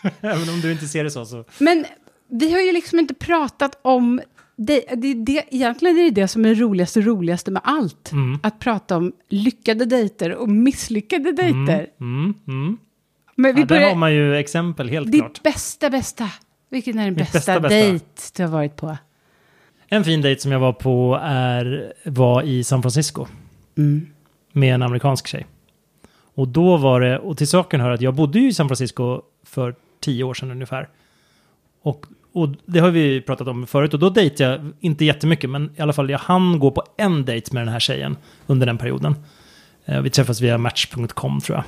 Även 0.21 0.49
om 0.49 0.61
du 0.61 0.71
inte 0.71 0.87
ser 0.87 1.03
det 1.03 1.11
så. 1.11 1.25
så. 1.25 1.43
Men 1.59 1.85
vi 2.31 2.53
har 2.53 2.59
ju 2.61 2.71
liksom 2.73 2.99
inte 2.99 3.13
pratat 3.13 3.79
om... 3.81 4.21
Det, 4.59 4.83
det, 4.95 5.07
är 5.07 5.15
det, 5.15 5.43
egentligen 5.49 5.97
är 5.97 6.03
det 6.03 6.21
det 6.21 6.27
som 6.27 6.45
är 6.45 6.49
det 6.49 6.55
roligaste 6.61 7.01
roligaste 7.01 7.51
med 7.51 7.61
allt. 7.65 8.11
Mm. 8.11 8.39
Att 8.43 8.59
prata 8.59 8.97
om 8.97 9.13
lyckade 9.29 9.85
dejter 9.85 10.35
och 10.35 10.49
misslyckade 10.49 11.31
dejter. 11.31 11.87
Mm, 11.99 12.33
mm. 12.47 12.77
Men 13.35 13.55
vi 13.55 13.61
Ja, 13.61 13.65
där 13.67 13.75
börjar, 13.75 13.89
har 13.89 13.95
man 13.95 14.13
ju 14.13 14.35
exempel, 14.35 14.89
helt 14.89 15.11
ditt 15.11 15.21
klart. 15.21 15.43
bästa, 15.43 15.89
bästa. 15.89 16.29
Vilken 16.69 16.99
är 16.99 17.03
den 17.05 17.13
Mitt 17.13 17.31
bästa, 17.31 17.59
bästa. 17.59 17.75
dejt 17.75 18.05
du 18.37 18.43
har 18.43 18.49
varit 18.49 18.75
på? 18.75 18.97
En 19.89 20.03
fin 20.03 20.21
dejt 20.21 20.41
som 20.41 20.51
jag 20.51 20.59
var 20.59 20.73
på 20.73 21.19
är, 21.23 21.93
var 22.05 22.41
i 22.41 22.63
San 22.63 22.81
Francisco 22.81 23.25
Mm. 23.77 24.07
med 24.51 24.73
en 24.75 24.81
amerikansk 24.81 25.27
tjej. 25.27 25.45
Och 26.35 26.47
då 26.47 26.77
var 26.77 27.01
det, 27.01 27.19
och 27.19 27.37
till 27.37 27.47
saken 27.47 27.81
hör 27.81 27.91
att 27.91 28.01
jag 28.01 28.13
bodde 28.15 28.39
ju 28.39 28.47
i 28.47 28.53
San 28.53 28.67
Francisco 28.67 29.21
för 29.45 29.75
tio 30.01 30.23
år 30.23 30.33
sedan 30.33 30.51
ungefär. 30.51 30.89
Och, 31.81 32.05
och 32.33 32.49
det 32.65 32.79
har 32.79 32.89
vi 32.91 33.21
pratat 33.21 33.47
om 33.47 33.67
förut 33.67 33.93
och 33.93 33.99
då 33.99 34.09
dejtade 34.09 34.49
jag, 34.49 34.71
inte 34.79 35.05
jättemycket, 35.05 35.49
men 35.49 35.71
i 35.77 35.81
alla 35.81 35.93
fall 35.93 36.09
jag 36.09 36.19
hann 36.19 36.59
gå 36.59 36.71
på 36.71 36.83
en 36.97 37.25
dejt 37.25 37.53
med 37.53 37.61
den 37.61 37.73
här 37.73 37.79
tjejen 37.79 38.17
under 38.47 38.65
den 38.65 38.77
perioden. 38.77 39.15
Eh, 39.85 40.01
vi 40.01 40.09
träffades 40.09 40.41
via 40.41 40.57
Match.com 40.57 41.39
tror 41.41 41.57
jag. 41.57 41.63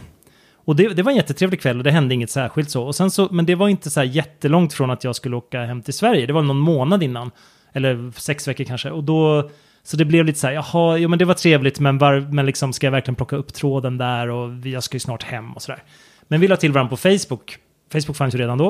Och 0.53 0.75
det, 0.75 0.87
det 0.93 1.03
var 1.03 1.11
en 1.11 1.17
jättetrevlig 1.17 1.61
kväll 1.61 1.77
och 1.77 1.83
det 1.83 1.91
hände 1.91 2.13
inget 2.15 2.29
särskilt 2.31 2.69
så. 2.69 2.83
Och 2.83 2.95
sen 2.95 3.11
så. 3.11 3.27
Men 3.31 3.45
det 3.45 3.55
var 3.55 3.69
inte 3.69 3.89
så 3.89 3.99
här 3.99 4.07
jättelångt 4.07 4.73
från 4.73 4.91
att 4.91 5.03
jag 5.03 5.15
skulle 5.15 5.35
åka 5.35 5.65
hem 5.65 5.81
till 5.81 5.93
Sverige. 5.93 6.25
Det 6.25 6.33
var 6.33 6.41
någon 6.41 6.59
månad 6.59 7.03
innan. 7.03 7.31
Eller 7.73 8.11
sex 8.11 8.47
veckor 8.47 8.63
kanske. 8.63 8.91
Och 8.91 9.03
då, 9.03 9.49
så 9.83 9.97
det 9.97 10.05
blev 10.05 10.25
lite 10.25 10.39
så 10.39 10.47
här, 10.47 10.53
jaha, 10.53 10.97
jo 10.97 11.09
men 11.09 11.19
det 11.19 11.25
var 11.25 11.33
trevligt, 11.33 11.79
men, 11.79 11.97
var, 11.97 12.19
men 12.19 12.45
liksom 12.45 12.73
ska 12.73 12.87
jag 12.87 12.91
verkligen 12.91 13.15
plocka 13.15 13.35
upp 13.35 13.53
tråden 13.53 13.97
där 13.97 14.29
och 14.29 14.67
jag 14.67 14.83
ska 14.83 14.95
ju 14.95 14.99
snart 14.99 15.23
hem 15.23 15.53
och 15.53 15.61
sådär. 15.61 15.83
Men 16.27 16.41
vi 16.41 16.47
la 16.47 16.57
till 16.57 16.71
varandra 16.71 16.89
på 16.89 16.97
Facebook. 16.97 17.57
Facebook 17.91 18.17
fanns 18.17 18.35
ju 18.35 18.39
redan 18.39 18.57
då. 18.57 18.67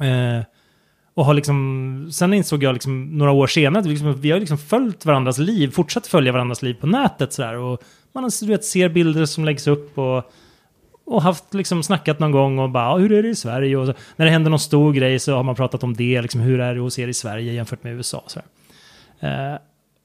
Eh, 0.00 0.44
och 1.14 1.24
har 1.24 1.34
liksom, 1.34 2.08
sen 2.12 2.34
insåg 2.34 2.62
jag 2.62 2.72
liksom 2.72 3.18
några 3.18 3.32
år 3.32 3.46
senare 3.46 3.80
att 3.80 3.86
vi, 3.86 3.90
liksom, 3.90 4.20
vi 4.20 4.30
har 4.30 4.40
liksom 4.40 4.58
följt 4.58 5.06
varandras 5.06 5.38
liv, 5.38 5.70
fortsatt 5.70 6.06
följa 6.06 6.32
varandras 6.32 6.62
liv 6.62 6.74
på 6.74 6.86
nätet 6.86 7.32
sådär. 7.32 7.56
Och 7.56 7.82
man 8.12 8.30
du 8.40 8.46
vet, 8.46 8.64
ser 8.64 8.88
bilder 8.88 9.24
som 9.24 9.44
läggs 9.44 9.66
upp 9.66 9.98
och, 9.98 10.32
och 11.04 11.22
haft 11.22 11.54
liksom 11.54 11.82
snackat 11.82 12.18
någon 12.18 12.32
gång 12.32 12.58
och 12.58 12.70
bara, 12.70 12.98
hur 12.98 13.12
är 13.12 13.22
det 13.22 13.28
i 13.28 13.34
Sverige? 13.34 13.76
Och 13.76 13.86
så, 13.86 13.94
när 14.16 14.26
det 14.26 14.32
händer 14.32 14.50
någon 14.50 14.58
stor 14.58 14.92
grej 14.92 15.18
så 15.18 15.34
har 15.36 15.42
man 15.42 15.54
pratat 15.54 15.84
om 15.84 15.94
det, 15.94 16.22
liksom, 16.22 16.40
hur 16.40 16.60
är 16.60 16.74
det 16.74 16.80
hos 16.80 16.98
er 16.98 17.08
i 17.08 17.14
Sverige 17.14 17.52
jämfört 17.52 17.84
med 17.84 17.94
USA? 17.94 18.24
Så 18.26 18.40
eh, 19.26 19.56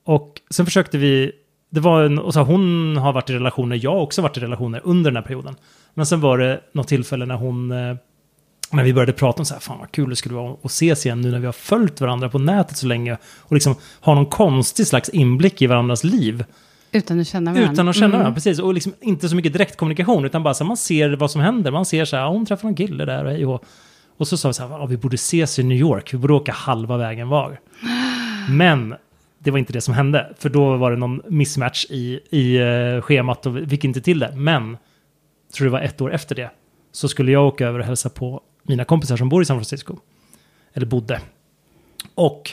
och 0.05 0.41
sen 0.49 0.65
försökte 0.65 0.97
vi, 0.97 1.31
det 1.69 1.79
var 1.79 2.03
en, 2.03 2.19
och 2.19 2.33
så 2.33 2.41
hon 2.41 2.97
har 2.97 3.13
varit 3.13 3.29
i 3.29 3.33
relationer, 3.33 3.79
jag 3.83 3.91
har 3.91 4.01
också 4.01 4.21
varit 4.21 4.37
i 4.37 4.39
relationer 4.39 4.81
under 4.83 5.11
den 5.11 5.15
här 5.15 5.23
perioden. 5.23 5.55
Men 5.93 6.05
sen 6.05 6.21
var 6.21 6.37
det 6.37 6.61
något 6.71 6.87
tillfälle 6.87 7.25
när 7.25 7.35
hon, 7.35 7.71
eh, 7.71 7.95
när 8.71 8.83
vi 8.83 8.93
började 8.93 9.13
prata 9.13 9.41
om 9.41 9.45
så 9.45 9.53
här, 9.53 9.61
fan 9.61 9.79
vad 9.79 9.91
kul 9.91 10.09
det 10.09 10.15
skulle 10.15 10.35
vara 10.35 10.53
att 10.63 10.71
ses 10.71 11.05
igen 11.05 11.21
nu 11.21 11.31
när 11.31 11.39
vi 11.39 11.45
har 11.45 11.53
följt 11.53 12.01
varandra 12.01 12.29
på 12.29 12.39
nätet 12.39 12.77
så 12.77 12.87
länge 12.87 13.17
och 13.39 13.53
liksom 13.53 13.75
har 13.99 14.15
någon 14.15 14.25
konstig 14.25 14.87
slags 14.87 15.09
inblick 15.09 15.61
i 15.61 15.67
varandras 15.67 16.03
liv. 16.03 16.45
Utan 16.97 17.19
att 17.19 17.27
känna 17.27 17.53
varandra. 17.53 17.73
Utan 17.73 17.87
att 17.87 17.95
känna 17.95 18.05
Mm. 18.05 18.17
varandra, 18.19 18.33
precis. 18.35 18.59
Och 18.59 18.73
liksom 18.73 18.93
inte 19.01 19.29
så 19.29 19.35
mycket 19.35 19.53
direktkommunikation, 19.53 20.25
utan 20.25 20.43
bara 20.43 20.53
så 20.53 20.63
här, 20.63 20.67
man 20.67 20.77
ser 20.77 21.09
vad 21.15 21.31
som 21.31 21.41
händer. 21.41 21.71
Man 21.71 21.85
ser 21.85 22.05
så 22.05 22.17
här, 22.17 22.27
hon 22.27 22.45
träffar 22.45 22.67
någon 22.67 22.75
kille 22.75 23.05
där 23.05 23.25
och 23.25 23.31
hej 23.31 23.45
och 23.45 23.63
Och 24.17 24.27
så 24.27 24.37
sa 24.37 24.47
vi 24.49 24.53
så 24.53 24.67
här, 24.67 24.87
vi 24.87 24.97
borde 24.97 25.15
ses 25.15 25.59
i 25.59 25.63
New 25.63 25.77
York, 25.77 26.13
vi 26.13 26.17
borde 26.17 26.33
åka 26.33 26.51
halva 26.51 26.97
vägen 26.97 27.29
var. 27.29 27.59
Men 28.49 28.95
det 29.39 29.51
var 29.51 29.57
inte 29.59 29.73
det 29.73 29.81
som 29.81 29.93
hände, 29.93 30.35
för 30.39 30.49
då 30.49 30.77
var 30.77 30.91
det 30.91 30.97
någon 30.97 31.21
mismatch 31.27 31.85
i, 31.89 32.19
i 32.29 32.57
eh, 32.57 33.01
schemat 33.01 33.45
och 33.45 33.57
vi 33.57 33.67
fick 33.67 33.83
inte 33.83 34.01
till 34.01 34.19
det. 34.19 34.33
Men, 34.35 34.77
tror 35.57 35.65
det 35.65 35.71
var 35.71 35.81
ett 35.81 36.01
år 36.01 36.13
efter 36.13 36.35
det, 36.35 36.49
så 36.91 37.07
skulle 37.07 37.31
jag 37.31 37.47
åka 37.47 37.67
över 37.67 37.79
och 37.79 37.85
hälsa 37.85 38.09
på 38.09 38.41
mina 38.63 38.83
kompisar 38.85 39.17
som 39.17 39.29
bor 39.29 39.41
i 39.41 39.45
San 39.45 39.57
Francisco. 39.57 39.95
Eller 40.73 40.85
bodde. 40.85 41.19
Och 42.15 42.51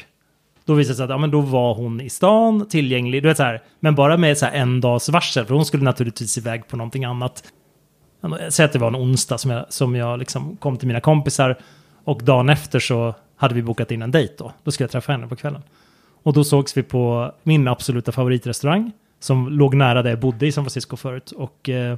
då 0.64 0.74
visade 0.74 0.92
det 0.92 0.96
sig 0.96 1.04
att 1.04 1.10
ja, 1.10 1.18
men 1.18 1.30
då 1.30 1.40
var 1.40 1.74
hon 1.74 2.00
i 2.00 2.10
stan, 2.10 2.68
tillgänglig, 2.68 3.22
du 3.22 3.28
vet 3.28 3.36
så 3.36 3.42
här, 3.42 3.62
men 3.80 3.94
bara 3.94 4.16
med 4.16 4.38
så 4.38 4.46
här 4.46 4.52
en 4.52 4.80
dags 4.80 5.08
varsel, 5.08 5.46
för 5.46 5.54
hon 5.54 5.64
skulle 5.64 5.84
naturligtvis 5.84 6.38
iväg 6.38 6.68
på 6.68 6.76
någonting 6.76 7.04
annat. 7.04 7.52
Säg 8.48 8.64
att 8.64 8.72
det 8.72 8.78
var 8.78 8.88
en 8.88 8.96
onsdag 8.96 9.38
som 9.38 9.50
jag, 9.50 9.72
som 9.72 9.94
jag 9.94 10.18
liksom 10.18 10.56
kom 10.56 10.76
till 10.76 10.88
mina 10.88 11.00
kompisar 11.00 11.58
och 12.04 12.22
dagen 12.22 12.48
efter 12.48 12.78
så 12.78 13.14
hade 13.36 13.54
vi 13.54 13.62
bokat 13.62 13.90
in 13.90 14.02
en 14.02 14.10
dejt 14.10 14.34
då. 14.38 14.52
Då 14.64 14.70
skulle 14.70 14.84
jag 14.84 14.90
träffa 14.90 15.12
henne 15.12 15.28
på 15.28 15.36
kvällen. 15.36 15.62
Och 16.22 16.32
då 16.32 16.44
sågs 16.44 16.76
vi 16.76 16.82
på 16.82 17.32
min 17.42 17.68
absoluta 17.68 18.12
favoritrestaurang 18.12 18.92
som 19.20 19.48
låg 19.48 19.74
nära 19.74 20.02
där 20.02 20.10
jag 20.10 20.20
bodde 20.20 20.46
i 20.46 20.52
San 20.52 20.64
Francisco 20.64 20.96
förut. 20.96 21.30
Och 21.30 21.68
eh, 21.68 21.96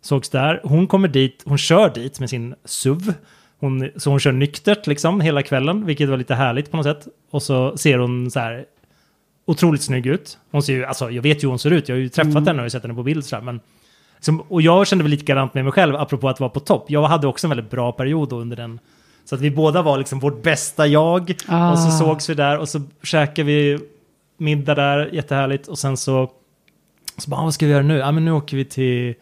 sågs 0.00 0.28
där. 0.30 0.60
Hon 0.64 0.86
kommer 0.86 1.08
dit, 1.08 1.42
hon 1.46 1.58
kör 1.58 1.90
dit 1.94 2.20
med 2.20 2.30
sin 2.30 2.54
SUV. 2.64 3.12
Hon, 3.60 3.90
så 3.96 4.10
hon 4.10 4.20
kör 4.20 4.32
nyktert 4.32 4.86
liksom 4.86 5.20
hela 5.20 5.42
kvällen, 5.42 5.86
vilket 5.86 6.08
var 6.08 6.16
lite 6.16 6.34
härligt 6.34 6.70
på 6.70 6.76
något 6.76 6.86
sätt. 6.86 7.06
Och 7.30 7.42
så 7.42 7.76
ser 7.76 7.98
hon 7.98 8.30
så 8.30 8.40
här 8.40 8.64
otroligt 9.46 9.82
snygg 9.82 10.06
ut. 10.06 10.38
Hon 10.50 10.62
ser 10.62 10.72
ju, 10.72 10.84
alltså 10.84 11.10
jag 11.10 11.22
vet 11.22 11.36
ju 11.38 11.46
hur 11.46 11.48
hon 11.48 11.58
ser 11.58 11.70
ut, 11.70 11.88
jag 11.88 11.96
har 11.96 12.00
ju 12.00 12.08
träffat 12.08 12.30
Mm. 12.32 12.46
henne 12.46 12.64
och 12.64 12.72
sett 12.72 12.82
henne 12.82 12.94
på 12.94 13.02
bild 13.02 13.24
sådär, 13.24 13.42
men 13.42 13.60
som, 14.20 14.40
och 14.40 14.62
jag 14.62 14.86
kände 14.86 15.04
väl 15.04 15.10
lite 15.10 15.20
likadant 15.22 15.54
med 15.54 15.64
mig 15.64 15.72
själv, 15.72 15.96
apropå 15.96 16.28
att 16.28 16.40
vara 16.40 16.50
på 16.50 16.60
topp. 16.60 16.84
Jag 16.90 17.02
hade 17.02 17.26
också 17.26 17.46
en 17.46 17.48
väldigt 17.48 17.70
bra 17.70 17.92
period 17.92 18.28
då 18.28 18.36
under 18.38 18.56
den. 18.56 18.78
Så 19.24 19.34
att 19.34 19.40
vi 19.40 19.50
båda 19.50 19.82
var 19.82 19.98
liksom 19.98 20.20
vårt 20.20 20.42
bästa 20.42 20.86
jag. 20.86 21.34
Ah. 21.48 21.72
Och 21.72 21.78
så 21.78 21.90
sågs 21.90 22.30
vi 22.30 22.34
där 22.34 22.58
och 22.58 22.68
så 22.68 22.82
käkade 23.02 23.46
vi 23.46 23.78
middag 24.38 24.74
där, 24.74 25.10
jättehärligt. 25.12 25.68
Och 25.68 25.78
sen 25.78 25.96
så, 25.96 26.30
så 27.18 27.30
bara, 27.30 27.40
"Ah, 27.40 27.44
vad 27.44 27.54
ska 27.54 27.66
vi 27.66 27.72
göra 27.72 27.82
nu? 27.82 27.96
Ja, 27.98 28.12
men 28.12 28.24
nu 28.24 28.32
åker 28.32 28.56
vi 28.56 28.64
till, 28.64 29.14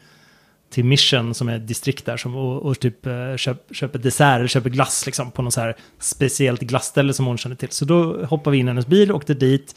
till 0.74 0.84
Mission 0.84 1.34
som 1.34 1.48
är 1.48 1.56
ett 1.56 1.68
distrikt 1.68 2.06
där 2.06 2.16
som, 2.16 2.36
och, 2.36 2.62
och 2.62 2.80
typ 2.80 3.06
eh, 3.06 3.36
köp, 3.36 3.56
köper 3.70 3.98
dessert 3.98 4.36
eller 4.36 4.48
köper 4.48 4.70
glass 4.70 5.06
liksom 5.06 5.30
på 5.30 5.42
något 5.42 5.54
så 5.54 5.60
här 5.60 5.74
speciellt 5.98 6.60
glassställe 6.60 7.12
som 7.12 7.26
hon 7.26 7.38
känner 7.38 7.56
till. 7.56 7.70
Så 7.70 7.84
då 7.84 8.24
hoppade 8.24 8.52
vi 8.52 8.58
in 8.58 8.66
i 8.66 8.70
hennes 8.70 8.86
bil, 8.86 9.12
åkte 9.12 9.34
dit. 9.34 9.74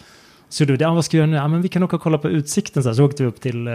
Så 0.50 0.64
gjorde 0.64 0.74
vi 0.74 0.78
det, 0.78 0.84
ja, 0.84 0.94
vad 0.94 1.06
ska 1.06 1.18
vi 1.18 1.20
göra 1.20 1.32
nu? 1.32 1.38
Ja, 1.38 1.48
men 1.48 1.62
vi 1.62 1.70
kan 1.70 1.84
åka 1.84 1.96
och 1.96 2.02
kolla 2.02 2.18
på 2.18 2.30
utsikten. 2.30 2.84
Så, 2.84 2.90
här. 2.90 2.94
så 2.94 3.06
åkte 3.06 3.24
vi 3.24 3.30
upp 3.30 3.42
till 3.42 3.68
eh, 3.68 3.74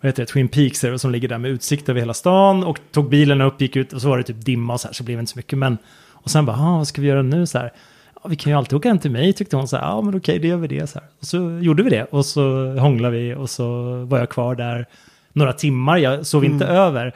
vad 0.00 0.08
heter 0.08 0.22
det, 0.22 0.26
Twin 0.26 0.48
Peaks 0.48 0.84
eh, 0.84 0.96
som 0.96 1.10
ligger 1.10 1.28
där 1.28 1.38
med 1.38 1.50
utsikt 1.50 1.88
över 1.88 2.00
hela 2.00 2.14
stan. 2.14 2.64
Och 2.64 2.78
tog 2.92 3.08
bilen 3.08 3.40
upp, 3.40 3.60
gick 3.60 3.76
ut 3.76 3.92
och 3.92 4.02
så 4.02 4.08
var 4.08 4.18
det 4.18 4.24
typ 4.24 4.44
dimma 4.44 4.72
och 4.72 4.80
så 4.80 4.88
här, 4.88 4.94
så 4.94 5.04
blev 5.04 5.16
det 5.16 5.20
inte 5.20 5.32
så 5.32 5.38
mycket. 5.38 5.58
Men, 5.58 5.78
och 6.12 6.30
sen 6.30 6.46
bara, 6.46 6.56
ah, 6.56 6.76
vad 6.76 6.88
ska 6.88 7.00
vi 7.00 7.08
göra 7.08 7.22
nu? 7.22 7.46
Så 7.46 7.58
här, 7.58 7.72
ja, 8.14 8.28
vi 8.28 8.36
kan 8.36 8.52
ju 8.52 8.58
alltid 8.58 8.76
åka 8.76 8.88
hem 8.88 8.98
till 8.98 9.10
mig, 9.10 9.32
tyckte 9.32 9.56
hon. 9.56 9.68
Så 9.68 9.76
här, 9.76 9.84
ja, 9.84 10.00
men 10.00 10.16
okej, 10.16 10.38
det 10.38 10.48
gör 10.48 10.56
vi 10.56 10.68
det. 10.68 10.86
Så, 10.86 10.98
här. 10.98 11.08
Och 11.20 11.26
så 11.26 11.58
gjorde 11.62 11.82
vi 11.82 11.90
det. 11.90 12.04
Och 12.04 12.26
så 12.26 12.72
hånglade 12.78 13.18
vi 13.18 13.34
och 13.34 13.50
så 13.50 13.94
var 14.04 14.18
jag 14.18 14.28
kvar 14.28 14.54
där 14.54 14.86
några 15.32 15.52
timmar. 15.52 15.96
Jag 15.96 16.26
sov 16.26 16.44
inte 16.44 16.66
över. 16.66 17.14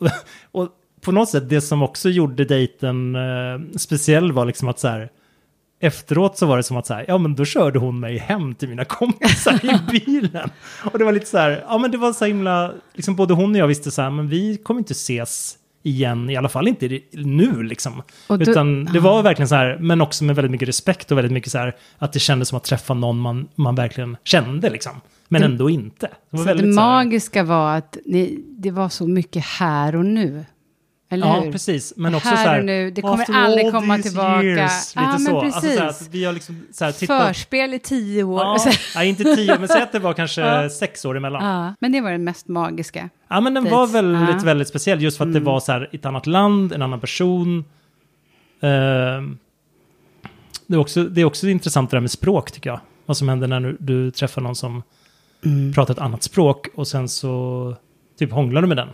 och 0.52 0.68
på 1.00 1.12
något 1.12 1.28
sätt, 1.28 1.48
det 1.48 1.60
som 1.60 1.82
också 1.82 2.08
gjorde 2.08 2.44
dejten 2.44 3.14
eh, 3.14 3.76
speciell 3.78 4.32
var 4.32 4.44
liksom 4.44 4.68
att 4.68 4.78
så 4.78 4.88
här, 4.88 5.10
efteråt 5.80 6.38
så 6.38 6.46
var 6.46 6.56
det 6.56 6.62
som 6.62 6.76
att 6.76 6.86
så 6.86 6.94
här, 6.94 7.04
ja 7.08 7.18
men 7.18 7.34
då 7.34 7.44
körde 7.44 7.78
hon 7.78 8.00
mig 8.00 8.18
hem 8.18 8.54
till 8.54 8.68
mina 8.68 8.84
kompisar 8.84 9.60
i 9.64 9.78
bilen. 10.06 10.50
Och 10.92 10.98
det 10.98 11.04
var 11.04 11.12
lite 11.12 11.26
så 11.26 11.38
här, 11.38 11.64
ja 11.68 11.78
men 11.78 11.90
det 11.90 11.98
var 11.98 12.12
så 12.12 12.24
himla, 12.24 12.72
liksom 12.94 13.16
både 13.16 13.34
hon 13.34 13.50
och 13.50 13.56
jag 13.58 13.66
visste 13.66 13.90
så 13.90 14.02
här, 14.02 14.10
men 14.10 14.28
vi 14.28 14.56
kommer 14.56 14.78
inte 14.80 14.92
ses 14.92 15.56
igen, 15.82 16.30
i 16.30 16.36
alla 16.36 16.48
fall 16.48 16.68
inte 16.68 17.00
nu 17.12 17.62
liksom. 17.62 18.02
Då- 18.28 18.40
Utan 18.42 18.84
det 18.84 19.00
var 19.00 19.22
verkligen 19.22 19.48
så 19.48 19.54
här, 19.54 19.78
men 19.80 20.00
också 20.00 20.24
med 20.24 20.36
väldigt 20.36 20.50
mycket 20.52 20.68
respekt 20.68 21.12
och 21.12 21.18
väldigt 21.18 21.32
mycket 21.32 21.52
så 21.52 21.58
här, 21.58 21.76
att 21.98 22.12
det 22.12 22.18
kändes 22.18 22.48
som 22.48 22.56
att 22.56 22.64
träffa 22.64 22.94
någon 22.94 23.18
man, 23.18 23.48
man 23.54 23.74
verkligen 23.74 24.16
kände 24.24 24.70
liksom. 24.70 25.00
Men 25.32 25.40
Det- 25.40 25.46
ändå 25.46 25.70
inte. 25.70 26.08
Det 26.30 26.38
Så 26.38 26.54
det 26.54 26.66
magiska 26.66 27.44
var 27.44 27.76
att 27.76 27.96
ni, 28.06 28.44
det 28.58 28.70
var 28.70 28.88
så 28.88 29.06
mycket 29.06 29.44
här 29.44 29.96
och 29.96 30.04
nu. 30.04 30.44
Eller 31.12 31.26
Ja, 31.26 31.40
hur? 31.40 31.52
precis. 31.52 31.92
Men 31.96 32.14
också 32.14 32.28
Här 32.28 32.36
så 32.36 32.50
här, 32.50 32.58
och 32.58 32.64
nu, 32.64 32.90
det 32.90 33.02
kommer 33.02 33.30
aldrig 33.34 33.72
komma 33.72 33.98
tillbaka. 33.98 34.42
Years, 34.42 34.92
Ja, 34.96 35.00
lite 35.02 35.12
men 35.12 35.20
så. 35.32 35.40
Alltså, 35.40 35.60
så 35.60 35.66
här, 35.68 35.86
precis. 35.86 36.08
vi 36.10 36.24
har 36.24 36.32
liksom 36.32 36.62
så 36.72 36.84
här, 36.84 36.92
tittat... 36.92 37.26
Förspel 37.26 37.74
i 37.74 37.78
tio 37.78 38.22
år. 38.24 38.40
Ja, 38.40 38.58
nej, 38.96 39.08
inte 39.08 39.24
tio, 39.24 39.58
men 39.58 39.68
säg 39.68 39.82
att 39.82 39.92
det 39.92 39.98
var 39.98 40.12
kanske 40.12 40.40
Ja. 40.62 40.68
sex 40.70 41.04
år 41.04 41.16
emellan. 41.16 41.44
ja, 41.44 41.74
men 41.80 41.92
det 41.92 42.00
var 42.00 42.10
det 42.10 42.18
mest 42.18 42.48
magiska. 42.48 43.08
Ja, 43.28 43.40
men 43.40 43.54
den 43.54 43.64
var 43.70 43.86
väldigt, 43.86 44.28
Ja. 44.40 44.44
väldigt 44.44 44.68
speciell 44.68 45.02
just 45.02 45.16
för 45.18 45.26
att 45.26 45.32
det 45.32 45.40
var 45.40 45.60
så 45.60 45.72
här 45.72 45.88
ett 45.92 46.06
annat 46.06 46.26
land, 46.26 46.72
en 46.72 46.82
annan 46.82 47.00
person. 47.00 47.64
Ehm, 48.60 49.38
det, 50.66 50.74
är 50.74 50.78
också, 50.78 51.04
det 51.04 51.20
är 51.20 51.24
också 51.24 51.48
intressant 51.48 51.90
det 51.90 51.96
där 51.96 52.00
med 52.00 52.10
språk 52.10 52.50
tycker 52.52 52.70
jag. 52.70 52.80
Vad 53.06 53.16
som 53.16 53.28
händer 53.28 53.46
när 53.48 53.60
du, 53.60 53.76
du 53.80 54.10
träffar 54.10 54.42
någon 54.42 54.56
som 54.56 54.82
Mm. 55.44 55.72
pratar 55.72 55.94
ett 55.94 56.00
annat 56.00 56.22
språk 56.22 56.68
och 56.74 56.88
sen 56.88 57.08
så 57.08 57.76
typ 58.18 58.32
hånglar 58.32 58.62
du 58.62 58.68
med 58.68 58.76
den. 58.76 58.88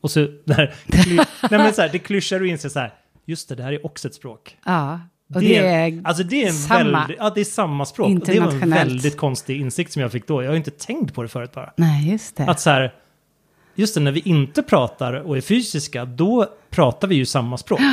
Och 0.00 0.10
så 0.10 0.20
där, 0.44 0.74
nej 0.86 1.26
men 1.50 1.74
så 1.74 1.82
här, 1.82 1.88
det 1.92 1.98
klyschar 1.98 2.40
du 2.40 2.48
inser 2.48 2.68
så 2.68 2.78
här, 2.78 2.94
just 3.26 3.48
det, 3.48 3.54
det 3.54 3.62
här 3.62 3.72
är 3.72 3.86
också 3.86 4.08
ett 4.08 4.14
språk. 4.14 4.56
Ja, 4.64 5.00
och 5.34 5.40
det, 5.40 5.56
är... 5.56 6.00
alltså 6.04 6.22
det 6.22 6.42
är 6.42 6.46
en 6.48 6.52
samma. 6.54 6.98
väldigt, 6.98 7.16
ja 7.20 7.30
det 7.34 7.40
är 7.40 7.44
samma 7.44 7.84
språk. 7.86 8.20
Och 8.20 8.26
det 8.26 8.40
var 8.40 8.52
en 8.52 8.70
väldigt 8.70 9.16
konstig 9.16 9.60
insikt 9.60 9.92
som 9.92 10.02
jag 10.02 10.12
fick 10.12 10.26
då. 10.26 10.42
Jag 10.42 10.50
har 10.50 10.56
inte 10.56 10.70
tänkt 10.70 11.14
på 11.14 11.22
det 11.22 11.28
förut 11.28 11.52
bara. 11.52 11.72
Nej, 11.76 12.10
just 12.10 12.36
det. 12.36 12.44
Att 12.44 12.60
så 12.60 12.70
här, 12.70 12.94
just 13.74 13.94
det, 13.94 14.00
när 14.00 14.12
vi 14.12 14.20
inte 14.20 14.62
pratar 14.62 15.12
och 15.12 15.36
är 15.36 15.40
fysiska, 15.40 16.04
då 16.04 16.46
pratar 16.70 17.08
vi 17.08 17.14
ju 17.14 17.26
samma 17.26 17.58
språk. 17.58 17.80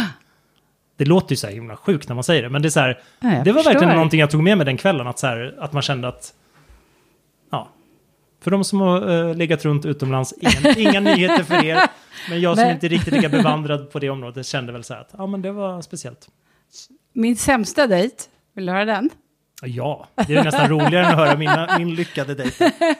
Det 0.97 1.05
låter 1.05 1.31
ju 1.31 1.35
så 1.35 1.47
här 1.47 1.53
himla 1.53 1.75
sjukt 1.75 2.07
när 2.07 2.15
man 2.15 2.23
säger 2.23 2.43
det, 2.43 2.49
men 2.49 2.61
det 2.61 2.67
är 2.67 2.69
så 2.69 2.79
här, 2.79 3.01
Ja, 3.19 3.29
det 3.29 3.37
var 3.37 3.43
förstår. 3.43 3.63
verkligen 3.63 3.95
någonting 3.95 4.19
jag 4.19 4.29
tog 4.29 4.43
med 4.43 4.57
mig 4.57 4.65
den 4.65 4.77
kvällen, 4.77 5.07
att, 5.07 5.19
så 5.19 5.27
här, 5.27 5.55
att 5.59 5.73
man 5.73 5.81
kände 5.81 6.07
att 6.07 6.33
För 8.41 8.51
de 8.51 8.63
som 8.63 8.81
har 8.81 9.09
uh, 9.09 9.35
legat 9.35 9.65
runt 9.65 9.85
utomlands, 9.85 10.33
inga, 10.39 10.75
inga 10.75 10.99
nyheter 10.99 11.43
för 11.43 11.65
er. 11.65 11.79
Men 12.29 12.41
jag 12.41 12.57
som 12.57 12.65
Men- 12.65 12.73
inte 12.73 12.87
är 12.87 12.89
riktigt 12.89 13.13
lika 13.13 13.29
bevandrad 13.29 13.91
på 13.91 13.99
det 13.99 14.09
området 14.09 14.45
kände 14.45 14.71
väl 14.71 14.83
så 14.83 14.93
här 14.93 15.01
att 15.01 15.09
ja, 15.17 15.27
men 15.27 15.41
det 15.41 15.51
var 15.51 15.81
speciellt. 15.81 16.27
Min 17.13 17.35
sämsta 17.35 17.87
dejt, 17.87 18.15
vill 18.55 18.65
du 18.65 18.71
höra 18.71 18.85
den? 18.85 19.09
Ja, 19.63 20.07
det 20.27 20.35
är 20.35 20.43
nästan 20.43 20.69
roligare 20.69 21.05
än 21.05 21.11
att 21.11 21.17
höra 21.17 21.37
mina, 21.37 21.77
min 21.77 21.95
lyckade 21.95 22.35
dejt. 22.35 22.71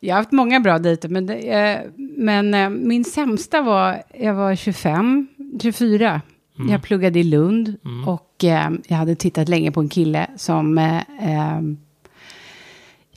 Jag 0.00 0.14
har 0.14 0.20
haft 0.20 0.32
många 0.32 0.60
bra 0.60 0.78
dejter, 0.78 1.08
men, 1.08 1.26
det, 1.26 1.34
eh, 1.34 1.80
men 1.96 2.54
eh, 2.54 2.70
min 2.70 3.04
sämsta 3.04 3.62
var, 3.62 4.02
jag 4.14 4.34
var 4.34 4.54
25, 4.54 5.28
24. 5.62 6.20
Mm. 6.58 6.72
Jag 6.72 6.82
pluggade 6.82 7.18
i 7.18 7.24
Lund 7.24 7.76
och 8.06 8.44
eh, 8.44 8.70
jag 8.88 8.96
hade 8.96 9.14
tittat 9.14 9.48
länge 9.48 9.72
på 9.72 9.80
en 9.80 9.88
kille 9.88 10.26
som, 10.36 10.78
eh, 10.78 10.96
eh, 10.96 11.60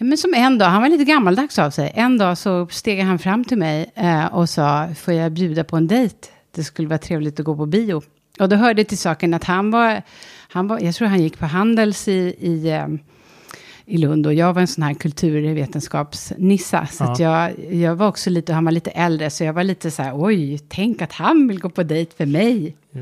men 0.04 0.18
som 0.18 0.34
en 0.34 0.58
dag, 0.58 0.66
han 0.66 0.82
var 0.82 0.90
lite 0.90 1.04
gammaldags 1.04 1.60
av 1.60 1.70
sig, 1.72 1.92
en 1.96 2.18
dag 2.18 2.38
så 2.38 2.68
steg 2.68 3.02
han 3.04 3.20
fram 3.20 3.46
till 3.46 3.58
mig 3.58 3.92
eh, 3.96 4.26
och 4.26 4.50
sa, 4.50 4.88
får 4.96 5.14
jag 5.14 5.32
bjuda 5.32 5.64
på 5.64 5.78
en 5.78 5.88
dejt? 5.88 6.16
Det 6.56 6.64
skulle 6.64 6.88
vara 6.88 7.00
trevligt 7.00 7.40
att 7.40 7.46
gå 7.46 7.56
på 7.56 7.66
bio. 7.66 8.02
Och 8.40 8.50
då 8.50 8.56
hörde 8.56 8.84
till 8.84 8.98
saken 8.98 9.34
att 9.34 9.44
han 9.44 9.72
var, 9.72 10.02
han 10.50 10.68
var 10.68 10.80
jag 10.80 10.96
tror 10.96 11.08
han 11.08 11.22
gick 11.22 11.38
på 11.40 11.46
Handels 11.46 12.08
i, 12.08 12.36
i 12.40 12.70
eh, 12.70 12.88
i 13.86 13.98
Lund 13.98 14.28
och 14.28 14.34
jag 14.34 14.54
var 14.54 14.62
en 14.62 14.68
sån 14.68 14.84
här 14.84 14.94
kulturvetenskapsnissa. 14.94 16.88
Så 16.92 17.04
Ja. 17.04 17.12
att 17.12 17.20
jag, 17.20 17.74
jag 17.74 17.96
var 17.96 18.08
också 18.08 18.30
lite, 18.30 18.54
han 18.54 18.66
var 18.66 18.72
lite 18.72 18.90
äldre, 18.92 19.30
så 19.30 19.44
jag 19.44 19.54
var 19.54 19.64
lite 19.64 19.92
så 19.92 20.04
här, 20.04 20.12
oj, 20.16 20.60
tänk 20.70 21.02
att 21.02 21.12
han 21.14 21.48
vill 21.48 21.60
gå 21.60 21.70
på 21.70 21.84
dejt 21.84 22.12
för 22.18 22.26
mig. 22.26 22.76
Ja. 22.92 23.02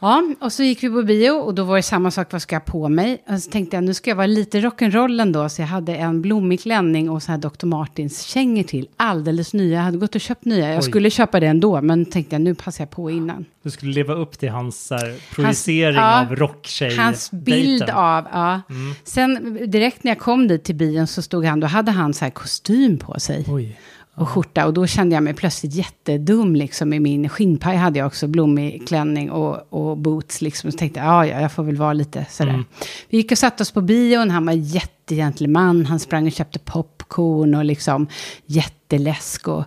Ja, 0.00 0.22
och 0.40 0.52
så 0.52 0.62
gick 0.62 0.82
vi 0.82 0.90
på 0.90 1.02
bio 1.02 1.30
och 1.30 1.54
då 1.54 1.64
var 1.64 1.76
det 1.76 1.82
samma 1.82 2.10
sak, 2.10 2.32
vad 2.32 2.42
ska 2.42 2.54
jag 2.54 2.64
på 2.64 2.88
mig? 2.88 3.22
Och 3.28 3.42
så 3.42 3.50
tänkte 3.50 3.76
jag, 3.76 3.84
nu 3.84 3.94
ska 3.94 4.10
jag 4.10 4.16
vara 4.16 4.26
lite 4.26 4.60
rock'n'roll 4.60 5.22
ändå, 5.22 5.48
så 5.48 5.62
jag 5.62 5.66
hade 5.66 5.94
en 5.96 6.22
blommig 6.22 6.60
klänning 6.60 7.10
och 7.10 7.22
så 7.22 7.30
här 7.30 7.38
Dr. 7.38 7.66
Martins 7.66 8.22
kängor 8.22 8.62
till, 8.62 8.88
alldeles 8.96 9.54
nya. 9.54 9.76
Jag 9.76 9.82
hade 9.82 9.98
gått 9.98 10.14
och 10.14 10.20
köpt 10.20 10.44
nya, 10.44 10.68
jag 10.68 10.76
Oj. 10.76 10.82
skulle 10.82 11.10
köpa 11.10 11.40
det 11.40 11.46
ändå, 11.46 11.80
men 11.80 12.04
tänkte 12.04 12.34
jag, 12.34 12.42
nu 12.42 12.54
passar 12.54 12.84
jag 12.84 12.90
på 12.90 13.10
innan. 13.10 13.44
Du 13.62 13.70
skulle 13.70 13.92
leva 13.92 14.14
upp 14.14 14.38
till 14.38 14.50
hans 14.50 14.90
här, 14.90 15.34
projicering 15.34 15.96
ja, 15.96 16.20
av 16.20 16.36
rocktjej 16.36 16.96
Hans 16.96 17.30
bild 17.30 17.80
dejten. 17.80 17.96
av, 17.96 18.24
ja. 18.32 18.60
Mm. 18.70 18.94
Sen 19.04 19.58
direkt 19.70 20.04
när 20.04 20.10
jag 20.10 20.18
kom 20.18 20.48
dit 20.48 20.64
till 20.64 20.74
bion 20.74 21.06
så 21.06 21.22
stod 21.22 21.44
han, 21.44 21.60
då 21.60 21.66
hade 21.66 21.90
han 21.90 22.14
så 22.14 22.24
här 22.24 22.30
kostym 22.30 22.98
på 22.98 23.20
sig. 23.20 23.44
Oj. 23.48 23.78
Och 24.14 24.28
skjorta. 24.28 24.66
Och 24.66 24.74
då 24.74 24.86
kände 24.86 25.14
jag 25.14 25.22
mig 25.22 25.34
plötsligt 25.34 25.74
jättedum 25.74 26.56
liksom 26.56 26.92
i 26.92 27.00
min 27.00 27.28
skinnpaj 27.28 27.76
hade 27.76 27.98
jag 27.98 28.06
också, 28.06 28.26
blommig 28.26 28.88
klänning 28.88 29.30
och, 29.30 29.72
och 29.72 29.96
boots 29.98 30.40
liksom. 30.40 30.72
Så 30.72 30.78
tänkte 30.78 31.00
jag, 31.00 31.08
ja, 31.08 31.26
ja, 31.26 31.40
jag 31.40 31.52
får 31.52 31.62
väl 31.62 31.76
vara 31.76 31.92
lite 31.92 32.26
sådär. 32.30 32.50
Mm. 32.50 32.64
Vi 33.08 33.16
gick 33.16 33.32
och 33.32 33.38
satte 33.38 33.62
oss 33.62 33.70
på 33.70 33.80
bion, 33.80 34.30
han 34.30 34.46
var 34.46 34.52
jättegentleman, 34.52 35.86
han 35.86 36.00
sprang 36.00 36.26
och 36.26 36.32
köpte 36.32 36.58
popcorn 36.58 37.54
och 37.54 37.64
liksom 37.64 38.06
jätteläsk 38.46 39.48
och 39.48 39.64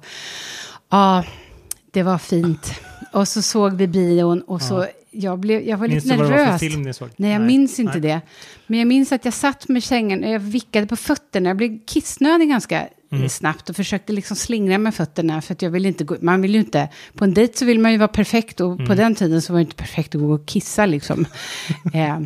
ja, 0.89 1.23
det 1.91 2.03
var 2.03 2.17
fint. 2.17 2.73
Och 3.13 3.27
så 3.27 3.41
såg 3.41 3.73
vi 3.73 3.87
bion 3.87 4.41
och 4.41 4.61
så, 4.61 4.85
jag, 5.11 5.39
blev, 5.39 5.61
jag 5.61 5.77
var 5.77 5.87
Minns 5.87 6.03
lite 6.03 6.15
du 6.15 6.21
vad 6.21 6.31
det 6.31 6.37
var 6.37 6.45
nervös. 6.45 6.59
för 6.59 6.69
film 6.69 6.81
ni 6.81 6.93
såg? 6.93 7.09
Nej, 7.17 7.31
jag 7.31 7.41
minns 7.41 7.79
inte 7.79 7.99
det. 7.99 8.21
Men 8.67 8.79
jag 8.79 8.87
minns 8.87 9.11
att 9.11 9.25
jag 9.25 9.33
satt 9.33 9.67
med 9.67 9.83
kängan 9.83 10.23
och 10.23 10.29
jag 10.29 10.39
vickade 10.39 10.87
på 10.87 10.95
fötterna. 10.95 11.49
Jag 11.49 11.57
blev 11.57 11.79
kissnödig 11.85 12.49
ganska 12.49 12.87
Mm. 13.11 13.29
snabbt 13.29 13.69
och 13.69 13.75
försökte 13.75 14.13
liksom 14.13 14.35
slingra 14.37 14.77
med 14.77 14.95
fötterna. 14.95 15.41
För 15.41 15.53
att 15.53 15.61
jag 15.61 15.69
ville 15.69 15.87
inte 15.87 16.03
gå, 16.03 16.15
man 16.21 16.41
vill 16.41 16.53
ju 16.53 16.59
inte, 16.59 16.89
på 17.13 17.23
en 17.23 17.33
dejt 17.33 17.57
så 17.57 17.65
vill 17.65 17.79
man 17.79 17.91
ju 17.91 17.97
vara 17.97 18.07
perfekt 18.07 18.59
och 18.61 18.73
Mm. 18.73 18.87
på 18.87 18.93
den 18.95 19.15
tiden 19.15 19.41
så 19.41 19.53
var 19.53 19.57
det 19.59 19.61
inte 19.61 19.75
perfekt 19.75 20.15
att 20.15 20.21
gå 20.21 20.33
och 20.33 20.45
kissa 20.45 20.85
liksom. 20.85 21.25
eh, 21.93 22.19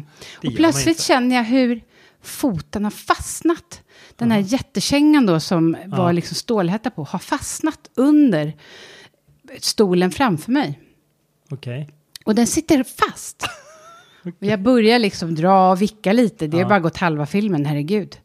och 0.50 0.56
plötsligt 0.56 1.02
känner 1.02 1.36
jag 1.36 1.44
hur 1.44 1.82
foten 2.24 2.84
har 2.84 2.91
fastnat. 2.91 3.82
Den 4.15 4.32
här 4.32 4.39
jättekängan 4.39 5.26
då 5.26 5.39
som 5.39 5.78
var 5.86 6.06
Ja. 6.06 6.12
liksom 6.12 6.36
stålhätta 6.36 6.89
på 6.89 7.04
har 7.04 7.20
fastnat 7.20 7.80
under 7.96 8.54
stolen 9.60 10.12
framför 10.12 10.52
mig. 10.52 10.80
Okej. 11.50 11.89
Och 12.26 12.36
den 12.36 12.48
sitter 12.48 12.84
fast. 12.84 13.44
Och 14.24 14.32
jag 14.39 14.62
börjar 14.62 15.00
liksom 15.00 15.36
dra 15.36 15.72
och 15.72 15.82
vicka 15.82 16.13
lite. 16.13 16.48
Det 16.48 16.58
har 16.58 16.62
Ja. 16.63 16.67
bara 16.70 16.80
gått 16.80 16.98
halva 16.98 17.26
filmen, 17.26 17.65
herregud. 17.65 18.17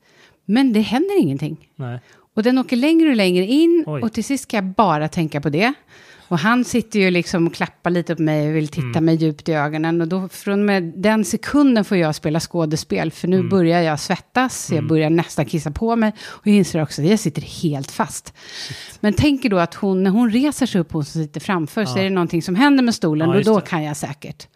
Men 0.44 0.72
det 0.72 0.80
händer 0.80 1.20
ingenting. 1.20 1.70
Nej. 1.76 2.00
Och 2.36 2.42
den 2.42 2.58
åker 2.58 2.76
längre 2.76 3.08
och 3.10 3.16
längre 3.16 3.44
in. 3.46 3.84
Oj. 3.86 4.02
Och 4.02 4.12
till 4.12 4.24
sist 4.24 4.42
ska 4.44 4.56
jag 4.56 4.64
bara 4.64 5.08
tänka 5.08 5.40
på 5.40 5.48
det. 5.48 5.72
Och 6.28 6.38
han 6.38 6.64
sitter 6.64 7.00
ju 7.00 7.10
liksom 7.10 7.46
och 7.46 7.54
klappar 7.54 7.90
lite 7.90 8.16
på 8.16 8.22
mig 8.22 8.48
och 8.48 8.56
vill 8.56 8.68
titta 8.68 8.86
Mm. 8.86 9.04
mig 9.04 9.14
djupt 9.16 9.48
i 9.48 9.52
ögonen. 9.52 10.00
Och 10.00 10.08
då 10.08 10.28
från 10.28 10.58
och 10.60 10.66
med 10.66 10.82
den 10.96 11.24
sekunden 11.24 11.84
får 11.84 11.96
jag 11.96 12.14
spela 12.14 12.40
skådespel. 12.40 13.10
För 13.10 13.28
Mm. 13.28 13.40
nu 13.40 13.48
börjar 13.48 13.80
jag 13.80 14.00
svettas, 14.00 14.70
jag 14.72 14.86
börjar 14.86 15.10
nästan 15.10 15.44
kissa 15.46 15.70
på 15.70 15.96
mig. 15.96 16.12
Och 16.26 16.46
jag 16.46 16.54
inser 16.56 16.82
också 16.82 17.02
att 17.02 17.08
jag 17.08 17.18
sitter 17.18 17.42
helt 17.42 17.90
fast. 17.90 18.32
Men 19.00 19.12
tänker 19.12 19.48
då 19.48 19.58
att 19.58 19.74
hon, 19.74 20.02
när 20.02 20.10
hon 20.10 20.30
reser 20.30 20.66
sig 20.66 20.80
upp, 20.80 20.92
hon 20.92 21.04
som 21.04 21.22
sitter 21.22 21.40
framför, 21.40 21.84
så 21.84 21.98
Ja. 21.98 22.00
är 22.00 22.04
det 22.04 22.10
någonting 22.10 22.42
som 22.42 22.54
händer 22.54 22.84
med 22.84 22.94
stolen. 22.94 23.30
Ja, 23.30 23.36
och 23.36 23.44
då 23.44 23.60
det. 23.60 23.66
kan 23.66 23.82
jag 23.82 23.96
säkert. 23.96 24.46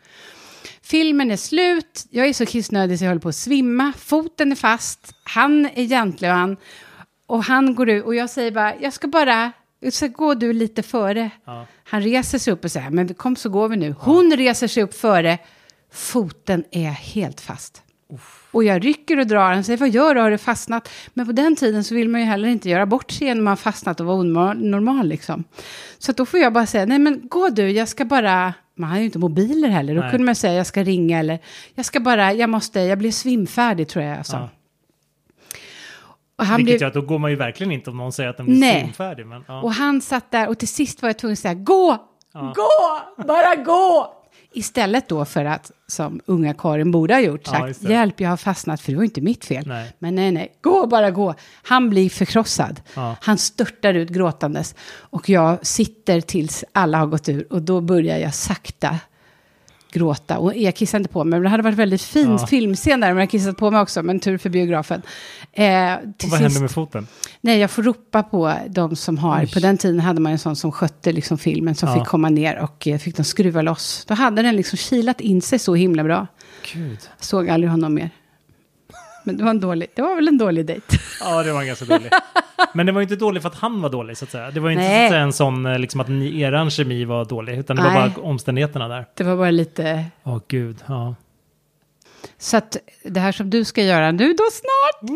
Filmen 0.83 1.31
är 1.31 1.37
slut, 1.37 2.07
jag 2.11 2.27
är 2.29 2.33
så 2.33 2.47
kissnödig 2.47 2.99
så 2.99 3.05
jag 3.05 3.11
håller 3.11 3.21
på 3.21 3.29
att 3.29 3.37
svimma, 3.37 3.93
foten 3.99 4.53
är 4.53 4.57
fast, 4.57 5.13
han 5.25 5.67
är 5.75 5.85
gentleman 5.85 6.57
och 7.31 7.45
han 7.45 7.75
går 7.75 7.89
ut 7.89 8.05
och 8.05 8.15
jag 8.15 8.31
säger 8.31 8.51
bara, 8.51 8.75
jag 8.81 8.93
ska 8.93 9.09
bara, 9.09 9.53
så 9.91 10.09
gå 10.09 10.35
du 10.35 10.53
lite 10.53 10.83
före. 10.83 11.31
Ja. 11.45 11.67
Han 11.85 12.01
reser 12.01 12.39
sig 12.39 12.53
upp 12.53 12.65
och 12.65 12.71
säger, 12.71 12.91
men 12.91 13.15
kom 13.15 13.37
så 13.37 13.49
går 13.49 13.69
vi 13.69 13.77
nu. 13.77 13.95
Hon 13.99 14.37
reser 14.37 14.67
sig 14.67 14.83
upp 14.83 14.95
före, 14.95 15.39
foten 15.93 16.65
är 16.71 16.91
helt 16.91 17.41
fast. 17.41 17.83
Och 18.51 18.65
jag 18.65 18.85
rycker 18.85 19.19
och 19.19 19.27
drar, 19.27 19.55
han 19.55 19.65
säger, 19.65 19.79
vad 19.79 19.89
gör 19.89 20.15
du, 20.15 20.21
har 20.21 20.31
du 20.31 20.39
fastnat? 20.39 20.89
Men 21.15 21.27
på 21.27 21.33
den 21.33 21.57
tiden 21.57 21.85
så 21.85 21.95
vill 21.95 22.09
man 22.09 22.21
ju 22.21 22.27
heller 22.27 22.49
inte 22.49 22.69
göra 22.69 22.87
bort 22.87 23.11
sig 23.11 23.27
genom 23.27 23.47
att 23.47 23.51
ha 23.51 23.57
fastnat 23.57 24.01
och 24.01 24.07
vara 24.07 24.17
onormal 24.17 25.07
liksom. 25.09 25.45
Så 25.99 26.13
då 26.13 26.27
får 26.27 26.41
jag 26.41 26.53
bara 26.53 26.67
säga, 26.67 26.87
nej 26.87 26.99
men 26.99 27.21
gå 27.29 27.49
du, 27.49 27.71
jag 27.71 27.89
ska 27.89 28.05
bara, 28.05 28.55
man 28.75 28.91
har 28.91 28.99
ju 28.99 29.05
inte 29.05 29.19
mobiler 29.19 29.69
heller, 29.69 29.95
då 29.95 30.01
Nej. 30.01 30.11
kunde 30.11 30.25
man 30.25 30.35
säga, 30.35 30.55
jag 30.55 30.67
ska 30.67 30.83
ringa 30.83 31.19
eller, 31.19 31.39
jag 31.75 31.85
ska 31.85 32.01
bara, 32.01 32.33
jag 32.33 32.51
måste, 32.51 32.81
jag 32.81 32.99
blir 32.99 33.13
svimfärdig 33.13 33.89
tror 33.89 34.05
jag 34.05 34.19
jag 34.19 34.27
sa. 34.27 34.37
Ja. 34.37 34.49
Och 36.41 36.47
han 36.47 36.57
Vilket 36.57 36.73
blev, 36.73 36.81
gör 36.81 36.89
att 36.89 36.95
då 36.95 37.01
går 37.03 37.19
man 37.19 37.31
ju 37.31 37.37
verkligen 37.37 37.73
inte 37.73 37.91
om 37.91 37.97
någon 37.97 38.13
säger 38.13 38.31
att 38.31 38.37
den 38.37 38.47
blir 38.47 38.57
Nej. 38.59 38.81
svimfärdig. 38.81 39.27
Men, 39.27 39.45
ja. 39.49 39.63
och 39.63 39.73
han 39.73 40.01
satt 40.01 40.31
där 40.31 40.49
och 40.49 40.59
till 40.59 40.69
sist 40.69 41.03
var 41.03 41.09
jag 41.09 41.19
tvungen 41.19 41.33
att 41.33 41.39
säga, 41.39 41.55
gå, 41.55 41.99
Ja. 42.33 42.55
gå, 42.57 43.23
bara 43.25 43.55
gå. 43.55 44.17
Istället 44.53 45.09
då 45.09 45.25
för 45.25 45.45
att, 45.45 45.71
som 45.87 46.21
unga 46.27 46.55
Karin 46.55 46.91
borde 46.91 47.15
ha 47.15 47.21
gjort, 47.21 47.41
Ja, 47.45 47.53
sagt, 47.53 47.83
det. 47.83 47.93
hjälp, 47.93 48.21
jag 48.21 48.29
har 48.31 48.37
fastnat, 48.37 48.81
för 48.81 48.93
det 48.93 48.97
var 48.99 49.05
inte 49.05 49.21
mitt 49.21 49.45
fel. 49.45 49.65
Nej. 49.67 49.93
Men 49.99 50.15
nej, 50.15 50.33
nej, 50.33 50.53
gå, 50.61 50.87
bara 50.87 51.11
gå. 51.11 51.35
Han 51.63 51.91
blir 51.91 52.11
förkrossad. 52.11 52.81
Ja. 52.95 53.17
Han 53.21 53.39
störtar 53.39 53.95
ut 53.95 54.09
gråtandes. 54.09 54.75
Och 54.99 55.29
jag 55.29 55.67
sitter 55.67 56.21
tills 56.21 56.65
alla 56.73 56.99
har 56.99 57.07
gått 57.07 57.29
ur. 57.29 57.53
Och 57.53 57.63
då 57.63 57.81
börjar 57.81 58.19
jag 58.19 58.35
sakta 58.35 58.97
gråta. 59.93 60.39
Och 60.39 60.57
jag 60.57 60.75
kissar 60.75 60.99
inte 60.99 61.11
på 61.11 61.25
mig. 61.25 61.31
Men 61.31 61.43
det 61.43 61.49
hade 61.49 61.63
varit 61.63 61.79
väldigt 61.79 62.03
fin 62.03 62.31
Ja. 62.41 62.47
filmscen 62.47 63.01
där 63.01 63.13
om 63.13 63.19
jag 63.19 63.31
kissat 63.31 63.57
på 63.57 63.71
mig 63.71 63.81
också. 63.81 64.03
Men 64.03 64.21
tur 64.21 64.39
för 64.39 64.51
biografen. 64.51 65.03
Eh, 65.53 65.65
vad 65.65 66.15
sist- 66.23 66.35
händer 66.35 66.61
med 66.61 66.71
foten? 66.71 67.07
Nej, 67.41 67.59
jag 67.59 67.71
får 67.71 67.83
ropa 67.83 68.23
på 68.23 68.55
de 68.69 68.97
som 68.97 69.19
har, 69.19 69.41
Oj. 69.41 69.53
på 69.53 69.61
den 69.61 69.79
tiden 69.79 70.01
hade 70.01 70.21
man 70.21 70.33
en 70.33 70.39
sån 70.39 70.57
som 70.57 70.73
skötte 70.73 71.13
liksom 71.13 71.39
filmen, 71.39 71.75
som 71.75 71.89
Ja. 71.89 71.95
fick 71.95 72.05
komma 72.05 72.29
ner 72.29 72.59
och 72.59 72.87
eh, 72.89 72.99
fick 72.99 73.17
de 73.17 73.25
skruva 73.25 73.63
loss. 73.63 74.05
Då 74.09 74.15
hade 74.15 74.43
den 74.43 74.57
liksom 74.57 74.77
kilat 74.77 75.21
in 75.21 75.43
sig 75.43 75.59
så 75.59 75.75
himla 75.75 76.05
bra. 76.05 76.27
Gud. 76.73 76.99
Såg 77.21 77.49
aldrig 77.51 77.71
honom 77.71 77.95
mer. 77.95 78.11
Men 79.25 79.37
det 79.37 79.45
var, 79.45 79.51
en 79.51 79.61
dålig, 79.61 79.91
det 79.95 80.03
var 80.03 80.15
väl 80.15 80.29
en 80.29 80.39
dålig 80.39 80.67
dejt. 80.67 80.97
Ja, 81.21 81.43
det 81.43 81.53
var 81.53 81.65
ganska 81.65 81.85
dålig. 81.85 82.11
Men 82.75 82.87
det 82.87 82.93
var 82.93 83.01
ju 83.01 83.03
inte 83.03 83.17
dålig 83.17 83.43
för 83.43 83.49
att 83.49 83.55
han 83.55 83.83
var 83.83 83.91
dålig, 83.91 84.17
så 84.17 84.25
att 84.25 84.31
säga. 84.31 84.51
Det 84.51 84.61
var 84.61 84.69
ju 84.69 84.75
inte 84.75 84.89
Nej. 84.89 85.11
så 85.11 85.15
en 85.15 85.33
sån, 85.33 85.67
eh, 85.67 85.79
liksom 85.79 86.01
att 86.01 86.09
ni, 86.09 86.41
eran 86.41 86.71
kemi 86.71 87.05
var 87.05 87.25
dålig, 87.25 87.59
utan 87.59 87.77
det 87.77 87.83
var 87.83 87.91
Nej. 87.91 88.13
bara 88.17 88.25
omständigheterna 88.25 88.89
där. 88.89 89.07
Det 89.15 89.25
var 89.25 89.37
bara 89.37 89.51
lite... 89.51 90.05
Åh, 90.23 90.41
gud. 90.49 90.77
Ja. 90.87 91.15
Så 92.39 92.57
att 92.57 92.77
det 93.05 93.21
här 93.21 93.33
som 93.33 93.51
du 93.51 93.65
ska 93.65 93.83
göra 93.83 94.13
nu 94.13 94.33
då 94.35 94.45
snart. 94.53 95.11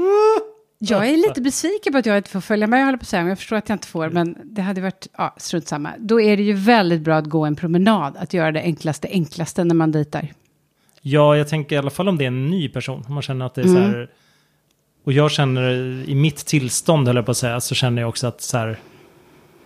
Jag 0.78 1.09
är 1.09 1.16
lite 1.16 1.41
besviken 1.41 1.93
på 1.93 1.99
att 1.99 2.07
jag 2.07 2.16
inte 2.16 2.31
får 2.31 2.41
följa 2.41 2.66
med, 2.66 2.81
jag 2.81 2.85
håller 2.85 2.99
på 2.99 3.03
att 3.03 3.09
säga, 3.09 3.22
men 3.22 3.28
jag 3.28 3.39
förstår 3.39 3.57
att 3.57 3.68
jag 3.68 3.76
inte 3.76 3.89
får, 3.89 4.11
men 4.11 4.37
det 4.45 4.62
hade 4.62 4.81
varit, 4.81 5.07
ja, 5.18 5.35
strunt 5.37 5.68
samma. 5.68 5.93
Då 5.99 6.20
är 6.20 6.37
det 6.37 6.43
ju 6.43 6.53
väldigt 6.53 7.01
bra 7.01 7.16
att 7.16 7.26
gå 7.26 7.45
en 7.45 7.57
promenad, 7.57 8.16
att 8.16 8.35
göra 8.35 8.53
det 8.53 8.61
enklaste, 8.61 9.09
enklaste 9.09 9.64
när 9.64 9.74
man 9.74 9.93
dejtar. 9.93 10.28
Ja, 11.07 11.36
jag 11.36 11.48
tänker 11.48 11.76
i 11.76 11.78
alla 11.78 11.90
fall 11.90 12.09
om 12.09 12.18
det 12.18 12.24
är 12.24 12.28
en 12.28 12.46
ny 12.46 12.68
person. 12.68 13.05
Om 13.09 13.14
man 13.14 13.22
känner 13.22 13.46
att 13.46 13.55
det 13.55 13.61
är 13.61 13.66
Mm. 13.66 13.74
så 13.82 13.88
här... 13.88 14.09
Och 15.05 15.12
jag 15.12 15.30
känner, 15.30 15.70
i 16.09 16.14
mitt 16.14 16.36
tillstånd 16.36 17.07
höll 17.07 17.16
jag 17.16 17.24
på 17.24 17.30
att 17.30 17.36
säga, 17.36 17.61
så 17.61 17.74
känner 17.74 18.02
jag 18.02 18.09
också 18.09 18.26
att 18.26 18.40
så 18.40 18.59
här... 18.59 18.76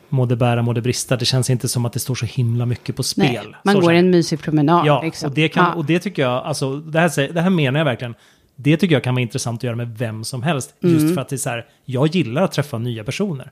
Må 0.08 0.26
det 0.26 0.36
bära, 0.36 0.62
må 0.62 0.72
det 0.72 0.80
brista. 0.80 1.16
Det 1.16 1.24
känns 1.24 1.50
inte 1.50 1.68
som 1.68 1.86
att 1.86 1.92
det 1.92 1.98
står 2.00 2.14
så 2.14 2.26
himla 2.26 2.66
mycket 2.66 2.96
på 2.96 3.02
spel. 3.02 3.44
Nej, 3.44 3.54
man 3.64 3.74
Så 3.74 3.80
går 3.80 3.92
en 3.92 4.10
mysig 4.10 4.40
promenad. 4.40 4.86
Ja, 4.86 5.02
liksom. 5.02 5.28
och, 5.28 5.34
det 5.34 5.48
kan, 5.48 5.74
och 5.74 5.84
det 5.84 5.98
tycker 5.98 6.22
jag, 6.22 6.32
alltså 6.44 6.76
det 6.76 7.00
här, 7.00 7.32
det 7.32 7.40
här 7.40 7.50
menar 7.50 7.80
jag 7.80 7.84
verkligen. 7.84 8.14
Det 8.56 8.76
tycker 8.76 8.94
jag 8.94 9.04
kan 9.04 9.14
vara 9.14 9.22
intressant 9.22 9.58
att 9.60 9.64
göra 9.64 9.76
med 9.76 9.98
vem 9.98 10.24
som 10.24 10.42
helst. 10.42 10.74
Just 10.80 11.02
Mm. 11.02 11.14
för 11.14 11.20
att 11.22 11.28
det 11.28 11.36
är 11.36 11.38
så 11.38 11.50
här, 11.50 11.66
jag 11.84 12.06
gillar 12.14 12.42
att 12.42 12.52
träffa 12.52 12.78
nya 12.78 13.04
personer. 13.04 13.50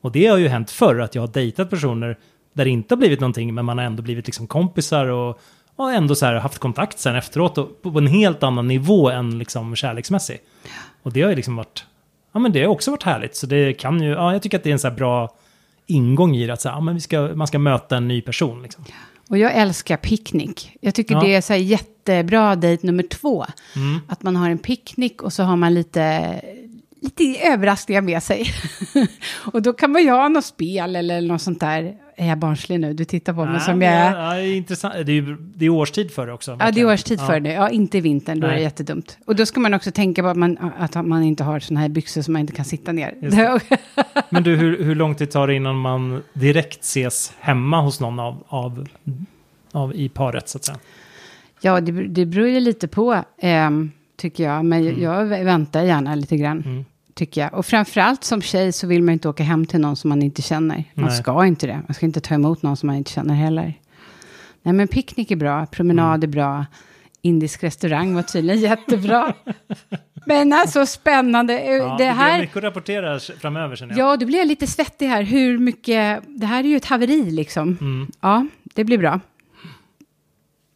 Och 0.00 0.12
det 0.12 0.26
har 0.26 0.36
ju 0.38 0.48
hänt 0.48 0.70
förr 0.70 1.00
att 1.00 1.14
jag 1.14 1.22
har 1.22 1.28
dejtat 1.28 1.70
personer 1.70 2.18
där 2.52 2.64
det 2.64 2.70
inte 2.70 2.94
har 2.94 2.98
blivit 2.98 3.20
någonting, 3.20 3.54
men 3.54 3.64
man 3.64 3.78
har 3.78 3.84
ändå 3.84 4.02
blivit 4.02 4.26
liksom 4.26 4.46
kompisar 4.46 5.06
och, 5.06 5.40
och 5.76 5.92
ändå 5.92 6.14
så 6.14 6.26
här 6.26 6.34
haft 6.34 6.58
kontakt 6.58 6.98
sen 6.98 7.16
efteråt 7.16 7.58
och 7.58 7.82
på 7.82 7.98
en 7.98 8.06
helt 8.06 8.42
annan 8.42 8.68
nivå 8.68 9.10
än 9.10 9.38
liksom 9.38 9.76
kärleksmässig. 9.76 10.38
Och 11.02 11.12
det 11.12 11.22
har 11.22 11.30
ju 11.30 11.36
liksom 11.36 11.56
varit, 11.56 11.84
ja, 12.32 12.40
men 12.40 12.52
det 12.52 12.62
har 12.62 12.68
också 12.68 12.90
varit 12.90 13.02
härligt. 13.02 13.36
Så 13.36 13.46
det 13.46 13.72
kan 13.72 14.02
ju, 14.02 14.10
ja, 14.10 14.32
jag 14.32 14.42
tycker 14.42 14.58
att 14.58 14.64
det 14.64 14.70
är 14.70 14.72
en 14.72 14.78
så 14.78 14.88
här 14.88 14.94
bra 14.96 15.34
ingång 15.86 16.36
i 16.36 16.46
det. 16.46 16.52
Att 16.52 16.60
så 16.60 16.68
här, 16.68 16.76
ja, 16.76 16.80
men 16.80 16.94
vi 16.94 17.00
ska, 17.00 17.20
man 17.20 17.46
ska 17.46 17.58
möta 17.58 17.96
en 17.96 18.08
ny 18.08 18.20
person. 18.20 18.62
Liksom. 18.62 18.84
Och 19.28 19.38
jag 19.38 19.54
älskar 19.54 19.96
picknick. 19.96 20.76
Jag 20.80 20.94
tycker 20.94 21.14
Ja. 21.14 21.20
det 21.20 21.34
är 21.34 21.40
så 21.40 21.52
här 21.52 21.60
jättebra 21.60 22.56
dejt 22.56 22.86
nummer 22.86 23.02
två. 23.02 23.46
Mm. 23.76 24.00
Att 24.08 24.22
man 24.22 24.36
har 24.36 24.50
en 24.50 24.58
picknick 24.58 25.22
och 25.22 25.32
så 25.32 25.42
har 25.42 25.56
man 25.56 25.74
lite, 25.74 26.34
lite 27.04 27.46
överraskningar 27.46 28.02
med 28.02 28.22
sig. 28.22 28.46
och 29.52 29.62
då 29.62 29.72
kan 29.72 29.92
man 29.92 30.02
ju 30.02 30.10
ha 30.10 30.28
något 30.28 30.44
spel 30.44 30.96
eller 30.96 31.20
något 31.20 31.42
sånt 31.42 31.60
där. 31.60 31.94
Är 32.16 32.28
jag 32.28 32.38
barnslig 32.38 32.80
nu? 32.80 32.92
Du 32.92 33.04
tittar 33.04 33.32
på 33.32 33.44
mig 33.44 33.60
som 33.60 33.82
jag 33.82 33.92
är. 33.92 34.16
Ja, 34.16 34.34
det 34.34 34.40
är 34.40 34.56
intressant. 34.56 34.94
Det 35.06 35.12
är, 35.12 35.36
det 35.54 35.64
är 35.64 35.68
årstid 35.68 36.10
för 36.10 36.26
det 36.26 36.32
också. 36.32 36.56
Ja, 36.60 36.70
det 36.70 36.80
är 36.80 36.86
årstid 36.92 37.18
Ja. 37.22 37.26
för 37.26 37.40
det. 37.40 37.52
Ja, 37.52 37.70
inte 37.70 37.98
i 37.98 38.00
vintern, 38.00 38.40
då 38.40 38.46
är 38.46 38.50
det 38.50 38.56
Nej. 38.56 38.64
jättedumt. 38.64 39.18
Och 39.26 39.36
då 39.36 39.46
ska 39.46 39.60
man 39.60 39.74
också 39.74 39.90
tänka 39.90 40.22
på 40.22 40.28
att 40.28 40.36
man, 40.36 40.58
att 40.78 41.06
man 41.06 41.22
inte 41.22 41.44
har 41.44 41.60
såna 41.60 41.80
här 41.80 41.88
byxor 41.88 42.22
som 42.22 42.32
man 42.32 42.40
inte 42.40 42.52
kan 42.52 42.64
sitta 42.64 42.92
ner. 42.92 43.14
Men 44.30 44.42
du, 44.42 44.56
hur, 44.56 44.84
hur 44.84 44.94
lång 44.94 45.14
tid 45.14 45.30
tar 45.30 45.46
det 45.46 45.54
innan 45.54 45.76
man 45.76 46.22
direkt 46.32 46.84
ses 46.84 47.32
hemma 47.40 47.80
hos 47.80 48.00
någon 48.00 48.18
av, 48.20 48.44
av, 48.48 48.88
av 49.72 49.94
i 49.94 50.08
paret 50.08 50.48
så 50.48 50.58
att 50.58 50.64
säga? 50.64 50.78
ja, 51.60 51.80
det, 51.80 51.92
det 51.92 52.26
beror 52.26 52.48
ju 52.48 52.60
lite 52.60 52.88
på, 52.88 53.24
ehm, 53.38 53.90
tycker 54.16 54.44
jag. 54.44 54.64
Men 54.64 55.00
jag 55.00 55.24
väntar 55.24 55.82
gärna 55.82 56.14
lite 56.14 56.36
grann. 56.36 56.62
Mm. 56.66 56.84
Tycker 57.14 57.40
jag. 57.40 57.54
Och 57.54 57.66
framförallt 57.66 58.24
som 58.24 58.42
tjej 58.42 58.72
så 58.72 58.86
vill 58.86 59.02
man 59.02 59.12
inte 59.12 59.28
åka 59.28 59.42
hem 59.42 59.66
till 59.66 59.80
någon 59.80 59.96
som 59.96 60.08
man 60.08 60.22
inte 60.22 60.42
känner. 60.42 60.84
Man 60.94 61.04
Nej. 61.04 61.16
ska 61.16 61.46
inte 61.46 61.66
det. 61.66 61.82
Man 61.88 61.94
ska 61.94 62.06
inte 62.06 62.20
ta 62.20 62.34
emot 62.34 62.62
någon 62.62 62.76
som 62.76 62.86
man 62.86 62.96
inte 62.96 63.10
känner 63.10 63.34
heller. 63.34 63.74
Nej, 64.62 64.74
men 64.74 64.88
picknick 64.88 65.30
är 65.30 65.36
bra, 65.36 65.66
promenad 65.66 66.24
är 66.24 66.28
bra. 66.28 66.66
Indisk 67.22 67.62
restaurang 67.64 68.14
var 68.14 68.22
tydligen 68.22 68.60
jättebra. 68.70 69.34
men 70.26 70.52
alltså 70.52 70.86
spännande. 70.86 71.52
Ja, 71.64 71.84
det 71.84 71.88
det 71.90 71.96
blir 71.96 72.06
här... 72.06 72.40
mycket 72.40 72.56
att 72.56 72.62
rapportera 72.62 73.18
framöver 73.18 73.76
känner 73.76 73.98
jag. 73.98 74.12
Ja, 74.12 74.16
då 74.16 74.26
blir 74.26 74.38
jag 74.38 74.48
lite 74.48 74.66
svettig 74.66 75.06
här. 75.06 75.22
Hur 75.22 75.58
mycket... 75.58 76.22
Det 76.26 76.46
här 76.46 76.64
är 76.64 76.68
ju 76.68 76.76
ett 76.76 76.84
haveri 76.84 77.30
liksom. 77.30 77.78
Mm. 77.80 78.06
Ja, 78.20 78.46
det 78.74 78.84
blir 78.84 78.98
bra. 78.98 79.20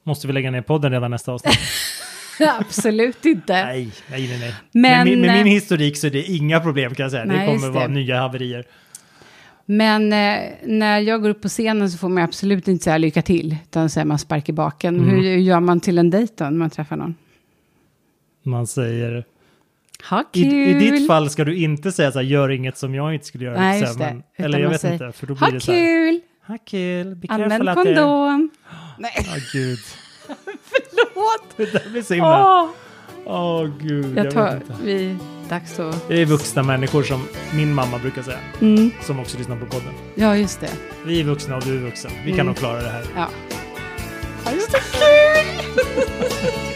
Måste 0.04 0.26
vi 0.26 0.32
lägga 0.32 0.50
ner 0.50 0.62
podden 0.62 0.92
redan 0.92 1.10
nästa 1.10 1.32
avsnitt? 1.32 1.58
Absolut 2.60 3.24
inte. 3.24 3.52
nej, 3.52 3.90
nej, 4.10 4.28
nej. 4.28 4.38
nej. 4.40 4.54
Men, 4.72 4.82
med, 4.82 5.04
min, 5.04 5.20
med 5.20 5.32
min 5.32 5.46
eh, 5.46 5.52
historik 5.52 5.96
så 5.96 6.06
är 6.06 6.10
det 6.10 6.22
inga 6.22 6.60
problem 6.60 6.94
kan 6.94 7.02
jag 7.02 7.10
säga. 7.10 7.24
Nej, 7.24 7.38
det 7.38 7.46
kommer 7.46 7.70
vara 7.70 7.88
det. 7.88 7.94
nya 7.94 8.20
haverier. 8.20 8.64
Men 9.66 10.12
eh, 10.12 10.38
när 10.64 10.98
jag 10.98 11.22
går 11.22 11.28
upp 11.28 11.42
på 11.42 11.48
scenen 11.48 11.90
så 11.90 11.98
får 11.98 12.08
man 12.08 12.24
absolut 12.24 12.68
inte 12.68 12.84
säga 12.84 12.98
lycka 12.98 13.22
till. 13.22 13.56
Utan 13.64 13.90
säger 13.90 14.04
man 14.04 14.18
spark 14.18 14.48
i 14.48 14.52
baken. 14.52 14.96
Mm. 14.96 15.10
Hur 15.10 15.22
gör 15.22 15.60
man 15.60 15.80
till 15.80 15.98
en 15.98 16.10
dejt 16.10 16.34
då 16.36 16.44
när 16.44 16.50
man 16.50 16.70
träffar 16.70 16.96
någon? 16.96 17.14
Man 18.42 18.66
säger... 18.66 19.24
Ha 20.10 20.24
I, 20.32 20.42
kul! 20.42 20.52
I 20.52 20.90
ditt 20.90 21.06
fall 21.06 21.30
ska 21.30 21.44
du 21.44 21.56
inte 21.56 21.92
säga 21.92 22.12
så 22.12 22.18
här, 22.18 22.26
gör 22.26 22.50
inget 22.50 22.78
som 22.78 22.94
jag 22.94 23.14
inte 23.14 23.26
skulle 23.26 23.44
göra. 23.44 23.60
Nej, 23.60 23.80
just 23.80 23.98
det. 23.98 24.04
men, 24.04 24.46
eller 24.46 24.58
jag 24.58 24.70
vet 24.70 24.80
säger, 24.80 25.06
inte, 25.06 25.18
för 25.18 25.26
då 25.26 25.34
blir 25.34 25.46
Ha 25.46 25.50
det 25.50 25.60
så 25.60 25.72
här. 25.72 25.78
kul! 25.78 26.20
Ha 26.46 26.58
kul, 26.64 27.18
Använd 27.28 27.74
kondom! 27.74 28.50
Nej, 28.98 29.12
Åh 29.18 29.36
gud, 29.52 29.78
förlåt! 31.18 31.56
det 31.56 31.72
där 31.84 31.90
blir 31.90 32.02
så 32.02 32.14
himla... 32.14 32.62
Åh, 32.62 32.70
Åh 33.24 33.66
gud, 33.80 34.18
jag, 34.18 34.26
jag 34.26 34.34
tar... 34.34 34.60
Vi... 34.82 35.16
Dags 35.48 35.78
att... 35.80 36.08
Det 36.08 36.20
är 36.22 36.24
vuxna 36.26 36.62
människor 36.62 37.02
som 37.02 37.28
min 37.54 37.74
mamma 37.74 37.98
brukar 37.98 38.22
säga, 38.22 38.38
Mm, 38.60 38.90
som 39.02 39.20
också 39.20 39.38
lyssnar 39.38 39.56
på 39.56 39.66
podden. 39.66 39.94
ja, 40.14 40.36
just 40.36 40.60
det. 40.60 40.70
Vi 41.06 41.20
är 41.20 41.24
vuxna 41.24 41.56
och 41.56 41.62
du 41.64 41.76
är 41.76 41.80
vuxen. 41.80 42.10
Vi 42.24 42.30
kan 42.30 42.34
Mm. 42.40 42.46
nog 42.46 42.56
klara 42.56 42.82
det 42.82 42.88
här. 42.88 43.04
Ja. 43.16 43.28
Ha 44.44 44.50
det 44.50 44.60
så 44.60 44.78
kul! 44.78 46.58